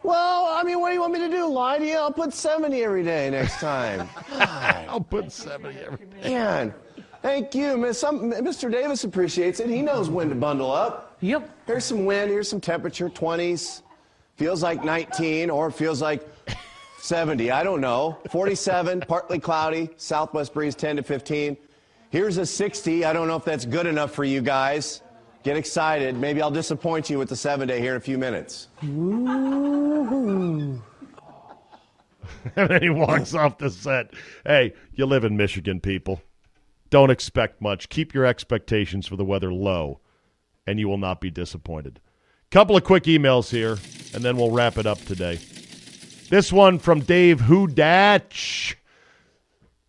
Well, 0.04 0.45
I 0.50 0.64
mean, 0.64 0.80
what 0.80 0.89
do 0.89 0.93
you 0.95 1.02
want 1.02 1.14
me 1.14 1.20
to 1.20 1.30
do? 1.30 1.47
Lie 1.47 1.78
to 1.80 1.86
you? 1.86 1.97
I'll 1.97 2.12
put 2.12 2.34
70 2.34 2.84
every 2.84 3.04
day 3.04 3.30
next 3.30 3.60
time. 3.60 4.10
I'll 4.32 5.02
put 5.02 5.32
70 5.32 5.78
every 5.80 6.06
day. 6.06 6.30
Man, 6.30 6.74
thank 7.22 7.54
you. 7.54 7.78
Miss- 7.78 8.00
some- 8.00 8.32
Mr. 8.32 8.72
Davis 8.72 9.04
appreciates 9.04 9.60
it. 9.60 9.70
He 9.70 9.82
knows 9.82 10.10
when 10.10 10.30
to 10.30 10.36
bundle 10.36 10.72
up. 10.72 11.18
Yep. 11.22 11.50
Here's 11.68 11.84
some 11.86 12.06
wind, 12.06 12.32
here's 12.32 12.50
some 12.50 12.62
temperature, 12.62 13.10
20s. 13.10 13.82
Feels 14.38 14.64
like 14.64 14.86
19 14.86 15.50
or 15.50 15.70
feels 15.70 16.02
like 16.02 16.26
70. 17.00 17.52
I 17.52 17.64
don't 17.64 17.82
know. 17.82 18.18
47, 18.32 19.02
partly 19.08 19.38
cloudy, 19.38 19.89
southwest 19.97 20.54
breeze 20.54 20.76
10 20.76 20.95
to 20.95 21.04
15. 21.04 21.58
Here's 22.10 22.38
a 22.38 22.45
60. 22.45 23.04
I 23.04 23.12
don't 23.12 23.28
know 23.28 23.36
if 23.36 23.43
that's 23.43 23.66
good 23.66 23.86
enough 23.86 24.12
for 24.12 24.24
you 24.24 24.41
guys. 24.41 25.02
Get 25.43 25.55
excited. 25.55 26.17
Maybe 26.17 26.41
I'll 26.41 26.51
disappoint 26.51 27.09
you 27.09 27.17
with 27.17 27.29
the 27.29 27.35
seven 27.35 27.67
day 27.67 27.79
here 27.79 27.91
in 27.91 27.97
a 27.97 28.01
few 28.01 28.17
minutes. 28.17 28.67
and 28.81 30.81
then 32.55 32.81
he 32.81 32.89
walks 32.89 33.33
off 33.33 33.57
the 33.57 33.69
set. 33.69 34.13
Hey, 34.45 34.73
you 34.93 35.05
live 35.05 35.23
in 35.23 35.37
Michigan, 35.37 35.79
people. 35.79 36.21
Don't 36.89 37.09
expect 37.09 37.61
much. 37.61 37.89
Keep 37.89 38.13
your 38.13 38.25
expectations 38.25 39.07
for 39.07 39.15
the 39.15 39.23
weather 39.23 39.53
low, 39.53 40.01
and 40.67 40.79
you 40.79 40.89
will 40.89 40.97
not 40.97 41.21
be 41.21 41.29
disappointed. 41.29 42.01
Couple 42.51 42.75
of 42.75 42.83
quick 42.83 43.03
emails 43.03 43.51
here, 43.51 43.77
and 44.13 44.23
then 44.23 44.35
we'll 44.35 44.51
wrap 44.51 44.77
it 44.77 44.87
up 44.87 44.99
today. 45.05 45.39
This 46.29 46.51
one 46.51 46.79
from 46.79 47.01
Dave 47.01 47.41
Hudach. 47.41 48.75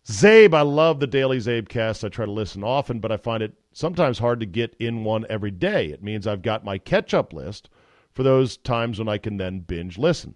Czabe, 0.07 0.53
I 0.53 0.61
love 0.61 0.99
the 0.99 1.07
Daily 1.07 1.37
Czabe 1.37 1.67
cast. 1.67 2.03
I 2.03 2.09
try 2.09 2.25
to 2.25 2.31
listen 2.31 2.63
often, 2.63 2.99
but 2.99 3.11
I 3.11 3.17
find 3.17 3.41
it 3.41 3.53
sometimes 3.73 4.19
hard 4.19 4.39
to 4.39 4.45
get 4.45 4.75
in 4.79 5.03
one 5.03 5.25
every 5.29 5.51
day. 5.51 5.87
It 5.87 6.03
means 6.03 6.27
I've 6.27 6.41
got 6.41 6.65
my 6.65 6.77
catch 6.77 7.13
up 7.13 7.33
list 7.33 7.69
for 8.11 8.23
those 8.23 8.57
times 8.57 8.99
when 8.99 9.07
I 9.07 9.17
can 9.17 9.37
then 9.37 9.59
binge 9.59 9.97
listen. 9.97 10.35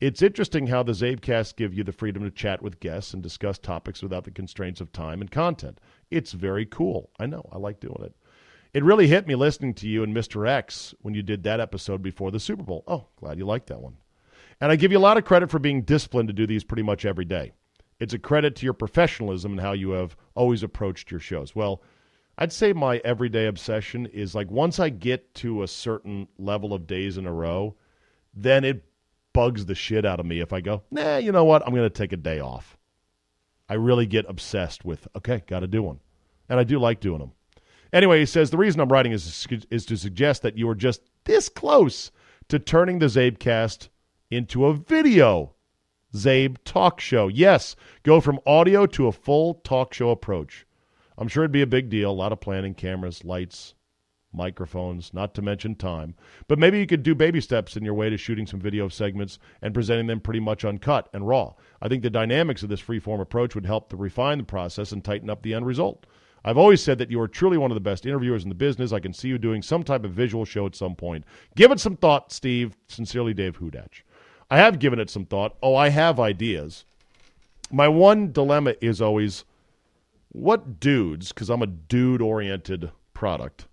It's 0.00 0.22
interesting 0.22 0.66
how 0.66 0.82
the 0.82 0.92
Czabecasts 0.92 1.56
give 1.56 1.72
you 1.72 1.84
the 1.84 1.92
freedom 1.92 2.24
to 2.24 2.30
chat 2.30 2.60
with 2.60 2.80
guests 2.80 3.14
and 3.14 3.22
discuss 3.22 3.58
topics 3.58 4.02
without 4.02 4.24
the 4.24 4.30
constraints 4.30 4.80
of 4.80 4.92
time 4.92 5.20
and 5.20 5.30
content. 5.30 5.80
It's 6.10 6.32
very 6.32 6.66
cool. 6.66 7.10
I 7.18 7.26
know. 7.26 7.48
I 7.52 7.58
like 7.58 7.80
doing 7.80 8.02
it. 8.02 8.14
It 8.74 8.82
really 8.82 9.06
hit 9.06 9.28
me 9.28 9.36
listening 9.36 9.72
to 9.74 9.88
you 9.88 10.02
and 10.02 10.14
Mr. 10.14 10.48
X 10.48 10.94
when 11.00 11.14
you 11.14 11.22
did 11.22 11.44
that 11.44 11.60
episode 11.60 12.02
before 12.02 12.32
the 12.32 12.40
Super 12.40 12.64
Bowl. 12.64 12.82
Oh, 12.88 13.06
glad 13.16 13.38
you 13.38 13.46
liked 13.46 13.68
that 13.68 13.80
one. 13.80 13.98
And 14.60 14.72
I 14.72 14.76
give 14.76 14.90
you 14.90 14.98
a 14.98 15.00
lot 15.00 15.16
of 15.16 15.24
credit 15.24 15.50
for 15.50 15.60
being 15.60 15.82
disciplined 15.82 16.28
to 16.28 16.34
do 16.34 16.46
these 16.46 16.64
pretty 16.64 16.82
much 16.82 17.04
every 17.04 17.24
day. 17.24 17.52
It's 18.00 18.14
a 18.14 18.18
credit 18.18 18.56
to 18.56 18.64
your 18.64 18.74
professionalism 18.74 19.52
and 19.52 19.60
how 19.60 19.72
you 19.72 19.90
have 19.90 20.16
always 20.34 20.64
approached 20.64 21.12
your 21.12 21.20
shows. 21.20 21.54
Well, 21.54 21.82
I'd 22.36 22.52
say 22.52 22.72
my 22.72 22.98
everyday 23.04 23.46
obsession 23.46 24.06
is 24.06 24.34
like 24.34 24.50
once 24.50 24.80
I 24.80 24.88
get 24.88 25.34
to 25.36 25.62
a 25.62 25.68
certain 25.68 26.28
level 26.38 26.72
of 26.72 26.86
days 26.86 27.16
in 27.16 27.26
a 27.26 27.32
row, 27.32 27.76
then 28.34 28.64
it 28.64 28.84
bugs 29.32 29.66
the 29.66 29.74
shit 29.74 30.04
out 30.04 30.20
of 30.20 30.26
me 30.26 30.40
if 30.40 30.52
I 30.52 30.60
go, 30.60 30.82
nah, 30.90 31.16
you 31.16 31.32
know 31.32 31.44
what? 31.44 31.62
I'm 31.66 31.74
going 31.74 31.88
to 31.88 31.90
take 31.90 32.12
a 32.12 32.16
day 32.16 32.40
off. 32.40 32.76
I 33.68 33.74
really 33.74 34.06
get 34.06 34.28
obsessed 34.28 34.84
with, 34.84 35.06
okay, 35.16 35.42
got 35.46 35.60
to 35.60 35.66
do 35.66 35.82
one. 35.82 36.00
And 36.48 36.60
I 36.60 36.64
do 36.64 36.78
like 36.78 37.00
doing 37.00 37.20
them. 37.20 37.32
Anyway, 37.92 38.18
he 38.18 38.26
says 38.26 38.50
the 38.50 38.58
reason 38.58 38.80
I'm 38.80 38.90
writing 38.90 39.12
is, 39.12 39.46
is 39.70 39.86
to 39.86 39.96
suggest 39.96 40.42
that 40.42 40.58
you 40.58 40.68
are 40.68 40.74
just 40.74 41.02
this 41.24 41.48
close 41.48 42.10
to 42.48 42.58
turning 42.58 42.98
the 42.98 43.06
Czabecast 43.06 43.88
into 44.30 44.66
a 44.66 44.74
video 44.74 45.54
Czabe 46.14 46.56
talk 46.64 47.00
show. 47.00 47.28
Yes, 47.28 47.74
go 48.02 48.20
from 48.20 48.40
audio 48.46 48.86
to 48.86 49.08
a 49.08 49.12
full 49.12 49.54
talk 49.54 49.92
show 49.92 50.10
approach. 50.10 50.66
I'm 51.16 51.28
sure 51.28 51.44
it'd 51.44 51.52
be 51.52 51.62
a 51.62 51.66
big 51.66 51.88
deal. 51.88 52.10
A 52.10 52.12
lot 52.12 52.32
of 52.32 52.40
planning, 52.40 52.74
cameras, 52.74 53.24
lights, 53.24 53.74
microphones, 54.32 55.14
not 55.14 55.34
to 55.34 55.42
mention 55.42 55.74
time. 55.74 56.14
But 56.48 56.58
maybe 56.58 56.78
you 56.78 56.86
could 56.86 57.02
do 57.02 57.14
baby 57.14 57.40
steps 57.40 57.76
in 57.76 57.84
your 57.84 57.94
way 57.94 58.10
to 58.10 58.16
shooting 58.16 58.46
some 58.46 58.60
video 58.60 58.88
segments 58.88 59.38
and 59.62 59.72
presenting 59.72 60.06
them 60.06 60.20
pretty 60.20 60.40
much 60.40 60.64
uncut 60.64 61.08
and 61.12 61.26
raw. 61.26 61.54
I 61.80 61.88
think 61.88 62.02
the 62.02 62.10
dynamics 62.10 62.62
of 62.62 62.68
this 62.68 62.82
freeform 62.82 63.20
approach 63.20 63.54
would 63.54 63.66
help 63.66 63.88
to 63.90 63.96
refine 63.96 64.38
the 64.38 64.44
process 64.44 64.92
and 64.92 65.04
tighten 65.04 65.30
up 65.30 65.42
the 65.42 65.54
end 65.54 65.66
result. 65.66 66.06
I've 66.44 66.58
always 66.58 66.82
said 66.82 66.98
that 66.98 67.10
you 67.10 67.20
are 67.20 67.28
truly 67.28 67.56
one 67.56 67.70
of 67.70 67.74
the 67.74 67.80
best 67.80 68.04
interviewers 68.04 68.42
in 68.42 68.50
the 68.50 68.54
business. 68.54 68.92
I 68.92 69.00
can 69.00 69.14
see 69.14 69.28
you 69.28 69.38
doing 69.38 69.62
some 69.62 69.82
type 69.82 70.04
of 70.04 70.10
visual 70.10 70.44
show 70.44 70.66
at 70.66 70.74
some 70.74 70.94
point. 70.94 71.24
Give 71.56 71.72
it 71.72 71.80
some 71.80 71.96
thought, 71.96 72.32
Steve. 72.32 72.76
Sincerely, 72.88 73.32
Dave 73.32 73.58
Hudach. 73.58 74.02
I 74.50 74.58
have 74.58 74.78
given 74.78 74.98
it 74.98 75.08
some 75.08 75.24
thought. 75.24 75.56
Oh, 75.62 75.74
I 75.74 75.88
have 75.88 76.20
ideas. 76.20 76.84
My 77.70 77.88
one 77.88 78.30
dilemma 78.30 78.74
is 78.82 79.00
always 79.00 79.44
what 80.34 80.80
dudes, 80.80 81.28
because 81.28 81.48
I'm 81.48 81.62
a 81.62 81.66
dude 81.68 82.20
oriented 82.20 82.90
product, 83.12 83.68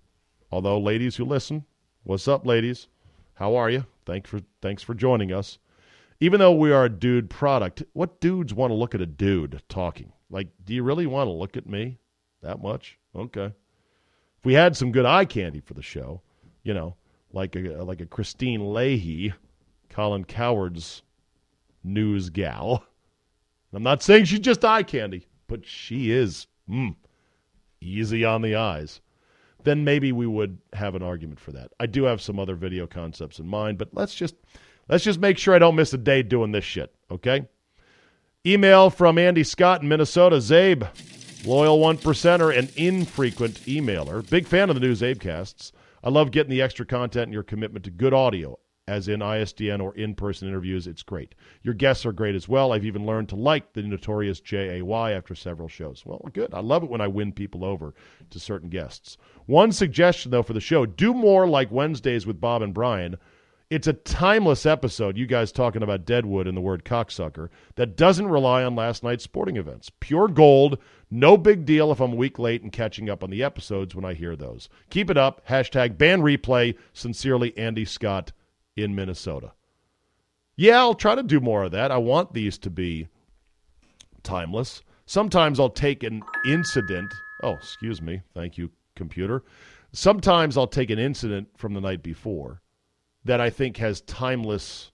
although 0.51 0.79
ladies 0.79 1.15
who 1.15 1.25
listen, 1.25 1.65
what's 2.03 2.27
up, 2.27 2.45
ladies? 2.45 2.87
How 3.33 3.55
are 3.55 3.67
you? 3.71 3.83
Thanks 4.05 4.29
for 4.29 4.41
thanks 4.61 4.83
for 4.83 4.93
joining 4.93 5.33
us. 5.33 5.57
Even 6.19 6.39
though 6.39 6.53
we 6.53 6.71
are 6.71 6.85
a 6.85 6.89
dude 6.89 7.31
product, 7.31 7.81
what 7.93 8.21
dudes 8.21 8.53
want 8.53 8.69
to 8.69 8.75
look 8.75 8.93
at 8.93 9.01
a 9.01 9.07
dude 9.07 9.59
talking? 9.69 10.13
Like, 10.29 10.49
do 10.63 10.75
you 10.75 10.83
really 10.83 11.07
want 11.07 11.27
to 11.27 11.31
look 11.31 11.57
at 11.57 11.65
me 11.65 11.97
that 12.43 12.61
much? 12.61 12.99
Okay. 13.15 13.45
If 14.37 14.45
we 14.45 14.53
had 14.53 14.77
some 14.77 14.91
good 14.91 15.07
eye 15.07 15.25
candy 15.25 15.61
for 15.61 15.73
the 15.73 15.81
show, 15.81 16.21
you 16.61 16.75
know, 16.75 16.95
like 17.33 17.55
a 17.55 17.83
like 17.83 18.01
a 18.01 18.05
Kristine 18.05 18.71
Leahy, 18.71 19.33
Colin 19.89 20.25
Cowherd's 20.25 21.01
news 21.83 22.29
gal. 22.29 22.85
I'm 23.73 23.81
not 23.81 24.03
saying 24.03 24.25
she's 24.25 24.39
just 24.41 24.63
eye 24.63 24.83
candy, 24.83 25.25
but 25.47 25.65
she 25.65 26.11
is 26.11 26.45
mm, 26.71 26.95
easy 27.81 28.23
on 28.23 28.41
the 28.41 28.55
eyes. 28.55 29.01
Then 29.63 29.83
maybe 29.83 30.11
we 30.11 30.25
would 30.25 30.57
have 30.73 30.95
an 30.95 31.03
argument 31.03 31.39
for 31.39 31.51
that. 31.51 31.71
I 31.79 31.85
do 31.85 32.05
have 32.05 32.21
some 32.21 32.39
other 32.39 32.55
video 32.55 32.87
concepts 32.87 33.39
in 33.39 33.47
mind, 33.47 33.77
but 33.77 33.89
let's 33.93 34.15
just 34.15 34.35
let's 34.89 35.03
just 35.03 35.19
make 35.19 35.37
sure 35.37 35.53
I 35.53 35.59
don't 35.59 35.75
miss 35.75 35.93
a 35.93 35.97
day 35.97 36.23
doing 36.23 36.51
this 36.51 36.65
shit, 36.65 36.93
okay? 37.11 37.47
Email 38.45 38.89
from 38.89 39.19
Andy 39.19 39.43
Scott 39.43 39.83
in 39.83 39.87
Minnesota. 39.87 40.37
Czabe, 40.37 40.87
loyal 41.45 41.79
one 41.79 41.97
percenter 41.97 42.57
and 42.57 42.71
infrequent 42.75 43.59
emailer. 43.65 44.27
Big 44.29 44.47
fan 44.47 44.69
of 44.69 44.75
the 44.75 44.81
new 44.81 44.93
Czabecasts. 44.93 45.71
I 46.03 46.09
love 46.09 46.31
getting 46.31 46.49
the 46.49 46.63
extra 46.63 46.85
content 46.85 47.25
and 47.25 47.33
your 47.33 47.43
commitment 47.43 47.85
to 47.85 47.91
good 47.91 48.15
audio 48.15 48.57
as 48.87 49.07
in 49.07 49.19
ISDN 49.19 49.81
or 49.81 49.95
in 49.95 50.15
person 50.15 50.47
interviews. 50.47 50.87
It's 50.87 51.03
great. 51.03 51.35
Your 51.61 51.73
guests 51.73 52.05
are 52.05 52.11
great 52.11 52.35
as 52.35 52.47
well. 52.47 52.73
I've 52.73 52.85
even 52.85 53.05
learned 53.05 53.29
to 53.29 53.35
like 53.35 53.73
the 53.73 53.83
notorious 53.83 54.41
JAY 54.41 54.81
after 54.81 55.35
several 55.35 55.67
shows. 55.67 56.03
Well, 56.05 56.21
good. 56.33 56.53
I 56.53 56.59
love 56.59 56.83
it 56.83 56.89
when 56.89 57.01
I 57.01 57.07
win 57.07 57.31
people 57.31 57.63
over 57.63 57.93
to 58.29 58.39
certain 58.39 58.69
guests. 58.69 59.17
One 59.45 59.71
suggestion, 59.71 60.31
though, 60.31 60.43
for 60.43 60.53
the 60.53 60.59
show 60.59 60.85
do 60.85 61.13
more 61.13 61.47
like 61.47 61.71
Wednesdays 61.71 62.25
with 62.25 62.41
Bob 62.41 62.61
and 62.61 62.73
Brian. 62.73 63.17
It's 63.69 63.87
a 63.87 63.93
timeless 63.93 64.65
episode, 64.65 65.15
you 65.15 65.25
guys 65.25 65.53
talking 65.53 65.81
about 65.81 66.03
Deadwood 66.03 66.45
and 66.45 66.57
the 66.57 66.61
word 66.61 66.83
cocksucker, 66.83 67.47
that 67.75 67.95
doesn't 67.95 68.27
rely 68.27 68.65
on 68.65 68.75
last 68.75 69.01
night's 69.01 69.23
sporting 69.23 69.55
events. 69.55 69.89
Pure 70.01 70.27
gold, 70.29 70.77
no 71.09 71.37
big 71.37 71.63
deal 71.63 71.89
if 71.89 72.01
I'm 72.01 72.11
a 72.11 72.17
week 72.17 72.37
late 72.37 72.63
and 72.63 72.71
catching 72.73 73.09
up 73.09 73.23
on 73.23 73.29
the 73.29 73.41
episodes 73.41 73.95
when 73.95 74.03
I 74.03 74.13
hear 74.13 74.35
those. 74.35 74.67
Keep 74.89 75.09
it 75.09 75.17
up. 75.17 75.47
Hashtag 75.47 75.97
ban 75.97 76.19
replay. 76.21 76.75
Sincerely, 76.91 77.57
Andy 77.57 77.85
Scott 77.85 78.33
in 78.83 78.95
Minnesota. 78.95 79.53
Yeah, 80.55 80.79
I'll 80.79 80.93
try 80.93 81.15
to 81.15 81.23
do 81.23 81.39
more 81.39 81.63
of 81.63 81.71
that. 81.71 81.91
I 81.91 81.97
want 81.97 82.33
these 82.33 82.57
to 82.59 82.69
be 82.69 83.07
timeless. 84.23 84.81
Sometimes 85.05 85.59
I'll 85.59 85.69
take 85.69 86.03
an 86.03 86.21
incident. 86.45 87.13
Oh, 87.43 87.53
excuse 87.53 88.01
me. 88.01 88.21
Thank 88.33 88.57
you, 88.57 88.69
computer. 88.95 89.43
Sometimes 89.93 90.57
I'll 90.57 90.67
take 90.67 90.89
an 90.89 90.99
incident 90.99 91.49
from 91.57 91.73
the 91.73 91.81
night 91.81 92.03
before 92.03 92.61
that 93.25 93.41
I 93.41 93.49
think 93.49 93.77
has 93.77 94.01
timeless 94.01 94.91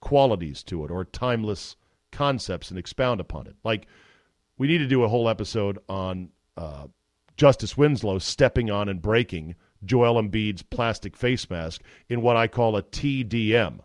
qualities 0.00 0.62
to 0.64 0.84
it 0.84 0.90
or 0.90 1.04
timeless 1.04 1.76
concepts 2.12 2.70
and 2.70 2.78
expound 2.78 3.20
upon 3.20 3.46
it. 3.46 3.56
Like, 3.64 3.86
we 4.58 4.68
need 4.68 4.78
to 4.78 4.86
do 4.86 5.02
a 5.02 5.08
whole 5.08 5.28
episode 5.28 5.78
on 5.88 6.30
uh, 6.56 6.86
Justise 7.36 7.76
Winslow 7.76 8.18
stepping 8.18 8.70
on 8.70 8.88
and 8.88 9.00
breaking 9.00 9.54
Joel 9.84 10.22
Embiid's 10.22 10.62
plastic 10.62 11.16
face 11.16 11.48
mask 11.50 11.82
in 12.08 12.22
what 12.22 12.36
I 12.36 12.48
call 12.48 12.76
a 12.76 12.82
TDM, 12.82 13.80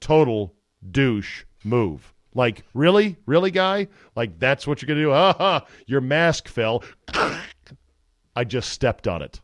total 0.00 0.54
douche 0.90 1.44
move. 1.64 2.12
Like, 2.34 2.62
really? 2.74 3.16
Really, 3.26 3.50
guy? 3.50 3.88
Like, 4.14 4.38
that's 4.38 4.66
what 4.66 4.80
you're 4.80 4.86
going 4.86 4.98
to 4.98 5.04
do? 5.04 5.12
Ha 5.12 5.66
your 5.86 6.00
mask 6.00 6.48
fell. 6.48 6.84
I 8.36 8.44
just 8.44 8.70
stepped 8.70 9.08
on 9.08 9.22
it. 9.22 9.40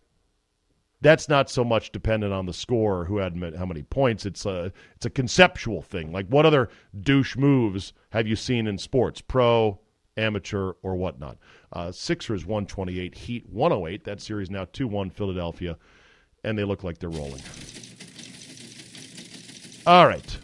That's 1.01 1.28
not 1.28 1.51
so 1.51 1.62
much 1.62 1.92
dependent 1.92 2.32
on 2.32 2.47
the 2.47 2.53
score, 2.53 3.05
who 3.05 3.18
had 3.18 3.36
how 3.59 3.66
many 3.66 3.82
points. 3.82 4.24
It's 4.24 4.47
a 4.47 4.72
it's 4.94 5.07
a 5.07 5.11
conceptual 5.11 5.82
thing. 5.82 6.11
Like, 6.12 6.26
what 6.28 6.47
other 6.47 6.70
douche 6.99 7.36
moves 7.36 7.92
have 8.11 8.26
you 8.26 8.36
seen 8.36 8.66
in 8.66 8.78
sports, 8.78 9.20
pro, 9.20 9.78
amateur, 10.16 10.72
or 10.82 10.97
whatnot? 10.97 11.36
Uh, 11.73 11.93
Sixers 11.93 12.45
128, 12.47 13.14
Heat 13.14 13.49
108. 13.49 14.05
That 14.05 14.21
series 14.21 14.51
now 14.51 14.67
2 14.73 14.87
1 14.89 15.11
Philadelphia, 15.11 15.77
and 16.45 16.59
they 16.59 16.64
look 16.64 16.85
like 16.85 16.99
they're 16.99 17.11
rolling. 17.11 17.43
All 19.87 20.07
right. 20.07 20.39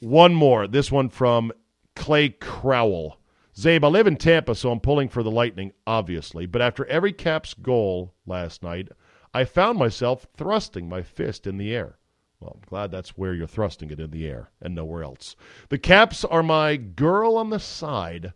One 0.00 0.34
more. 0.34 0.66
This 0.66 0.90
one 0.90 1.08
from 1.08 1.52
Clay 1.94 2.30
Crowell. 2.30 3.18
Czabe, 3.54 3.84
I 3.84 3.88
live 3.88 4.06
in 4.06 4.16
Tampa, 4.16 4.54
so 4.54 4.72
I'm 4.72 4.80
pulling 4.80 5.08
for 5.08 5.22
the 5.22 5.30
Lightning, 5.30 5.72
obviously. 5.86 6.46
But 6.46 6.62
after 6.62 6.86
every 6.86 7.12
Caps 7.12 7.52
goal 7.52 8.14
last 8.26 8.62
night, 8.62 8.88
I 9.34 9.44
found 9.44 9.78
myself 9.78 10.26
thrusting 10.36 10.88
my 10.88 11.02
fist 11.02 11.46
in 11.46 11.58
the 11.58 11.74
air. 11.74 11.98
Well, 12.40 12.56
I'm 12.56 12.66
glad 12.66 12.90
that's 12.90 13.18
where 13.18 13.34
you're 13.34 13.46
thrusting 13.46 13.90
it 13.90 14.00
in 14.00 14.10
the 14.10 14.26
air 14.26 14.50
and 14.62 14.74
nowhere 14.74 15.04
else. 15.04 15.36
The 15.68 15.78
Caps 15.78 16.24
are 16.24 16.42
my 16.42 16.76
girl 16.76 17.36
on 17.36 17.50
the 17.50 17.60
side 17.60 18.32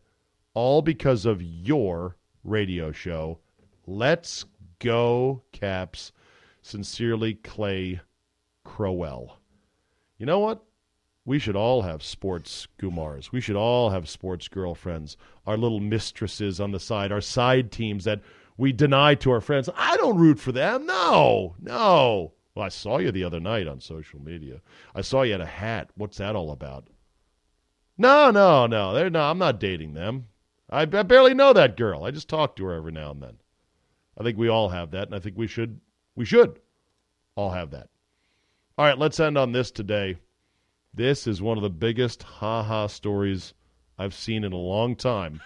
all 0.55 0.83
because 0.83 1.27
of 1.27 1.43
your 1.43 2.17
radio 2.43 2.93
show. 2.93 3.39
Let's 3.87 4.45
go, 4.79 5.43
Caps. 5.53 6.13
Sincerely, 6.63 7.35
Clay 7.35 8.01
Crowell. 8.65 9.39
You 10.19 10.27
know 10.27 10.39
what? 10.39 10.65
We 11.27 11.39
should 11.39 11.57
all 11.57 11.83
have 11.83 12.03
sports 12.03 12.69
gumars. 12.79 13.33
We 13.33 13.41
should 13.41 13.57
all 13.57 13.91
have 13.91 14.09
sports 14.09 14.49
girlfriends, 14.49 15.17
our 15.47 15.57
little 15.57 15.81
mistresses 15.81 16.61
on 16.61 16.71
the 16.71 16.81
side, 16.81 17.13
our 17.13 17.21
side 17.21 17.73
teams 17.73 18.05
that 18.05 18.21
we 18.57 18.73
deny 18.73 19.15
to 19.17 19.31
our 19.31 19.41
friends. 19.41 19.69
I 19.75 19.97
don't 19.97 20.19
root 20.19 20.39
for 20.39 20.53
them. 20.53 20.87
No, 20.87 21.57
no. 21.61 22.33
Well, 22.55 22.67
I 22.67 22.69
saw 22.69 22.99
you 22.99 23.11
the 23.11 23.25
other 23.25 23.41
night 23.41 23.67
on 23.67 23.81
social 23.81 24.21
media. 24.21 24.61
I 24.95 25.01
saw 25.01 25.23
you 25.23 25.33
had 25.33 25.41
a 25.41 25.47
hat. 25.47 25.91
What's 25.97 26.19
that 26.19 26.37
all 26.37 26.53
about? 26.53 26.89
No, 27.99 28.31
no, 28.31 28.67
no. 28.67 28.95
They're 28.95 29.11
no. 29.11 29.23
I'm 29.23 29.39
not 29.39 29.59
dating 29.59 29.95
them. 29.95 30.29
I, 30.75 30.83
I 30.83 31.03
barely 31.05 31.35
know 31.35 31.53
that 31.53 31.77
girl. 31.77 32.03
I 32.03 32.11
just 32.11 32.29
talk 32.29 32.57
to 32.57 32.65
her 32.65 32.75
every 32.75 32.91
now 32.91 33.13
and 33.13 33.23
then. 33.23 33.37
I 34.19 34.25
think 34.25 34.37
we 34.37 34.49
all 34.49 34.71
have 34.71 34.91
that, 34.91 35.07
and 35.07 35.15
I 35.15 35.21
think 35.21 35.39
we 35.39 35.47
should 35.47 35.81
we 36.17 36.25
should 36.25 36.59
all 37.37 37.51
have 37.51 37.71
that. 37.71 37.91
All 38.77 38.85
right, 38.85 38.99
let's 38.99 39.21
end 39.21 39.39
on 39.39 39.53
this 39.53 39.71
today. 39.71 40.17
This 40.93 41.29
is 41.29 41.41
one 41.41 41.57
of 41.57 41.63
the 41.63 41.71
biggest 41.71 42.25
ha 42.25 42.65
ha 42.65 42.89
stories 42.89 43.55
I've 43.99 44.15
seen 44.15 44.43
in 44.43 44.53
a 44.53 44.57
long 44.57 44.97
time 44.97 45.41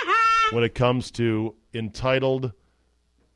when 0.50 0.64
it 0.64 0.74
comes 0.74 1.10
to 1.12 1.56
entitled, 1.74 2.52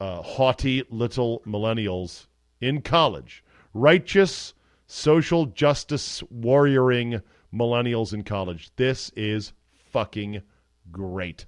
uh, 0.00 0.22
haughty 0.22 0.82
little 0.88 1.42
millennials 1.46 2.26
in 2.62 2.80
college. 2.80 3.44
Righteous, 3.74 4.54
social 4.86 5.44
justice 5.44 6.22
warrioring 6.34 7.22
millennials 7.52 8.14
in 8.14 8.24
college. 8.24 8.70
This 8.76 9.10
is 9.14 9.52
fucking 9.90 10.42
great. 10.90 11.46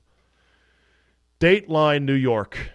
Dateline, 1.41 2.05
New 2.05 2.15
York. 2.15 2.71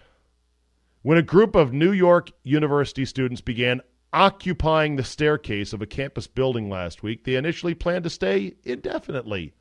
When 1.01 1.17
a 1.17 1.23
group 1.23 1.55
of 1.55 1.73
New 1.73 1.91
York 1.91 2.31
University 2.43 3.05
students 3.05 3.41
began 3.41 3.81
occupying 4.13 4.95
the 4.95 5.03
staircase 5.03 5.73
of 5.73 5.81
a 5.81 5.87
campus 5.87 6.27
building 6.27 6.69
last 6.69 7.01
week, 7.01 7.23
they 7.23 7.35
initially 7.35 7.73
planned 7.73 8.03
to 8.03 8.09
stay 8.09 8.53
indefinitely, 8.63 9.53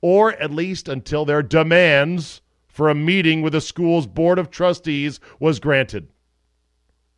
or 0.00 0.32
at 0.34 0.50
least 0.50 0.88
until 0.88 1.24
their 1.24 1.42
demands 1.42 2.40
for 2.68 2.88
a 2.88 2.94
meeting 2.94 3.42
with 3.42 3.52
the 3.52 3.60
school's 3.60 4.06
board 4.06 4.38
of 4.38 4.50
trustees 4.50 5.20
was 5.38 5.60
granted. 5.60 6.08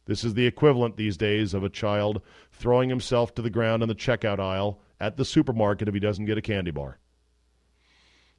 This 0.07 0.25
is 0.25 0.35
the 0.35 0.47
equivalent 0.47 0.97
these 0.97 1.17
days 1.17 1.53
of 1.53 1.63
a 1.63 1.69
child 1.69 2.23
throwing 2.51 2.89
himself 2.89 3.35
to 3.35 3.43
the 3.43 3.51
ground 3.51 3.83
in 3.83 3.89
the 3.89 3.95
checkout 3.95 4.41
aisle 4.41 4.81
at 4.99 5.17
the 5.17 5.25
supermarket 5.25 5.87
if 5.87 5.95
he 5.95 6.01
doesn't 6.01 6.25
get 6.25 6.39
a 6.39 6.43
candy 6.43 6.71
bar. 6.71 6.99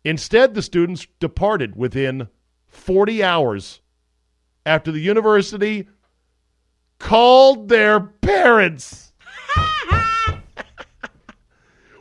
Instead, 0.03 0.53
the 0.53 0.61
students 0.61 1.07
departed 1.19 1.75
within 1.75 2.27
40 2.67 3.23
hours 3.23 3.81
after 4.65 4.91
the 4.91 4.99
university 4.99 5.87
called 6.99 7.69
their 7.69 7.99
parents, 7.99 9.13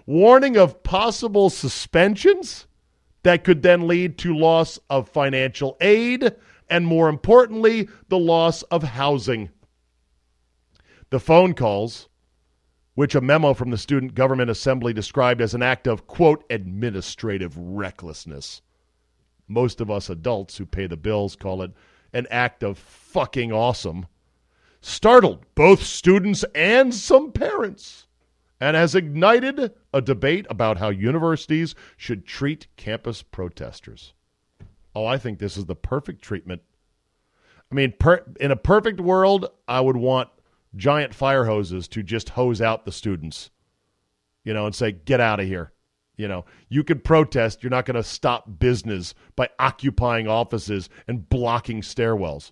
warning 0.06 0.56
of 0.56 0.82
possible 0.82 1.50
suspensions 1.50 2.66
that 3.22 3.44
could 3.44 3.62
then 3.62 3.86
lead 3.86 4.18
to 4.18 4.36
loss 4.36 4.78
of 4.90 5.08
financial 5.08 5.76
aid 5.80 6.32
and, 6.70 6.86
more 6.86 7.08
importantly, 7.08 7.88
the 8.08 8.18
loss 8.18 8.62
of 8.64 8.82
housing. 8.82 9.50
The 11.10 11.20
phone 11.20 11.54
calls 11.54 12.08
which 12.98 13.14
a 13.14 13.20
memo 13.20 13.54
from 13.54 13.70
the 13.70 13.78
Student 13.78 14.16
Government 14.16 14.50
Assembly 14.50 14.92
described 14.92 15.40
as 15.40 15.54
an 15.54 15.62
act 15.62 15.86
of, 15.86 16.08
quote, 16.08 16.42
administrative 16.50 17.56
recklessness. 17.56 18.60
Most 19.46 19.80
of 19.80 19.88
us 19.88 20.10
adults 20.10 20.56
who 20.56 20.66
pay 20.66 20.88
the 20.88 20.96
bills 20.96 21.36
call 21.36 21.62
it 21.62 21.70
an 22.12 22.26
act 22.28 22.64
of 22.64 22.76
fucking 22.76 23.52
awesome. 23.52 24.08
Startled 24.80 25.44
both 25.54 25.80
students 25.80 26.44
and 26.56 26.92
some 26.92 27.30
parents, 27.30 28.08
and 28.60 28.76
has 28.76 28.96
ignited 28.96 29.72
a 29.94 30.02
debate 30.02 30.48
about 30.50 30.78
how 30.78 30.88
universities 30.88 31.76
should 31.96 32.26
treat 32.26 32.66
campus 32.76 33.22
protesters. 33.22 34.12
Oh, 34.96 35.06
I 35.06 35.18
think 35.18 35.38
this 35.38 35.56
is 35.56 35.66
the 35.66 35.76
perfect 35.76 36.20
treatment. 36.20 36.62
I 37.70 37.76
mean, 37.76 37.94
per, 37.96 38.24
in 38.40 38.50
a 38.50 38.56
perfect 38.56 39.00
world, 39.00 39.48
I 39.68 39.80
would 39.80 39.96
want 39.96 40.30
giant 40.76 41.14
fire 41.14 41.44
hoses 41.44 41.88
to 41.88 42.02
just 42.02 42.30
hose 42.30 42.60
out 42.60 42.84
the 42.84 42.92
students, 42.92 43.50
you 44.44 44.52
know, 44.52 44.66
and 44.66 44.74
say, 44.74 44.92
get 44.92 45.20
out 45.20 45.40
of 45.40 45.46
here. 45.46 45.72
You 46.16 46.26
know, 46.26 46.44
you 46.68 46.82
could 46.82 47.04
protest. 47.04 47.62
You're 47.62 47.70
not 47.70 47.86
going 47.86 47.94
to 47.94 48.02
stop 48.02 48.58
business 48.58 49.14
by 49.36 49.48
occupying 49.58 50.26
offices 50.26 50.88
and 51.06 51.28
blocking 51.28 51.80
stairwells. 51.80 52.50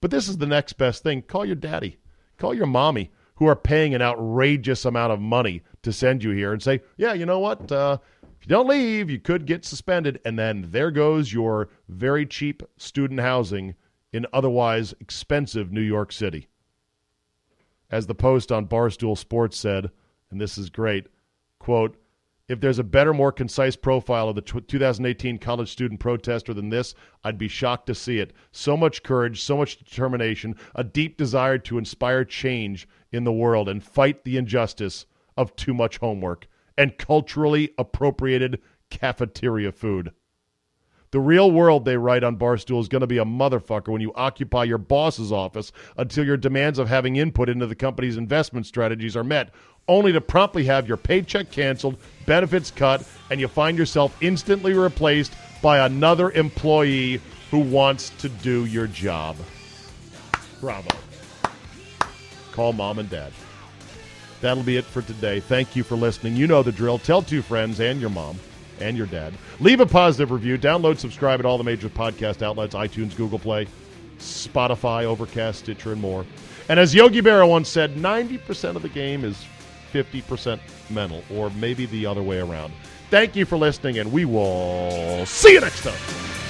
But 0.00 0.10
this 0.10 0.28
is 0.28 0.38
the 0.38 0.46
next 0.46 0.72
best 0.74 1.04
thing. 1.04 1.22
Call 1.22 1.46
your 1.46 1.54
daddy, 1.54 1.98
call 2.38 2.52
your 2.52 2.66
mommy, 2.66 3.12
who 3.36 3.46
are 3.46 3.56
paying 3.56 3.94
an 3.94 4.02
outrageous 4.02 4.84
amount 4.84 5.12
of 5.12 5.20
money 5.20 5.62
to 5.82 5.92
send 5.92 6.24
you 6.24 6.30
here, 6.30 6.52
and 6.52 6.62
say, 6.62 6.80
yeah, 6.96 7.12
you 7.12 7.24
know 7.24 7.38
what? 7.38 7.70
Uh, 7.70 7.98
if 8.22 8.46
you 8.46 8.48
don't 8.48 8.68
leave, 8.68 9.08
you 9.08 9.20
could 9.20 9.46
get 9.46 9.64
suspended. 9.64 10.20
And 10.24 10.36
then 10.36 10.66
there 10.70 10.90
goes 10.90 11.32
your 11.32 11.68
very 11.88 12.26
cheap 12.26 12.64
student 12.76 13.20
housing 13.20 13.74
in 14.12 14.26
otherwise 14.32 14.92
expensive 15.00 15.70
New 15.70 15.80
York 15.80 16.10
City. 16.10 16.48
As 17.92 18.06
the 18.06 18.14
post 18.14 18.50
on 18.50 18.66
Barstool 18.68 19.18
Sports 19.18 19.58
said, 19.58 19.90
and 20.30 20.40
this 20.40 20.56
is 20.56 20.70
great, 20.70 21.08
quote, 21.58 21.94
if 22.48 22.58
there's 22.58 22.78
a 22.78 22.84
better, 22.84 23.12
more 23.12 23.30
concise 23.30 23.76
profile 23.76 24.30
of 24.30 24.34
the 24.34 24.40
2018 24.40 25.36
college 25.36 25.70
student 25.70 26.00
protester 26.00 26.54
than 26.54 26.70
this, 26.70 26.94
I'd 27.22 27.36
be 27.36 27.48
shocked 27.48 27.86
to 27.88 27.94
see 27.94 28.18
it. 28.18 28.32
So 28.50 28.78
much 28.78 29.02
courage, 29.02 29.42
so 29.42 29.58
much 29.58 29.76
determination, 29.76 30.56
a 30.74 30.82
deep 30.82 31.18
desire 31.18 31.58
to 31.58 31.76
inspire 31.76 32.24
change 32.24 32.88
in 33.12 33.24
the 33.24 33.32
world 33.32 33.68
and 33.68 33.84
fight 33.84 34.24
the 34.24 34.38
injustice 34.38 35.04
of 35.36 35.54
too 35.54 35.74
much 35.74 35.98
homework 35.98 36.48
and 36.78 36.96
culturally 36.96 37.74
appropriated 37.76 38.60
cafeteria 38.88 39.70
food. 39.70 40.12
The 41.12 41.20
real 41.20 41.50
world, 41.50 41.84
they 41.84 41.98
write 41.98 42.24
on 42.24 42.38
Barstool, 42.38 42.80
is 42.80 42.88
going 42.88 43.02
to 43.02 43.06
be 43.06 43.18
a 43.18 43.24
motherfucker 43.24 43.88
when 43.88 44.00
you 44.00 44.14
occupy 44.14 44.64
your 44.64 44.78
boss's 44.78 45.30
office 45.30 45.70
until 45.98 46.24
your 46.24 46.38
demands 46.38 46.78
of 46.78 46.88
having 46.88 47.16
input 47.16 47.50
into 47.50 47.66
the 47.66 47.74
company's 47.74 48.16
investment 48.16 48.64
strategies 48.64 49.14
are 49.14 49.22
met, 49.22 49.50
only 49.88 50.10
to 50.12 50.22
promptly 50.22 50.64
have 50.64 50.88
your 50.88 50.96
paycheck 50.96 51.50
canceled, 51.50 51.98
benefits 52.24 52.70
cut, 52.70 53.06
and 53.30 53.38
you 53.38 53.46
find 53.46 53.76
yourself 53.76 54.16
instantly 54.22 54.72
replaced 54.72 55.34
by 55.60 55.80
another 55.80 56.30
employee 56.30 57.20
who 57.50 57.58
wants 57.58 58.08
to 58.16 58.30
do 58.30 58.64
your 58.64 58.86
job. 58.86 59.36
Bravo. 60.62 60.96
Call 62.52 62.72
mom 62.72 62.98
and 62.98 63.10
dad. 63.10 63.34
That'll 64.40 64.62
be 64.62 64.78
it 64.78 64.86
for 64.86 65.02
today. 65.02 65.40
Thank 65.40 65.76
you 65.76 65.82
for 65.84 65.94
listening. 65.94 66.36
You 66.36 66.46
know 66.46 66.62
the 66.62 66.72
drill. 66.72 66.98
Tell 66.98 67.20
two 67.20 67.42
friends 67.42 67.80
and 67.80 68.00
your 68.00 68.08
mom 68.08 68.38
and 68.82 68.96
your 68.96 69.06
dad. 69.06 69.32
Leave 69.60 69.80
a 69.80 69.86
positive 69.86 70.30
review. 70.30 70.58
Download, 70.58 70.98
subscribe 70.98 71.40
at 71.40 71.46
all 71.46 71.58
the 71.58 71.64
major 71.64 71.88
podcast 71.88 72.42
outlets 72.42 72.74
iTunes, 72.74 73.16
Google 73.16 73.38
Play, 73.38 73.66
Spotify, 74.18 75.04
Overcast, 75.04 75.60
Stitcher, 75.60 75.92
and 75.92 76.00
more. 76.00 76.26
And 76.68 76.78
as 76.78 76.94
Yogi 76.94 77.20
Berra 77.20 77.48
once 77.48 77.68
said, 77.68 77.94
90% 77.94 78.76
of 78.76 78.82
the 78.82 78.88
game 78.88 79.24
is 79.24 79.44
50% 79.92 80.60
mental, 80.90 81.22
or 81.30 81.50
maybe 81.50 81.86
the 81.86 82.06
other 82.06 82.22
way 82.22 82.38
around. 82.38 82.72
Thank 83.10 83.36
you 83.36 83.44
for 83.44 83.58
listening, 83.58 83.98
and 83.98 84.10
we 84.10 84.24
will 84.24 85.26
see 85.26 85.52
you 85.52 85.60
next 85.60 85.82
time. 85.82 86.41